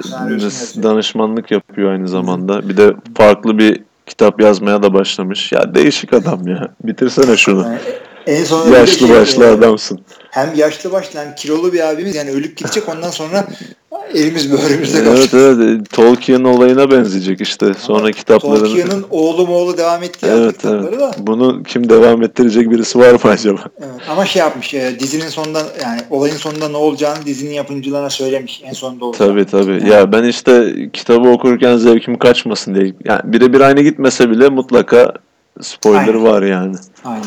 [0.83, 2.69] Danışmanlık yapıyor aynı zamanda.
[2.69, 5.51] Bir de farklı bir kitap yazmaya da başlamış.
[5.51, 6.67] Ya değişik adam ya.
[6.83, 7.63] Bitirsene şunu.
[7.63, 7.79] Yani
[8.27, 9.99] en son yaşlı şey, başlı adamsın.
[10.31, 13.47] Hem yaşlı başlı hem kilolu bir abimiz yani ölüp gidecek ondan sonra
[14.13, 15.29] elimiz böğrümüzde kalacak.
[15.33, 15.91] Evet evet.
[15.91, 17.73] Tolkien olayına benzeyecek işte.
[17.73, 18.59] Sonra kitapların.
[18.59, 20.99] Tolkien'in oğlu oğlu devam ettiği evet, evet.
[20.99, 21.11] da.
[21.17, 23.61] Bunu kim devam ettirecek birisi var mı acaba?
[23.79, 24.01] Evet.
[24.09, 28.73] Ama şey yapmış e, dizinin sonunda yani olayın sonunda ne olacağını dizinin yapımcılarına söylemiş en
[28.73, 29.27] sonunda olacak.
[29.27, 29.71] Tabii tabii.
[29.71, 29.89] Yani.
[29.89, 32.93] Ya ben işte kitabı okurken zevkim kaçmasın diye.
[33.03, 35.13] Yani birebir aynı gitmese bile mutlaka
[35.61, 36.23] spoiler Aynen.
[36.23, 36.75] var yani.
[37.05, 37.25] Aynen.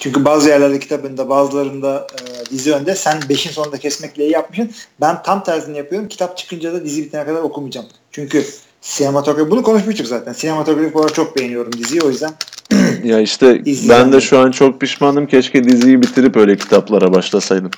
[0.00, 2.94] Çünkü bazı yerlerde kitabında bazılarında e, dizi önde.
[2.94, 4.70] Sen 5'in sonunda kesmekle iyi yapmışsın.
[5.00, 6.08] Ben tam tersini yapıyorum.
[6.08, 7.86] Kitap çıkınca da dizi bitene kadar okumayacağım.
[8.10, 8.44] Çünkü
[8.80, 10.32] sinematografi bunu konuşmuştuk zaten.
[10.32, 12.32] Sinematografik olarak çok beğeniyorum diziyi o yüzden.
[13.04, 15.26] ya işte ben de şu an çok pişmanım.
[15.26, 17.70] Keşke diziyi bitirip öyle kitaplara başlasaydım.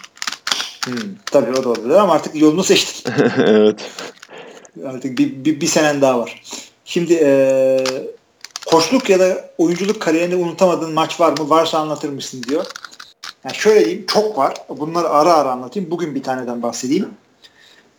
[0.84, 0.94] Hmm,
[1.26, 3.12] tabii o da olabilir ama artık yolunu seçtin.
[3.46, 3.80] evet.
[4.86, 6.42] Artık bir, bir, bir senen daha var.
[6.84, 7.78] Şimdi e,
[8.70, 11.50] koçluk ya da oyunculuk kariyerinde unutamadığın maç var mı?
[11.50, 12.66] Varsa anlatır mısın diyor.
[13.44, 14.54] Yani şöyle diyeyim çok var.
[14.68, 15.90] Bunları ara ara anlatayım.
[15.90, 17.08] Bugün bir taneden bahsedeyim.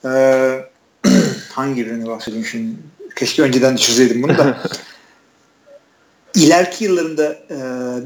[0.06, 0.60] Ee,
[1.54, 2.76] hangi birini bahsedeyim şimdi?
[3.16, 4.58] Keşke önceden çözeydim bunu da.
[6.36, 7.58] İleriki yıllarında e,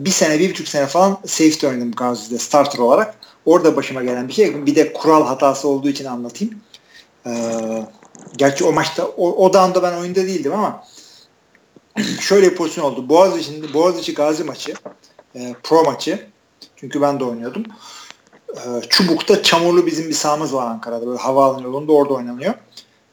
[0.06, 3.16] bir sene, bir buçuk sene falan safety oynadım Gazi'de starter olarak.
[3.46, 4.66] Orada başıma gelen bir şey.
[4.66, 6.54] Bir de kural hatası olduğu için anlatayım.
[7.26, 7.32] Ee,
[8.38, 10.84] gerçi o maçta, o, o da ben oyunda değildim ama
[12.20, 13.10] şöyle bir pozisyon oldu.
[13.10, 14.74] Boğaziçi'nde Boğaziçi Gazi maçı,
[15.36, 16.28] e, pro maçı.
[16.76, 17.64] Çünkü ben de oynuyordum.
[18.50, 18.60] E,
[18.90, 21.08] Çubuk'ta çamurlu bizim bir sahamız var Ankara'da.
[21.08, 22.54] Böyle havaalanı yolunda orada oynanıyor.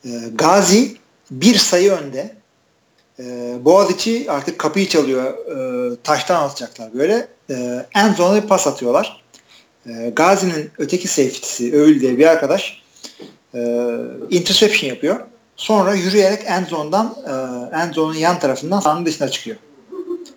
[0.05, 0.97] E, Gazi
[1.31, 2.37] bir sayı önde.
[3.19, 5.25] E, Boğaziçi artık kapıyı çalıyor.
[5.25, 7.29] E, taştan atacaklar böyle.
[7.51, 9.23] E, en zone'a bir pas atıyorlar.
[9.87, 12.83] E, Gazi'nin öteki safety'si Öğül diye bir arkadaş
[13.55, 13.61] e,
[14.31, 15.21] interception yapıyor.
[15.61, 16.67] Sonra yürüyerek e, end
[17.95, 19.57] zone'un yan tarafından sahanın dışına çıkıyor.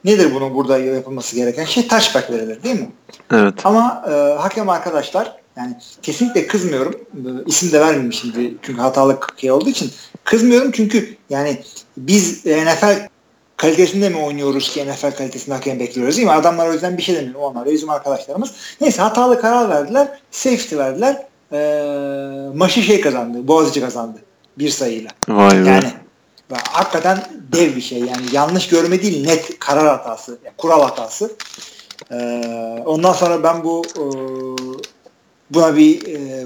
[0.05, 1.87] Nedir bunun burada yapılması gereken şey?
[1.87, 2.91] Touchback verilir değil mi?
[3.31, 3.53] Evet.
[3.63, 6.95] Ama e, hakem arkadaşlar yani kesinlikle kızmıyorum.
[7.13, 9.91] E, isim de vermeyeyim şimdi çünkü hatalı şey olduğu için.
[10.23, 11.61] Kızmıyorum çünkü yani
[11.97, 13.07] biz NFL
[13.57, 16.33] kalitesinde mi oynuyoruz ki NFL kalitesinde hakem bekliyoruz değil mi?
[16.33, 17.39] Adamlar o yüzden bir şey demiyor.
[17.39, 18.51] Onlar bizim arkadaşlarımız.
[18.81, 20.19] Neyse hatalı karar verdiler.
[20.31, 21.25] Safety verdiler.
[21.51, 21.59] E,
[22.55, 23.47] maçı şey kazandı.
[23.47, 24.19] Boğaziçi kazandı.
[24.57, 25.11] Bir sayıyla.
[25.27, 25.69] Vay be.
[25.69, 25.93] Yani
[26.71, 27.23] hakikaten
[27.53, 27.99] dev bir şey.
[27.99, 30.37] Yani yanlış görme değil net karar hatası.
[30.45, 31.31] Yani kural hatası.
[32.11, 34.03] Ee, ondan sonra ben bu e,
[35.49, 36.45] buna bir e,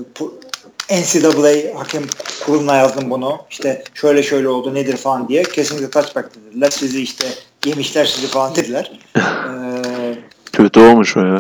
[0.92, 2.04] NCAA hakem
[2.46, 3.40] kuruluna yazdım bunu.
[3.50, 5.44] İşte şöyle şöyle oldu nedir falan diye.
[5.44, 6.70] Kesinlikle touchback dediler.
[6.70, 7.26] Sizi işte
[7.66, 9.00] yemişler sizi falan dediler.
[9.48, 10.16] Ee,
[10.54, 11.38] Kötü olmuş o ya.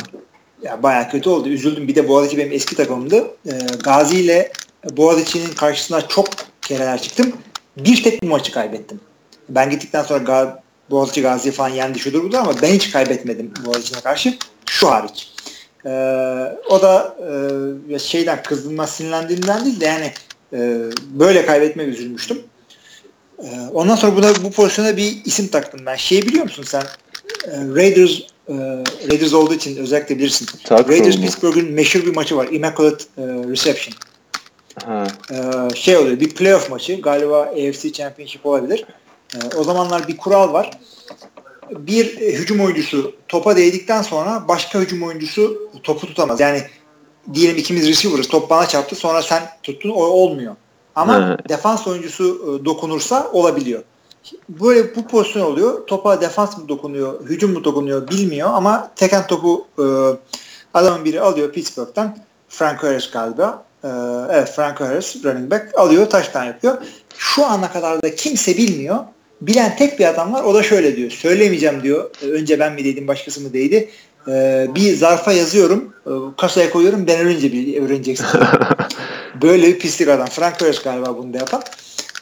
[0.62, 1.50] Ya bayağı kötü oldu.
[1.50, 1.88] Üzüldüm.
[1.88, 3.28] Bir de Boğaziçi benim eski takımımdı.
[3.46, 3.52] Ee,
[3.84, 4.52] Gazi ile
[4.92, 6.28] Boğaziçi'nin karşısına çok
[6.68, 7.34] kereler çıktım.
[7.78, 9.00] Bir tek bu maçı kaybettim.
[9.50, 14.02] Ben gittikten sonra Ga Boğaziçi Gazi falan yendi şudur budur ama ben hiç kaybetmedim Boğaziçi'ne
[14.02, 14.38] karşı.
[14.66, 15.34] Şu hariç.
[15.86, 15.90] Ee,
[16.70, 17.18] o da
[17.90, 20.12] e, şeyden kızdığımdan sinirlendiğimden değil de yani
[20.54, 20.82] e,
[21.14, 22.40] böyle kaybetmek üzülmüştüm.
[23.40, 25.96] E, ondan sonra buna bu pozisyona bir isim taktım ben.
[25.96, 26.84] Şeyi biliyor musun sen?
[27.46, 28.20] E, Raiders
[28.50, 28.54] e,
[29.12, 30.48] Raiders olduğu için özellikle bilirsin.
[30.64, 32.48] Tak Raiders Pittsburgh'ın meşhur bir maçı var.
[32.52, 33.96] Immaculate e, Reception.
[34.86, 35.08] Ha.
[35.32, 38.86] Ee, şey oluyor bir playoff maçı galiba AFC Championship olabilir.
[39.36, 40.72] Ee, o zamanlar bir kural var.
[41.70, 46.40] Bir e, hücum oyuncusu topa değdikten sonra başka hücum oyuncusu topu tutamaz.
[46.40, 46.62] Yani
[47.34, 50.56] diyelim ikimiz receiver'ız top bana çarptı sonra sen tuttun o olmuyor.
[50.96, 51.50] Ama evet.
[51.50, 53.84] defans oyuncusu e, dokunursa olabiliyor.
[54.50, 55.88] Böyle bu pozisyon oluyor.
[55.88, 59.86] Topa defans mı dokunuyor, hücum mu dokunuyor bilmiyor ama teken topu e,
[60.74, 62.18] adamın biri alıyor Pittsburgh'ten.
[62.50, 63.67] Frank Harris galiba.
[63.84, 63.88] Ee,
[64.32, 66.78] evet Frank Harris running back alıyor taştan yapıyor.
[67.18, 68.98] Şu ana kadar da kimse bilmiyor.
[69.42, 71.12] Bilen tek bir adam var o da şöyle diyor.
[71.12, 72.10] Söylemeyeceğim diyor.
[72.24, 73.90] Ee, önce ben mi dedim başkası mı değdi.
[74.28, 75.94] Ee, bir zarfa yazıyorum.
[76.06, 77.08] E, kasaya koyuyorum.
[77.08, 78.28] Ben ölünce bir öğreneceksin.
[79.42, 80.28] Böyle bir pislik adam.
[80.28, 81.64] Frank Harris galiba bunu da yapan.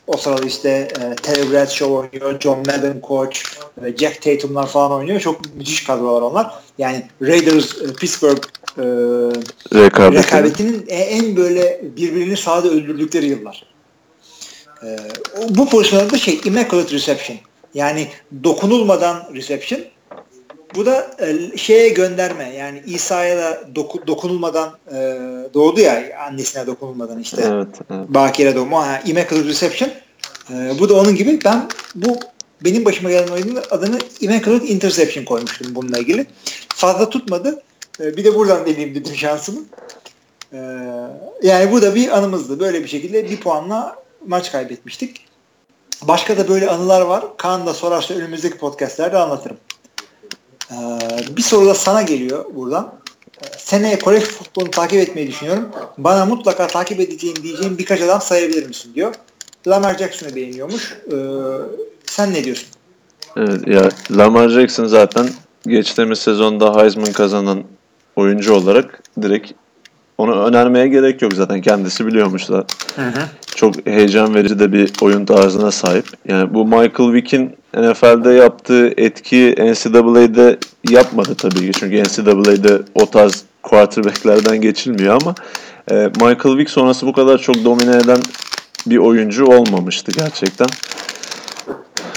[0.07, 3.39] O sırada işte e, Terry Bradshaw oynuyor, John Madden coach,
[3.85, 5.19] e, Jack Tatum'lar falan oynuyor.
[5.19, 6.53] Çok müthiş kadrolar onlar.
[6.77, 8.43] Yani Raiders, e, Pittsburgh
[8.77, 8.83] e,
[9.73, 10.23] Rekabeti.
[10.23, 13.65] rekabetinin en böyle birbirini sahada öldürdükleri yıllar.
[14.83, 14.97] E,
[15.49, 17.37] bu pozisyonda şey immaculate reception.
[17.73, 18.07] Yani
[18.43, 19.81] dokunulmadan reception.
[20.75, 22.55] Bu da e, şeye gönderme.
[22.55, 24.95] Yani İsa'ya da doku, dokunulmadan e,
[25.53, 27.41] doğdu ya annesine dokunulmadan işte.
[27.45, 28.09] Evet, evet.
[28.09, 28.87] Bakire doğma.
[28.87, 29.89] Ha, immaculate reception.
[30.49, 31.39] E, bu da onun gibi.
[31.45, 32.17] Ben bu
[32.63, 36.25] benim başıma gelen oyunun adını immaculate interception koymuştum bununla ilgili.
[36.69, 37.61] Fazla tutmadı.
[37.99, 39.59] Ee, bir de buradan deneyeyim dedim şansımı.
[40.53, 40.57] Ee,
[41.43, 42.59] yani bu da bir anımızdı.
[42.59, 43.95] Böyle bir şekilde bir puanla
[44.27, 45.25] maç kaybetmiştik.
[46.01, 47.23] Başka da böyle anılar var.
[47.37, 49.57] Kaan da sorarsa önümüzdeki podcastlerde anlatırım.
[50.71, 50.75] Ee,
[51.37, 52.93] bir soru da sana geliyor buradan.
[53.57, 55.69] Seneye kolej futbolunu takip etmeyi düşünüyorum.
[55.97, 59.15] Bana mutlaka takip edeceğim diyeceğim birkaç adam sayabilir misin diyor.
[59.67, 60.97] Lamar Jackson'ı beğeniyormuş.
[62.05, 62.67] sen ne diyorsun?
[63.37, 65.29] Evet ya Lamar Jackson zaten
[65.67, 67.63] geçtiğimiz sezonda Heisman kazanan
[68.15, 69.51] oyuncu olarak direkt
[70.17, 72.65] onu önermeye gerek yok zaten kendisi biliyormuş da.
[72.95, 73.21] Hı hı.
[73.55, 76.05] Çok heyecan verici de bir oyun tarzına sahip.
[76.27, 80.57] Yani bu Michael Vick'in NFL'de yaptığı etki NCAA'de
[80.89, 81.79] yapmadı tabii ki.
[81.79, 85.35] Çünkü NCAA'de o tarz quarterback'lerden geçilmiyor ama
[85.91, 88.19] e, Michael Vick sonrası bu kadar çok domine eden
[88.87, 90.67] bir oyuncu olmamıştı gerçekten.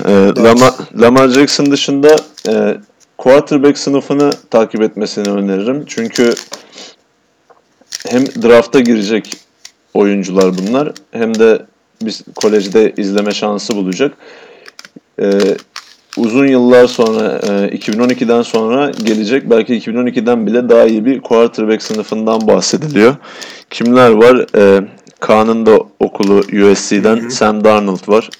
[0.04, 2.16] Ee, Lamar, Lamar Jackson dışında
[2.48, 2.76] e,
[3.18, 5.84] quarterback sınıfını takip etmesini öneririm.
[5.86, 6.34] Çünkü
[8.08, 9.32] hem drafta girecek
[9.94, 11.66] oyuncular bunlar hem de
[12.02, 14.12] biz kolejde izleme şansı bulacak.
[15.22, 15.40] Ee,
[16.16, 22.48] uzun yıllar sonra e, 2012'den sonra gelecek belki 2012'den bile daha iyi bir quarterback sınıfından
[22.48, 23.16] bahsediliyor.
[23.70, 24.46] Kimler var?
[24.56, 24.80] Ee,
[25.20, 28.30] Kaan'ın da okulu USC'den Sam Darnold var.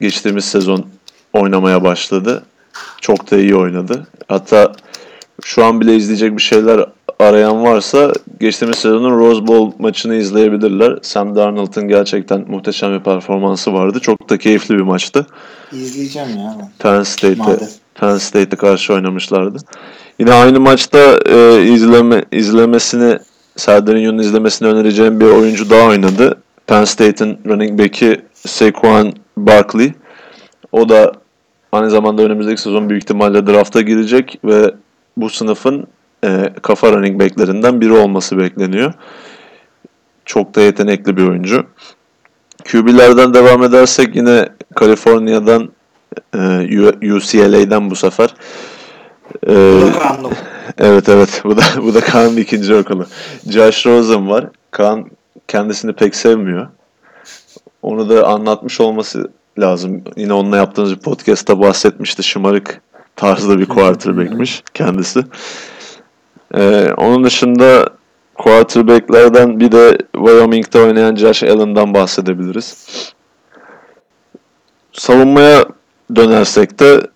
[0.00, 0.86] Geçtiğimiz sezon
[1.32, 2.42] oynamaya başladı.
[3.00, 4.06] Çok da iyi oynadı.
[4.28, 4.72] Hatta
[5.44, 6.86] şu an bile izleyecek bir şeyler
[7.18, 10.98] arayan varsa geçtiğimiz sezonun Rose Bowl maçını izleyebilirler.
[11.02, 14.00] Sam Darnold'un gerçekten muhteşem bir performansı vardı.
[14.00, 15.26] Çok da keyifli bir maçtı.
[15.72, 16.56] İzleyeceğim ya.
[16.60, 16.70] ben.
[16.78, 17.68] Penn State'e.
[17.94, 19.58] Penn State'e karşı oynamışlardı.
[20.18, 23.18] Yine aynı maçta e, izleme izlemesini
[23.56, 26.42] Serdar İnyo'nun izlemesini önereceğim bir oyuncu daha oynadı.
[26.66, 29.92] Penn State'in running back'i Saquon Barkley.
[30.72, 31.12] O da
[31.72, 34.74] aynı zamanda önümüzdeki sezon büyük ihtimalle drafta girecek ve
[35.16, 35.86] bu sınıfın
[36.24, 38.92] e, kafa running back'lerinden biri olması bekleniyor.
[40.24, 41.66] Çok da yetenekli bir oyuncu.
[42.72, 45.70] QB'lerden devam edersek yine Kaliforniya'dan
[46.34, 46.38] e,
[47.14, 48.34] UCLA'den bu sefer.
[49.46, 50.32] E, Bu da karanlık.
[50.78, 53.06] Evet evet bu da bu da Kaan'ın ikinci okulu.
[53.50, 54.46] Josh Rosen var.
[54.70, 55.10] Kaan
[55.48, 56.68] kendisini pek sevmiyor.
[57.82, 59.30] Onu da anlatmış olması
[59.60, 60.02] lazım.
[60.16, 62.22] Yine onunla yaptığımız bir podcast'ta bahsetmişti.
[62.22, 62.80] Şımarık
[63.16, 65.24] tarzda bir quarterback'miş kendisi.
[66.54, 67.86] Ee, onun dışında
[68.34, 72.86] quarterback'lerden bir de Wyoming'de oynayan Josh Allen'dan bahsedebiliriz.
[74.92, 75.64] Savunmaya
[76.16, 77.06] dönersek de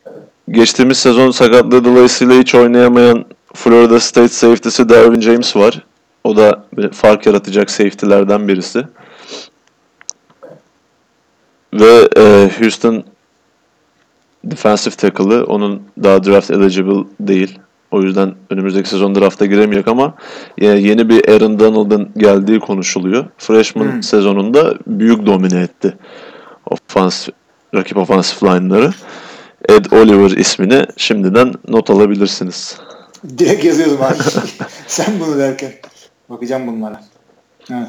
[0.51, 5.83] geçtiğimiz sezon sakatlığı dolayısıyla hiç oynayamayan Florida State safety'si Derwin James var.
[6.25, 8.85] O da fark yaratacak safety'lerden birisi.
[11.75, 13.05] Ve e, Houston
[14.45, 17.59] defensive tackle'ı onun daha draft eligible değil.
[17.91, 20.15] O yüzden önümüzdeki sezon drafta giremeyecek ama
[20.61, 23.25] yine yeni bir Aaron Donald'ın geldiği konuşuluyor.
[23.39, 24.03] Freshman Hmm.
[24.03, 25.97] sezonunda büyük domine etti.
[26.71, 27.33] Offense,
[27.75, 28.91] rakip offensive line'ları.
[29.69, 32.79] Ed Oliver ismini şimdiden not alabilirsiniz.
[33.39, 34.15] Direkt yazıyordum abi.
[34.87, 35.73] Sen bunu derken.
[36.31, 37.01] Bakacağım bunlara.
[37.71, 37.89] Evet.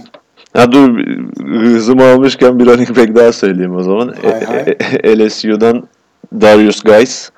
[0.56, 0.98] Ya dur
[1.46, 4.14] hızımı almışken bir running back daha söyleyeyim o zaman.
[4.24, 4.60] Hay hay.
[4.60, 4.78] E-
[5.12, 5.88] e- LSU'dan
[6.42, 7.30] Darius Guys.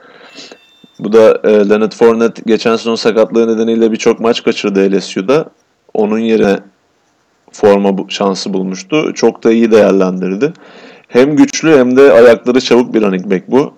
[0.99, 5.45] Bu da e, Leonard Fournette geçen sezon sakatlığı nedeniyle birçok maç kaçırdı LSU'da.
[5.93, 6.59] Onun yerine
[7.51, 9.13] forma bu- şansı bulmuştu.
[9.13, 10.53] Çok da iyi değerlendirdi.
[11.07, 13.73] Hem güçlü hem de ayakları çabuk bir running back bu.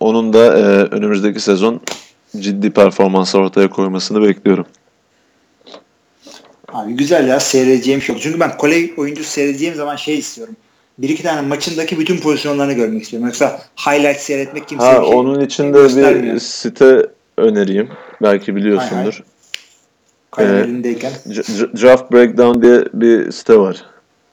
[0.00, 0.62] Onun da e,
[0.94, 1.80] önümüzdeki sezon
[2.40, 4.66] ciddi performans ortaya koymasını bekliyorum.
[6.72, 8.22] Abi güzel ya seyredeceğim şey oldu.
[8.24, 10.56] Çünkü ben kolej oyuncusu seyredeceğim zaman şey istiyorum.
[10.98, 13.26] Bir iki tane maçındaki bütün pozisyonlarını görmek istiyorum.
[13.26, 17.88] Yoksa highlight seyretmek kimseye Ha şey onun için de bir site önereyim.
[18.22, 19.22] Belki biliyorsundur.
[20.30, 20.84] kalem Ee,
[21.82, 23.84] Draft Breakdown diye bir site var.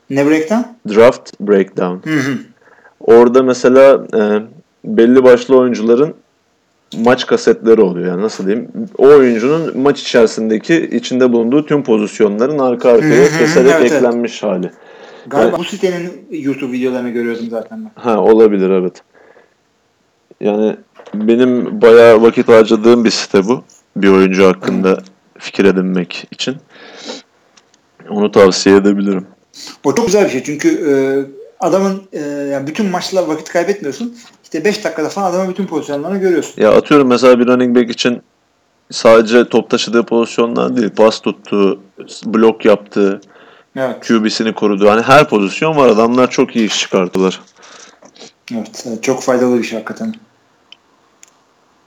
[0.10, 0.96] Ne breakdown?
[0.96, 2.10] Draft Breakdown.
[2.10, 2.38] Hı hı.
[3.00, 4.22] Orada mesela e,
[4.86, 6.16] belli başlı oyuncuların
[6.98, 8.08] maç kasetleri oluyor.
[8.08, 8.72] Yani nasıl diyeyim?
[8.98, 13.92] O oyuncunun maç içerisindeki içinde bulunduğu tüm pozisyonların arka Hı arkaya hı hı, keserek evet,
[13.92, 13.92] evet.
[13.92, 14.72] eklenmiş hali.
[15.28, 15.60] Galiba Evet.
[15.60, 17.92] bu sitenin YouTube videolarını görüyordum zaten ben.
[18.02, 19.04] Ha olabilir evet.
[20.42, 20.76] Yani
[21.14, 23.64] benim bayağı vakit harcadığım bir site bu.
[23.96, 24.98] Bir oyuncu hakkında
[25.40, 26.56] fikir edinmek için.
[28.10, 29.28] Onu tavsiye edebilirim.
[29.84, 30.94] O çok güzel bir şey çünkü e,
[31.60, 34.18] adamın e, yani bütün maçla vakit kaybetmiyorsun.
[34.50, 36.62] İşte 5 dakikada falan adamın bütün pozisyonlarını görüyorsun.
[36.62, 38.22] Ya atıyorum mesela bir running back için
[38.92, 41.80] sadece top taşıdığı pozisyonlar değil, pas tuttuğu,
[42.26, 43.22] blok yaptığı,
[43.76, 44.08] Evet.
[44.08, 44.90] QB'sini koruduğu.
[44.90, 45.90] Hani her pozisyon var.
[45.90, 47.42] Adamlar çok iyi iş çıkarttılar.
[48.54, 48.86] Evet.
[49.02, 50.14] Çok faydalı bir şey hakikaten.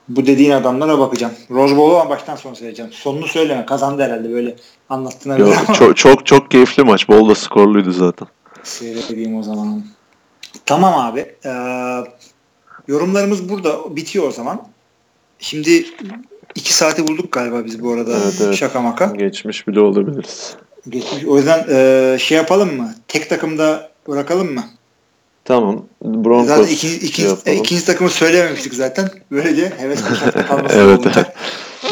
[0.09, 1.33] Bu dediğin adamlara bakacağım.
[1.51, 2.91] Rose Bowl'u baştan sona seyredeceğim.
[2.91, 3.65] Sonunu söyleme.
[3.65, 4.55] Kazandı herhalde böyle
[4.89, 7.09] anlattığına göre çok, çok çok keyifli maç.
[7.09, 8.27] Bol da skorluydu zaten.
[8.63, 9.83] seyredeyim o zaman.
[10.65, 11.35] Tamam abi.
[11.45, 11.49] Ee,
[12.87, 14.67] yorumlarımız burada bitiyor o zaman.
[15.39, 15.85] Şimdi
[16.55, 18.11] iki saati bulduk galiba biz bu arada.
[18.23, 18.55] Evet, evet.
[18.55, 19.05] Şaka maka.
[19.05, 20.55] Geçmiş bile olabiliriz.
[20.89, 21.25] Geçmiş.
[21.25, 22.95] O yüzden e, şey yapalım mı?
[23.07, 24.63] Tek takımda bırakalım mı?
[25.45, 25.85] Tamam.
[26.03, 27.57] Broncos zaten iki, iki, şey yapalım.
[27.57, 29.09] ikinci takımı söylememiştik zaten.
[29.31, 30.99] Böylece heves kuşakta kalması Evet.
[30.99, 31.33] olunca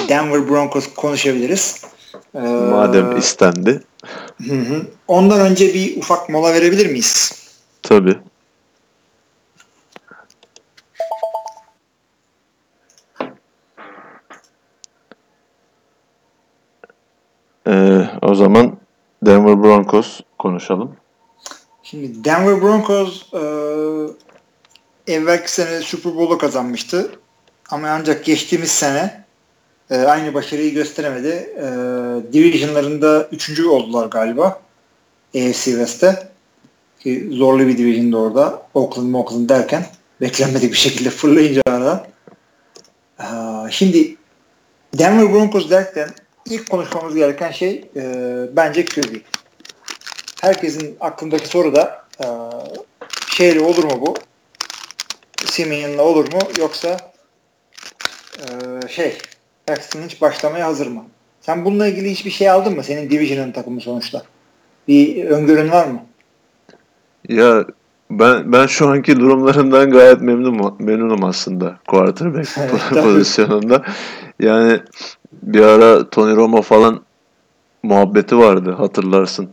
[0.09, 1.81] Denver Broncos konuşabiliriz.
[2.35, 3.81] Ee, Madem istendi.
[4.47, 4.81] hı hı.
[5.07, 7.31] Ondan önce bir ufak mola verebilir miyiz?
[7.84, 8.18] Tabii.
[17.68, 18.78] Ee, o zaman
[19.26, 20.96] Denver Broncos konuşalım.
[21.84, 23.42] Şimdi Denver Broncos e,
[25.14, 27.12] evvelki sene Super Bowl'u kazanmıştı.
[27.70, 29.24] Ama ancak geçtiğimiz sene
[29.90, 31.54] e, aynı başarıyı gösteremedi.
[31.58, 31.64] E,
[32.34, 34.62] divisionlarında üçüncü oldular galiba.
[35.36, 36.32] AFC West'te.
[37.00, 38.64] Ki zorlu bir division'da orada.
[38.74, 39.86] Oakland Oakland derken
[40.22, 42.04] beklenmedik bir şekilde fırlayınca aradan.
[43.20, 43.26] E,
[43.70, 44.16] şimdi
[44.94, 46.10] Denver Broncos derken
[46.49, 48.03] ilk konuşmamız gereken şey e,
[48.55, 49.15] bence QB.
[50.41, 52.26] Herkesin aklındaki soru da e,
[53.27, 54.15] şeyle olur mu bu?
[55.45, 56.39] Simeon'la olur mu?
[56.59, 56.97] Yoksa
[58.39, 59.18] e, şey
[59.68, 61.03] Paxton hiç başlamaya hazır mı?
[61.41, 62.84] Sen bununla ilgili hiçbir şey aldın mı?
[62.84, 64.23] Senin Division'ın takımı sonuçta.
[64.88, 66.01] Bir öngörün var mı?
[67.30, 67.65] Ya
[68.11, 72.49] ben ben şu anki durumlarından gayet memnunum memnunum aslında quarterback
[73.03, 73.84] pozisyonunda.
[74.39, 74.80] Yani
[75.43, 77.01] bir ara Tony Romo falan
[77.84, 79.49] muhabbeti vardı hatırlarsın.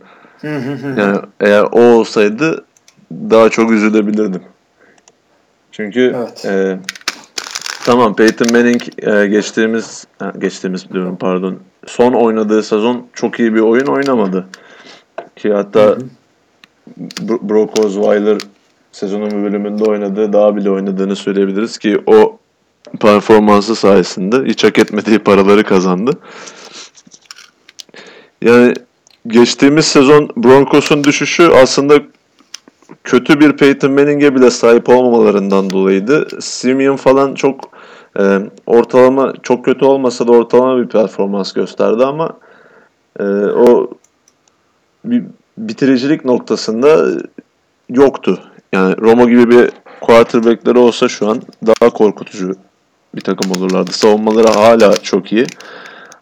[0.97, 2.65] yani eğer o olsaydı
[3.11, 4.41] daha çok üzülebilirdim.
[5.71, 6.45] Çünkü evet.
[6.45, 6.79] e,
[7.85, 10.07] tamam Peyton Manning e, geçtiğimiz
[10.37, 14.45] geçtiğimiz diyorum pardon son oynadığı sezon çok iyi bir oyun oynamadı.
[15.35, 15.99] Ki hatta hı hı.
[17.49, 18.37] Brock Osweiler
[18.91, 22.38] sezonun bir bölümünde oynadığı daha bile oynadığını söyleyebiliriz ki o
[23.01, 26.11] performansı sayesinde hiç hak etmediği paraları kazandı.
[28.41, 28.73] Yani
[29.27, 31.99] geçtiğimiz sezon Broncos'un düşüşü aslında
[33.03, 36.27] kötü bir Peyton Manning'e bile sahip olmamalarından dolayıydı.
[36.41, 37.69] Simeon falan çok
[38.19, 42.29] e, ortalama çok kötü olmasa da ortalama bir performans gösterdi ama
[43.19, 43.89] e, o
[45.05, 45.23] bir
[45.57, 47.21] bitiricilik noktasında
[47.89, 48.39] yoktu.
[48.73, 49.69] Yani Roma gibi bir
[50.01, 52.55] quarterback'leri olsa şu an daha korkutucu
[53.15, 53.91] bir takım olurlardı.
[53.91, 55.45] Savunmaları hala çok iyi.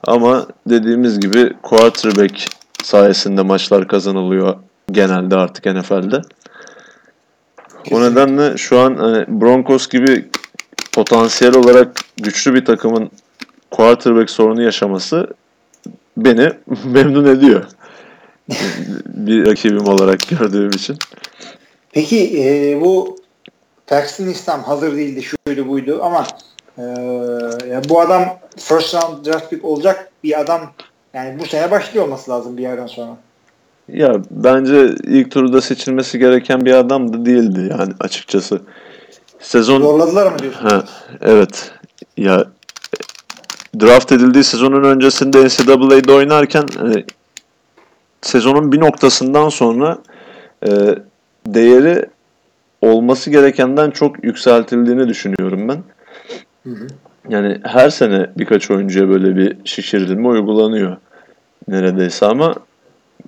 [0.07, 2.47] Ama dediğimiz gibi quarterback
[2.83, 4.55] sayesinde maçlar kazanılıyor
[4.91, 6.21] genelde artık NFL'de.
[7.83, 7.95] Kesinlikle.
[7.95, 10.25] O nedenle şu an hani Broncos gibi
[10.91, 13.11] potansiyel olarak güçlü bir takımın
[13.71, 15.27] quarterback sorunu yaşaması
[16.17, 16.53] beni
[16.85, 17.65] memnun ediyor.
[19.05, 20.97] bir rakibim olarak gördüğüm için.
[21.91, 23.17] Peki e, bu
[23.87, 26.27] Paxton İslam hazır değildi şöyle buydu ama
[26.77, 26.83] e,
[27.69, 28.23] ya bu adam
[28.57, 30.61] first round draft pick olacak bir adam
[31.13, 33.17] yani bu sene başlıyor olması lazım bir yerden sonra.
[33.87, 38.61] Ya bence ilk turda seçilmesi gereken bir adam da değildi yani açıkçası.
[39.39, 40.65] Sezon Zorladılar mı diyorsun?
[40.65, 40.83] Ha,
[41.21, 41.71] evet.
[42.17, 42.45] Ya
[43.79, 47.03] draft edildiği sezonun öncesinde NCAA'de oynarken e,
[48.21, 49.97] sezonun bir noktasından sonra
[50.67, 50.69] e,
[51.47, 52.05] değeri
[52.81, 55.83] olması gerekenden çok yükseltildiğini düşünüyorum ben.
[56.67, 56.87] Hı.
[57.29, 60.97] Yani her sene birkaç oyuncuya böyle bir şişirilme uygulanıyor
[61.67, 62.55] neredeyse ama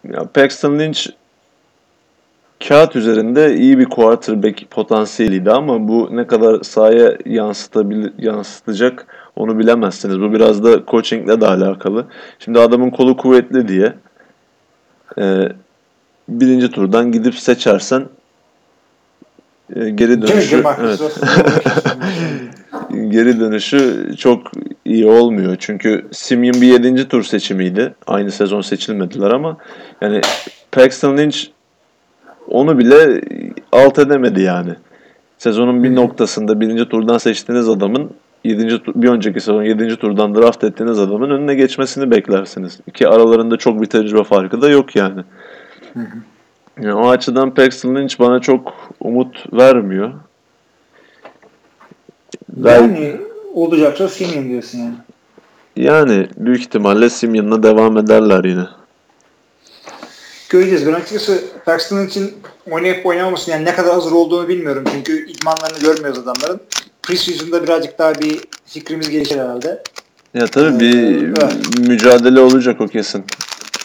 [0.03, 1.07] ya Paxton Lynch
[2.67, 10.19] kağıt üzerinde iyi bir quarterback potansiyeliydi ama bu ne kadar sahaya yansıtabil yansıtacak onu bilemezsiniz.
[10.19, 12.05] Bu biraz da coachingle de alakalı.
[12.39, 13.93] Şimdi adamın kolu kuvvetli diye
[15.17, 15.49] e,
[16.29, 18.03] birinci turdan gidip seçersen
[19.75, 20.99] geri dönüşü evet.
[23.11, 24.51] geri dönüşü çok
[24.85, 25.55] iyi olmuyor.
[25.59, 27.93] Çünkü Simeon bir yedinci tur seçimiydi.
[28.07, 29.57] Aynı sezon seçilmediler ama
[30.01, 30.21] yani
[30.71, 31.37] Paxton Lynch
[32.47, 33.21] onu bile
[33.71, 34.71] alt edemedi yani.
[35.37, 38.11] Sezonun bir noktasında birinci turdan seçtiğiniz adamın
[38.43, 38.81] 7.
[38.95, 39.95] bir önceki sezon 7.
[39.95, 42.79] turdan draft ettiğiniz adamın önüne geçmesini beklersiniz.
[42.93, 45.21] Ki aralarında çok bir tecrübe farkı da yok yani.
[46.81, 50.13] Yani o açıdan Paxton Lynch bana çok umut vermiyor.
[52.63, 53.17] Yani
[53.53, 54.95] olacaksa Simeon diyorsun yani.
[55.75, 58.65] Yani büyük ihtimalle Simeon'la devam ederler yine.
[60.49, 60.87] Göreceğiz.
[60.87, 62.33] Ben açıkçası Paxton için
[62.71, 64.83] oynayıp oynamamasın yani ne kadar hazır olduğunu bilmiyorum.
[64.91, 66.61] Çünkü idmanlarını görmüyoruz adamların.
[67.03, 69.83] Preseason'da birazcık daha bir fikrimiz gelişir herhalde.
[70.33, 71.79] Ya tabii ee, bir evet.
[71.79, 73.25] mücadele olacak o kesin.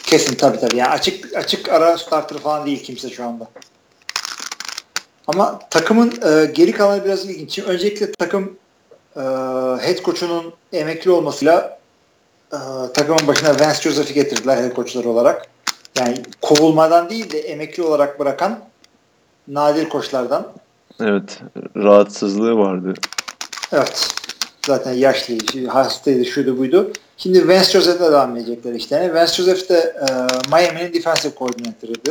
[0.07, 0.77] Kesin tabii tabii.
[0.77, 3.49] Yani açık açık ara starter falan değil kimse şu anda.
[5.27, 7.53] Ama takımın e, geri kalanı biraz ilginç.
[7.55, 8.57] Şimdi öncelikle takım
[9.17, 9.21] e,
[9.81, 11.79] head coach'unun emekli olmasıyla
[12.53, 12.59] e,
[12.95, 15.47] takımın başına Vance Joseph'i getirdiler head coach'ları olarak.
[15.99, 18.61] Yani kovulmadan değil de emekli olarak bırakan
[19.49, 20.53] nadir koçlardan.
[21.01, 21.41] Evet.
[21.77, 22.95] Rahatsızlığı vardı.
[23.73, 24.09] Evet.
[24.67, 26.93] Zaten yaşlıydı, hastaydı, şuydu buydu.
[27.25, 29.15] Şimdi Vance Joseph'le devam edecekler işte.
[29.15, 30.05] Vance Joseph de e,
[30.51, 32.11] Miami'nin defensive koordinatörüydü.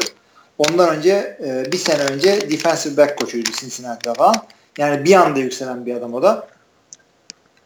[0.57, 4.35] Ondan önce e, bir sene önce defensive back koçuydu Cincinnati'de falan.
[4.77, 6.48] Yani bir anda yükselen bir adam o da.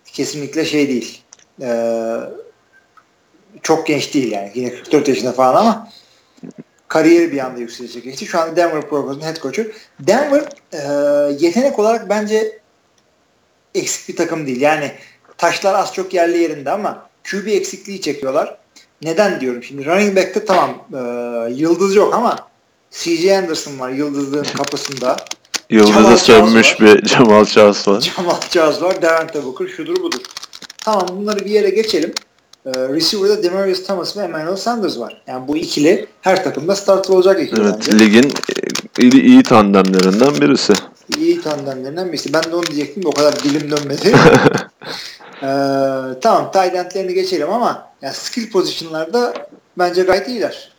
[0.06, 1.22] Kesinlikle şey değil.
[1.62, 2.18] E,
[3.64, 4.52] çok genç değil yani.
[4.56, 5.90] Yine 44 yaşında falan ama
[6.88, 8.26] kariyeri bir anda yükselecek geçti.
[8.26, 9.64] Şu anda Denver Broncos'un head coach'u.
[10.00, 10.44] Denver
[10.74, 10.80] e,
[11.40, 12.60] yetenek olarak bence
[13.76, 14.62] eksik bir takım değil.
[14.62, 14.92] Yani
[15.38, 18.58] taşlar az çok yerli yerinde ama QB eksikliği çekiyorlar.
[19.04, 21.00] Neden diyorum şimdi running back'te tamam e,
[21.54, 22.36] yıldız yok ama
[22.92, 25.18] CJ Anderson var yıldızlığın kapısında.
[25.70, 28.02] Yıldızı sönmüş bir Jamal Charles var.
[28.02, 29.02] Jamal Charles var.
[29.02, 30.22] Devante Booker şudur budur.
[30.78, 32.14] Tamam bunları bir yere geçelim.
[32.66, 35.22] Ee, receiver'da Demarius Thomas ve Emmanuel Sanders var.
[35.28, 38.00] Yani bu ikili her takımda starter olacak ikili Evet bence.
[38.00, 38.34] ligin
[39.00, 40.74] iyi, iyi tandemlerinden birisi.
[41.18, 42.34] İyi tandemlerinden birisi.
[42.34, 44.16] Ben de onu diyecektim de o kadar dilim dönmedi.
[45.44, 45.48] ee,
[46.22, 49.34] tamam tight endlerini geçelim ama yani skill pozisyonlarda
[49.78, 50.72] bence gayet iyiler.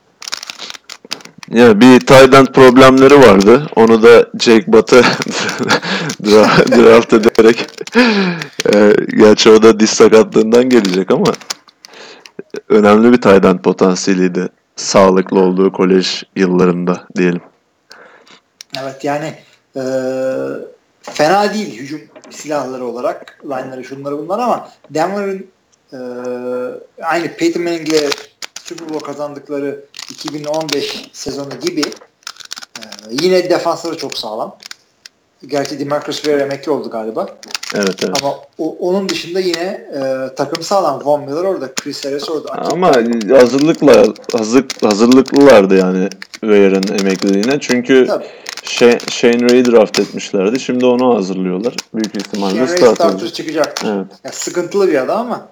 [1.51, 3.67] Ya bir tight end problemleri vardı.
[3.77, 5.01] Onu da Jake Butt'ı
[6.23, 7.67] dra- draft ederek
[8.75, 11.33] e, gerçi o da diz sakatlığından gelecek ama
[12.69, 14.49] önemli bir tight end potansiyeliydi.
[14.77, 17.41] Sağlıklı olduğu kolej yıllarında diyelim.
[18.83, 19.35] Evet yani
[19.77, 19.83] e,
[21.13, 25.47] fena değil hücum silahları olarak line'ları şunları bunlar ama Denver'ın
[25.93, 25.99] e,
[27.03, 28.11] aynı Peyton Manning'le
[28.63, 34.57] Super Bowl kazandıkları 2015 sezonu gibi e, yine defansları çok sağlam.
[35.47, 37.29] Gerçi DeMarcus Ware emekli oldu galiba.
[37.75, 38.17] Evet evet.
[38.23, 41.05] Ama o, onun dışında yine e, takım sağlam.
[41.05, 42.53] Von Miller orada, Chris Harris orada.
[42.53, 42.93] Ama
[43.39, 47.61] hazırlıkla hazır, hazırlıklılardı yani Ware'ın emekliliğine.
[47.61, 48.27] Çünkü Tabii.
[48.69, 50.61] Shane, Shane Ray'i draft etmişlerdi.
[50.61, 51.75] Şimdi onu hazırlıyorlar.
[51.95, 53.35] Büyük ihtimalle Shane starter olacak.
[53.35, 53.83] çıkacak.
[53.85, 54.07] Evet.
[54.25, 55.49] Ya sıkıntılı bir adam ama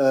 [0.00, 0.06] e,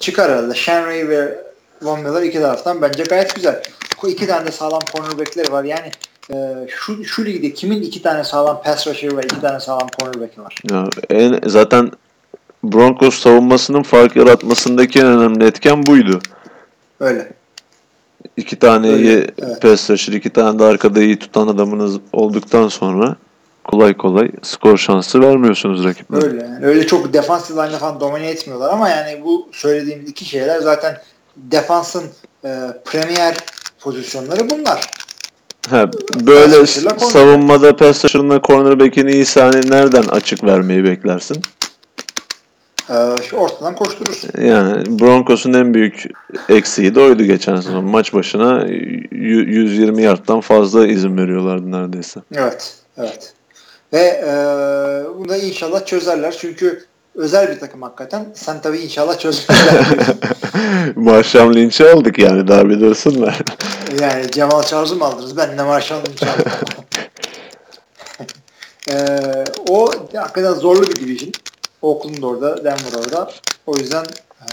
[0.00, 0.54] çıkar herhalde.
[0.54, 1.38] Shane Ray ve
[1.82, 3.62] Von Miller iki taraftan bence gayet güzel.
[4.06, 5.64] İki tane de sağlam cornerback'leri var.
[5.64, 5.90] Yani
[6.32, 10.40] e, şu, şu ligde kimin iki tane sağlam pass rusher ve iki tane sağlam cornerback'i
[10.40, 10.56] var?
[10.70, 11.90] Ya en, zaten
[12.64, 16.20] Broncos savunmasının fark yaratmasındaki en önemli etken buydu.
[17.00, 17.32] Öyle.
[18.36, 19.62] İki tane Öyle, iyi evet.
[19.62, 23.16] pass rusher, iki tane de arkada iyi tutan adamınız olduktan sonra
[23.64, 26.24] kolay kolay skor şansı vermiyorsunuz rakiplere.
[26.24, 26.42] Öyle.
[26.42, 26.66] Yani.
[26.66, 30.98] Öyle çok defans line'da falan domine etmiyorlar ama yani bu söylediğimiz iki şeyler zaten
[31.36, 32.04] defansın
[32.44, 32.48] e,
[32.84, 33.36] premier
[33.80, 34.90] pozisyonları bunlar.
[35.70, 35.90] Ha,
[36.20, 36.66] böyle
[36.98, 41.42] savunmada pass rusher'ına cornerback'in iyisi hani nereden açık vermeyi beklersin?
[42.90, 44.30] E, şu ortadan koşturursun.
[44.42, 46.04] Yani Broncos'un en büyük
[46.48, 47.84] eksiği de oydu geçen sezon.
[47.84, 52.20] Maç başına y- 120 yardtan fazla izin veriyorlardı neredeyse.
[52.34, 52.74] Evet.
[52.98, 53.32] Evet.
[53.92, 54.32] Ve e,
[55.18, 56.36] bunu da inşallah çözerler.
[56.40, 56.84] Çünkü
[57.14, 58.26] özel bir takım hakikaten.
[58.34, 59.86] Sen tabii inşallah çözerler.
[60.96, 63.38] Marshall Lynch'i aldık yani daha bir dursunlar.
[64.00, 65.36] yani Cemal Charles'ı mı aldınız?
[65.36, 66.52] Ben de Marshall Lynch'i aldım.
[68.90, 68.94] e,
[69.68, 71.32] o hakikaten zorlu bir division.
[71.82, 73.30] Oakland orada, Denver orada.
[73.66, 74.04] O yüzden
[74.40, 74.48] e,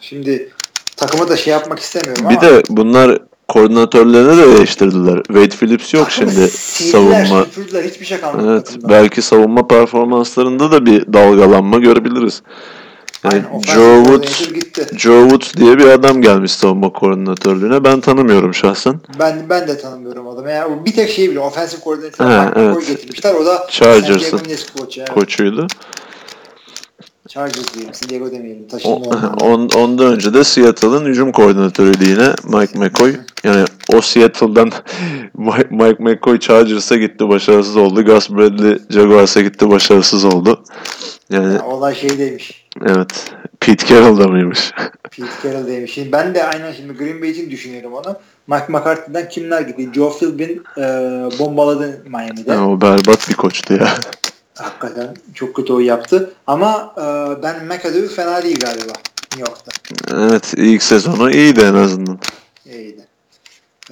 [0.00, 0.48] şimdi
[0.96, 3.18] takımı da şey yapmak istemiyorum bir ama de bunlar
[3.48, 5.22] koordinatörlerini de değiştirdiler.
[5.22, 7.44] Wade Phillips yok takımı şimdi sildiler, savunma.
[7.44, 7.84] süpürdüler.
[7.84, 8.52] Hiçbir şey kalmadı.
[8.52, 8.88] Evet, takımda.
[8.88, 12.42] belki savunma performanslarında da bir dalgalanma görebiliriz.
[13.24, 14.86] Yani Aynen, offensive Joe Woods, gitti.
[14.98, 17.84] Joe Woods diye bir adam gelmiş savunma koordinatörlüğüne.
[17.84, 19.00] Ben tanımıyorum şahsen.
[19.18, 20.50] Ben ben de tanımıyorum adamı.
[20.50, 21.80] Yani bir tek şey bile offensive
[22.50, 22.86] McCoy evet.
[22.86, 23.34] getirmişler.
[23.34, 24.40] O da Chargers'ın
[24.78, 25.00] koçu.
[25.00, 25.10] Evet.
[25.14, 25.66] Koçuydu.
[27.36, 27.94] Chargers diyelim.
[27.94, 28.68] San Diego demeyelim.
[28.68, 28.96] Taşınma
[29.40, 33.14] on, ondan önce de Seattle'ın hücum koordinatörüydü yine Mike McCoy.
[33.44, 33.64] Yani
[33.94, 34.72] o Seattle'dan
[35.70, 38.04] Mike, McCoy Chargers'a gitti başarısız oldu.
[38.04, 40.64] Gus Bradley Jaguars'a gitti başarısız oldu.
[41.30, 42.66] Yani Yani olay şeydeymiş.
[42.86, 44.72] evet Pete Carroll'da mıymış?
[45.10, 45.92] Pete Carroll'deymiş.
[45.94, 48.16] Şimdi ben de aynen şimdi Green Bay için düşünüyorum onu.
[48.46, 49.88] Mike McCarthy'den kimler gitti?
[49.94, 50.82] Joe Philbin e,
[51.38, 52.52] bombaladı Miami'de.
[52.52, 53.88] Ya, o berbat bir koçtu ya.
[54.56, 56.34] Hakikaten çok kötü o yaptı.
[56.46, 57.02] Ama e,
[57.42, 58.92] ben McAdoo fena değil galiba
[59.36, 59.72] New York'ta.
[60.16, 62.18] Evet ilk sezonu iyiydi en azından.
[62.66, 63.06] İyiydi.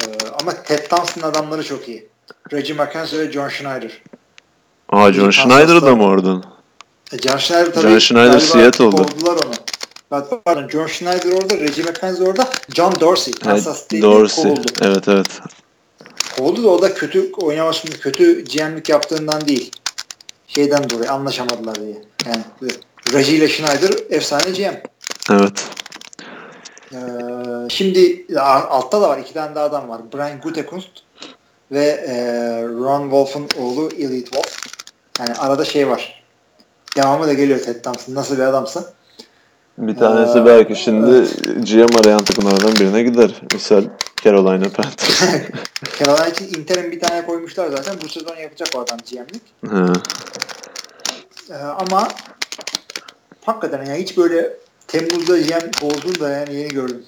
[0.01, 0.05] E,
[0.43, 2.09] ama Ted Thompson'ın adamları çok iyi.
[2.53, 4.03] Reggie McKenzie ve John Schneider.
[4.89, 6.45] Aa John Schneider da mı oradan?
[7.13, 8.97] E, John Schneider tabii John Schneider Seattle'da.
[8.97, 9.55] kovdular onu.
[10.45, 13.35] Pardon, John Schneider orada, Reggie McKenzie orada, John Dorsey.
[13.35, 14.45] Kansas State'de Dorsey.
[14.45, 14.67] kovuldu.
[14.81, 15.27] Evet evet.
[16.37, 19.71] Kovuldu da o da kötü oynamasını, kötü GM'lik yaptığından değil.
[20.47, 22.03] Şeyden dolayı anlaşamadılar diye.
[22.27, 22.43] Yani
[23.13, 24.75] Reggie ile Schneider efsane GM.
[25.31, 25.65] Evet.
[26.93, 26.97] Ee,
[27.69, 29.19] şimdi altta da var.
[29.19, 30.01] iki tane daha adam var.
[30.13, 30.91] Brian Gutekunst
[31.73, 32.15] ve e,
[32.63, 34.59] Ron Wolf'un oğlu Elite Wolf.
[35.21, 36.25] Yani arada şey var.
[36.97, 38.15] Devamı da geliyor Ted Thompson.
[38.15, 38.85] Nasıl bir adamsa.
[39.79, 41.29] Bir tanesi Ee, belki şimdi
[41.65, 43.43] GM arayan takımlardan birine gider.
[43.55, 43.85] Misal
[44.25, 45.23] Carolina Panthers.
[45.99, 47.97] Carolina için interim bir tane koymuşlar zaten.
[48.05, 49.43] Bu sezon yapacak o adam GM'lik.
[51.51, 52.09] Ee, ama
[53.45, 54.51] hakikaten yani hiç böyle
[54.89, 57.05] Temmuz'da GM kovulduğunu da yani yeni gördüm.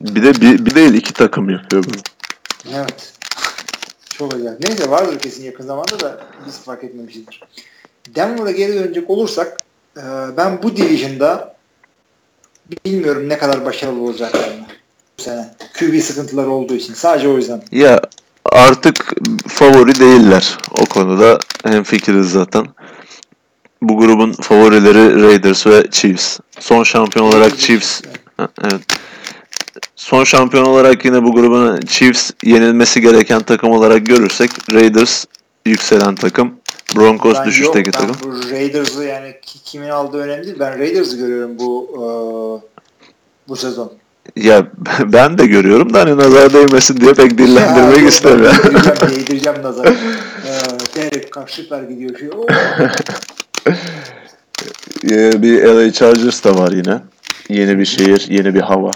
[0.00, 2.02] Bir de bir, bir değil iki takım yapıyor bunu.
[2.74, 3.12] Evet.
[4.10, 4.60] Çok acayip.
[4.60, 7.42] Neyse vardır kesin yakın zamanda da biz fark etmemişizdir.
[8.08, 9.58] Denver'a geri dönecek olursak
[9.96, 10.02] e,
[10.36, 11.56] ben bu division'da
[12.84, 14.66] bilmiyorum ne kadar başarılı olacaklarını
[15.24, 15.54] sene.
[15.78, 16.94] QB sıkıntıları olduğu için.
[16.94, 17.62] Sadece o yüzden.
[17.72, 18.00] Ya
[18.44, 19.12] artık
[19.48, 20.58] favori değiller.
[20.70, 22.66] O konuda hem fikiriz zaten.
[23.82, 26.38] Bu grubun favorileri Raiders ve Chiefs.
[26.60, 28.00] Son şampiyon olarak Chiefs.
[28.38, 28.80] Evet.
[29.96, 35.24] Son şampiyon olarak yine bu grubun Chiefs yenilmesi gereken takım olarak görürsek Raiders
[35.66, 36.54] yükselen takım.
[36.96, 38.30] Broncos Ben düşüşteki yok, ben takım.
[38.32, 40.56] bu Raiders'ı yani ki- kimin aldığı önemli değil.
[40.60, 42.04] Ben Raiders'ı görüyorum bu e,
[43.48, 43.92] bu sezon.
[44.36, 44.66] Ya
[45.12, 48.56] ben de görüyorum da hani nazar değmesin diye pek Ya, dillendirmek yok, istemiyorum.
[49.10, 49.94] Değdireceğim, nazarı.
[50.46, 52.18] Ee, Derek Carr süper gidiyor.
[52.18, 52.28] Şey.
[55.04, 57.00] Ee, bir LA Chargers da var yine.
[57.48, 58.90] Yeni bir şehir, yeni bir hava.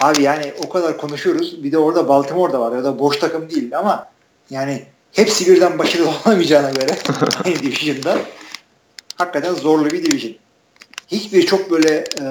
[0.00, 1.64] Abi yani o kadar konuşuyoruz.
[1.64, 2.76] Bir de orada Baltimore da var.
[2.76, 4.06] Ya da boş takım değil ama
[4.50, 6.98] yani hepsi birden başarılı olamayacağına göre
[7.44, 8.18] aynı division'da
[9.16, 10.34] hakikaten zorlu bir division.
[11.08, 12.24] Hiçbir çok böyle e,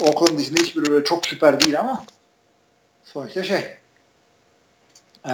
[0.00, 2.04] Oakland dışında hiçbir böyle çok süper değil ama
[3.04, 3.76] sonuçta şey
[5.26, 5.32] e,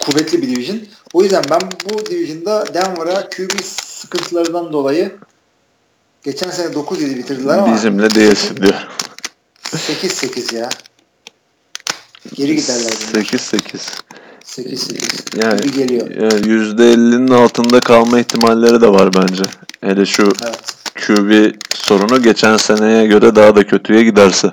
[0.00, 0.80] kuvvetli bir division.
[1.12, 5.16] O yüzden ben bu division'da Denver'a QB sıkıntılarından dolayı
[6.22, 8.88] geçen sene 9-7 bitirdiler ama Bizimle değilsin diyor.
[9.62, 10.68] 8-8 ya.
[12.34, 12.92] Geri giderler.
[13.14, 13.24] bunlar.
[13.24, 14.00] 8-8.
[14.44, 15.44] 8-8.
[15.46, 16.10] Yani Gibi geliyor.
[16.10, 19.42] yani %50'nin altında kalma ihtimalleri de var bence.
[19.80, 20.75] Hele şu Evet.
[20.96, 24.52] QB sorunu geçen seneye göre daha da kötüye giderse.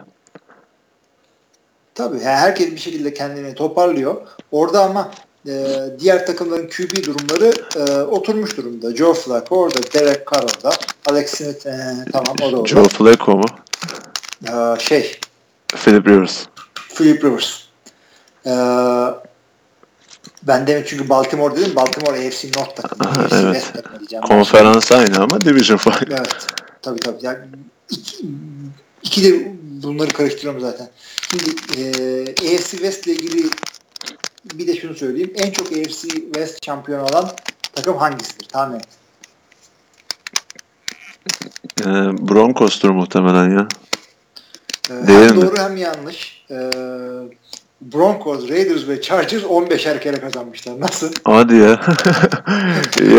[1.95, 4.21] Tabii yani herkes bir şekilde kendini toparlıyor.
[4.51, 5.11] Orada ama
[5.47, 5.51] e,
[5.99, 8.95] diğer takımların QB durumları e, oturmuş durumda.
[8.95, 10.75] Joe Flacco orada, Derek Carr orada,
[11.09, 12.67] Alex Smith e, tamam o da orada.
[12.67, 13.45] Joe Flacco mu?
[14.47, 15.19] E, şey,
[15.67, 16.45] Philip Rivers.
[16.95, 17.63] Philip Rivers.
[18.45, 18.53] E,
[20.47, 21.75] ben demin çünkü Baltimore dedim.
[21.75, 23.27] Baltimore AFC North takımı.
[23.31, 23.73] Evet.
[24.27, 26.05] Konferans aynı ama division farkı.
[26.09, 26.47] Evet.
[26.81, 27.17] Tabii tabii.
[27.21, 27.39] Yani
[27.89, 28.25] iki,
[29.03, 29.51] iki de
[29.83, 30.89] bunları karıştırıyorum zaten.
[31.31, 31.45] Şimdi
[31.77, 33.49] e, AFC West ile ilgili
[34.53, 35.33] bir de şunu söyleyeyim.
[35.35, 37.29] En çok AFC West şampiyonu olan
[37.75, 38.47] takım hangisidir?
[38.47, 38.87] Tahmin et.
[41.81, 41.85] Ee,
[42.29, 43.67] Broncos'tur muhtemelen ya.
[44.89, 45.41] E, Değil hem mi?
[45.41, 46.45] doğru hem yanlış.
[46.51, 46.55] E,
[47.91, 50.79] Broncos, Raiders ve Chargers 15'er kere kazanmışlar.
[50.79, 51.11] Nasıl?
[51.23, 51.69] Hadi ya.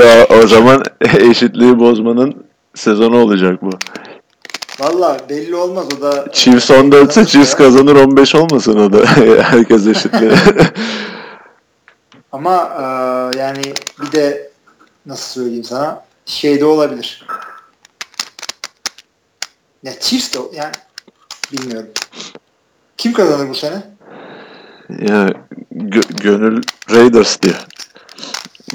[0.04, 0.82] ya o zaman
[1.18, 3.70] eşitliği bozmanın sezonu olacak bu.
[4.80, 6.32] Valla belli olmaz o da.
[6.32, 9.06] Chiefs 14 ise Chiefs kazanır 15 olmasın o da.
[9.42, 10.32] Herkes eşitliği.
[12.32, 12.82] Ama e,
[13.38, 13.62] yani
[14.00, 14.50] bir de
[15.06, 17.26] nasıl söyleyeyim sana şey de olabilir.
[19.82, 20.72] Ya Chiefs de yani
[21.52, 21.88] bilmiyorum.
[22.96, 23.93] Kim kazanır bu sene?
[24.88, 25.30] Ya
[25.74, 27.66] gö- gönül Raiders diyor.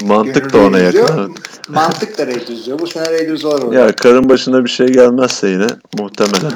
[0.02, 0.92] Mantık da ona yakın.
[0.92, 1.30] diyor.
[1.68, 2.78] Mantık da Raiders diyor.
[2.78, 3.72] Bu sene Raiders olur.
[3.72, 5.66] Ya karın başına bir şey gelmezse yine
[5.98, 6.52] muhtemelen.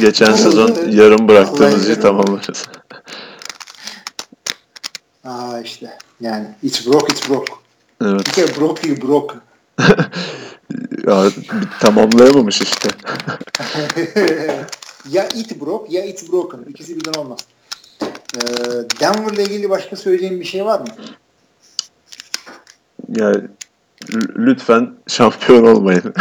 [0.00, 2.64] Geçen Vallahi- sezon yarım bıraktığımız Vallahi- işi tamamlarız.
[5.24, 5.98] Aa işte.
[6.20, 7.52] Yani it's broke it's broke.
[8.04, 8.26] Evet.
[8.26, 9.34] Bir kere broke you broke.
[11.06, 11.48] Ya, bir
[11.80, 12.88] tamamlayamamış işte.
[15.10, 16.58] ya it broke ya it's broken.
[16.68, 17.38] İkisi birden olmaz.
[18.36, 18.40] Ee,
[19.00, 20.86] Denver'la ilgili başka söyleyeceğim bir şey var mı?
[23.08, 26.14] Ya l- lütfen şampiyon olmayın.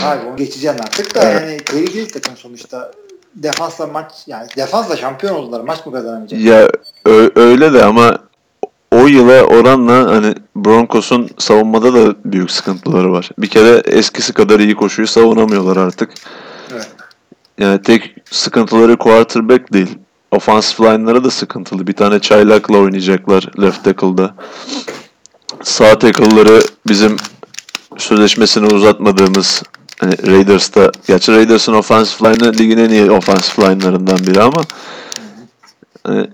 [0.00, 1.42] Hayır onu geçeceğim artık da Evet.
[1.42, 2.90] yani tehlikeli takım sonuçta.
[3.34, 5.60] Defansla maç yani defansla şampiyon oldular.
[5.60, 6.40] Maç mı kazanamayacak?
[6.40, 6.70] ya
[7.06, 8.18] ö- öyle de ama
[8.90, 13.30] o yıla oranla hani Broncos'un savunmada da büyük sıkıntıları var.
[13.38, 16.10] Bir kere eskisi kadar iyi koşuyu savunamıyorlar artık.
[16.72, 16.88] Evet.
[17.58, 19.98] Yani tek sıkıntıları quarterback değil.
[20.36, 21.86] Offensive line'ları da sıkıntılı.
[21.86, 24.34] Bir tane çaylakla oynayacaklar left tackle'da.
[25.62, 27.16] Sağ tackle'ları bizim
[27.96, 29.62] sözleşmesini uzatmadığımız
[30.00, 34.62] hani Raiders'ta gerçi Raiders'ın offensive line'ı ligin en iyi offensive line'larından biri ama
[36.06, 36.30] hani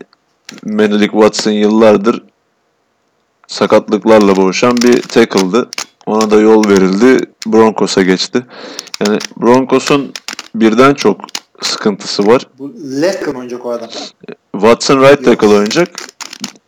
[0.65, 2.23] Menelik Watson yıllardır
[3.47, 5.69] sakatlıklarla boğuşan bir tackle'dı.
[6.07, 7.27] Ona da yol verildi.
[7.47, 8.47] Broncos'a geçti.
[9.07, 10.13] Yani Broncos'un
[10.55, 11.21] birden çok
[11.67, 12.47] sıkıntısı var.
[12.59, 13.89] Bu tackle oynayacak o adam.
[14.53, 15.89] Watson right tackle oynayacak.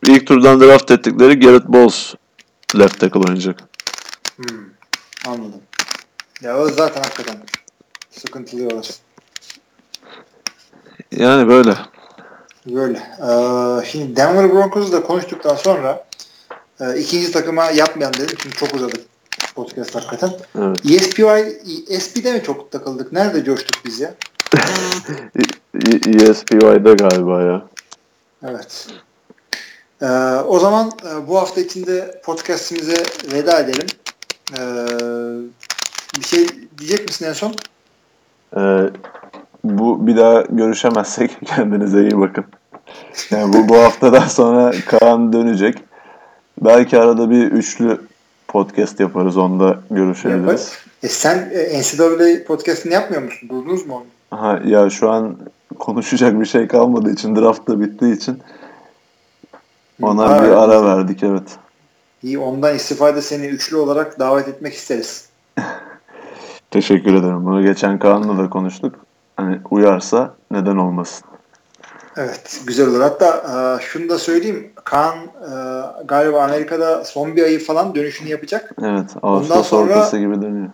[0.07, 2.13] İlk turdan draft ettikleri Garrett Bowles
[2.79, 3.59] left tackle oynayacak.
[4.35, 4.65] Hmm,
[5.27, 5.61] anladım.
[6.41, 7.35] Ya o zaten hakikaten
[8.11, 8.93] sıkıntılı orası.
[11.11, 11.77] Yani böyle.
[12.65, 12.97] Böyle.
[12.97, 16.05] Ee, şimdi Denver Broncos'u da konuştuktan sonra
[16.79, 18.37] e, ikinci takıma yapmayalım dedim.
[18.39, 19.05] Çünkü çok uzadık
[19.55, 20.31] podcast hakikaten.
[20.59, 20.77] Evet.
[20.91, 21.23] ESPY,
[21.89, 23.11] ESP'de mi çok takıldık?
[23.11, 24.13] Nerede coştuk biz ya?
[26.29, 27.65] ESPY'de galiba ya.
[28.43, 28.87] Evet.
[30.01, 30.05] Ee,
[30.47, 33.03] o zaman e, bu hafta içinde podcastimize
[33.33, 33.87] veda edelim.
[34.53, 34.65] Ee,
[36.17, 37.55] bir şey diyecek misin en son?
[38.57, 38.89] Ee,
[39.63, 42.45] bu bir daha görüşemezsek kendinize iyi bakın.
[43.31, 45.77] Yani bu bu haftadan sonra Kaan dönecek.
[46.61, 48.01] Belki arada bir üçlü
[48.47, 49.37] podcast yaparız.
[49.37, 50.41] Onda görüşebiliriz.
[50.41, 50.71] Yaparız.
[51.03, 53.49] E sen e, NCAA podcastini yapmıyor musun?
[53.49, 54.05] Durdunuz mu onu?
[54.35, 55.37] Aha, ya şu an
[55.79, 58.39] konuşacak bir şey kalmadığı için draft da bittiği için
[60.01, 60.57] ona Ara bir verdiniz.
[60.57, 61.57] ara verdik evet.
[62.23, 65.29] İyi ondan istifade seni üçlü olarak davet etmek isteriz.
[66.71, 67.45] Teşekkür ederim.
[67.45, 68.95] Bunu geçen Kaan'la da konuştuk.
[69.37, 71.27] Hani uyarsa neden olmasın.
[72.17, 73.01] Evet güzel olur.
[73.01, 73.27] Hatta
[73.79, 74.71] e, şunu da söyleyeyim.
[74.83, 75.51] Kaan e,
[76.05, 78.71] galiba Amerika'da son bir ayı falan dönüşünü yapacak.
[78.83, 79.09] Evet.
[79.23, 80.69] Ağustos sonra- ortası gibi dönüyor.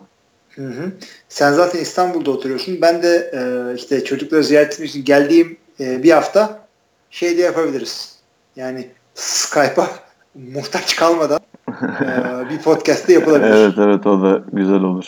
[0.56, 0.92] Hı hı.
[1.30, 2.82] Sen zaten İstanbul'da oturuyorsun.
[2.82, 6.68] Ben de e, işte çocukları ziyaret etmek için geldiğim e, bir hafta
[7.10, 8.16] şey de yapabiliriz.
[8.56, 9.88] Yani Skype'a
[10.54, 13.52] muhtaç kalmadan e, bir podcast de yapılabilir.
[13.52, 15.06] Evet evet o da güzel olur.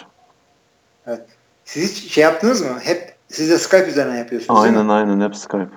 [1.66, 2.80] Siz hiç şey yaptınız mı?
[2.84, 4.64] Hep siz de Skype üzerinden yapıyorsunuz?
[4.64, 5.68] Aynen aynen hep Skype.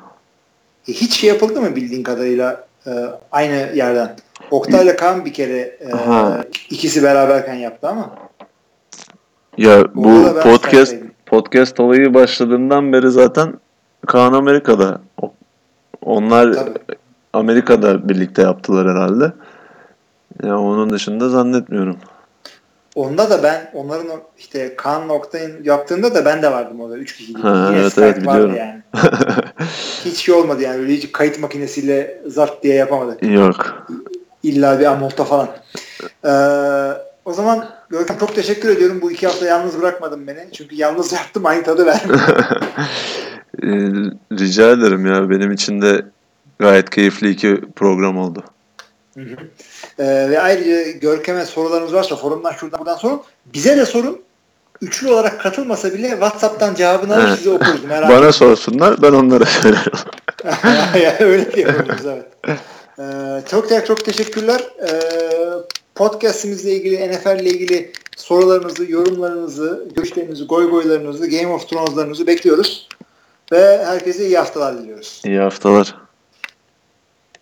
[0.89, 2.91] E, Hiç şey yapıldı mı bildiğin kadarıyla e,
[3.33, 4.17] aynı yerden?
[4.51, 6.45] Oktay'la Kaan bir kere e, Aha.
[6.71, 8.26] ikisi beraberken yaptı ama.
[9.57, 10.95] Ya bu podcast
[11.27, 13.55] podcast olayı başladığından beri zaten
[14.07, 15.01] Kaan Amerika'da.
[16.03, 16.79] Onlar Tabii.
[17.33, 19.33] Amerika'da birlikte yaptılar herhalde.
[20.43, 21.97] Ya onun dışında zannetmiyorum.
[22.95, 24.07] Onda da ben onların
[24.39, 26.99] işte Kaan Oktay'ın yaptığında da ben de vardım orada.
[26.99, 27.45] Üç kişiydik.
[27.45, 28.57] Ha, Yine evet, evet, biliyorum.
[28.57, 28.83] yani.
[30.05, 30.77] Hiç şey olmadı yani.
[30.77, 33.23] Öyle hiç kayıt makinesiyle zart diye yapamadık.
[33.23, 33.87] Yok.
[34.43, 35.49] İlla bir amolta falan.
[36.25, 36.31] Ee,
[37.25, 38.99] o zaman Görkem çok teşekkür ediyorum.
[39.03, 40.49] Bu iki hafta yalnız bırakmadın beni.
[40.53, 42.11] Çünkü yalnız yaptım aynı tadı verdim.
[43.63, 43.69] Ee,
[44.33, 45.31] rica ederim ya.
[45.31, 46.05] Benim için de
[46.59, 48.45] gayet keyifli iki program oldu.
[49.15, 49.37] Hı hı.
[49.99, 53.23] Ee, ve ayrıca Görkem'e sorularınız varsa forumdan şuradan buradan sorun.
[53.47, 54.21] Bize de sorun.
[54.81, 57.85] Üçlü olarak katılmasa bile WhatsApp'tan cevabını alır size okuruz.
[57.89, 59.93] Merak Bana sorsunlar ben onlara söylerim.
[61.21, 62.27] öyle yapabiliriz evet.
[62.99, 64.61] Ee, çok çok çok teşekkürler.
[64.81, 64.91] Ee,
[65.97, 72.89] podcastimizle ilgili, NFL ile ilgili sorularınızı, yorumlarınızı, görüşlerinizi, goy goylarınızı, Game of Thrones'larınızı bekliyoruz.
[73.53, 75.23] Ve herkese iyi haftalar diliyoruz.
[75.25, 76.06] İyi haftalar.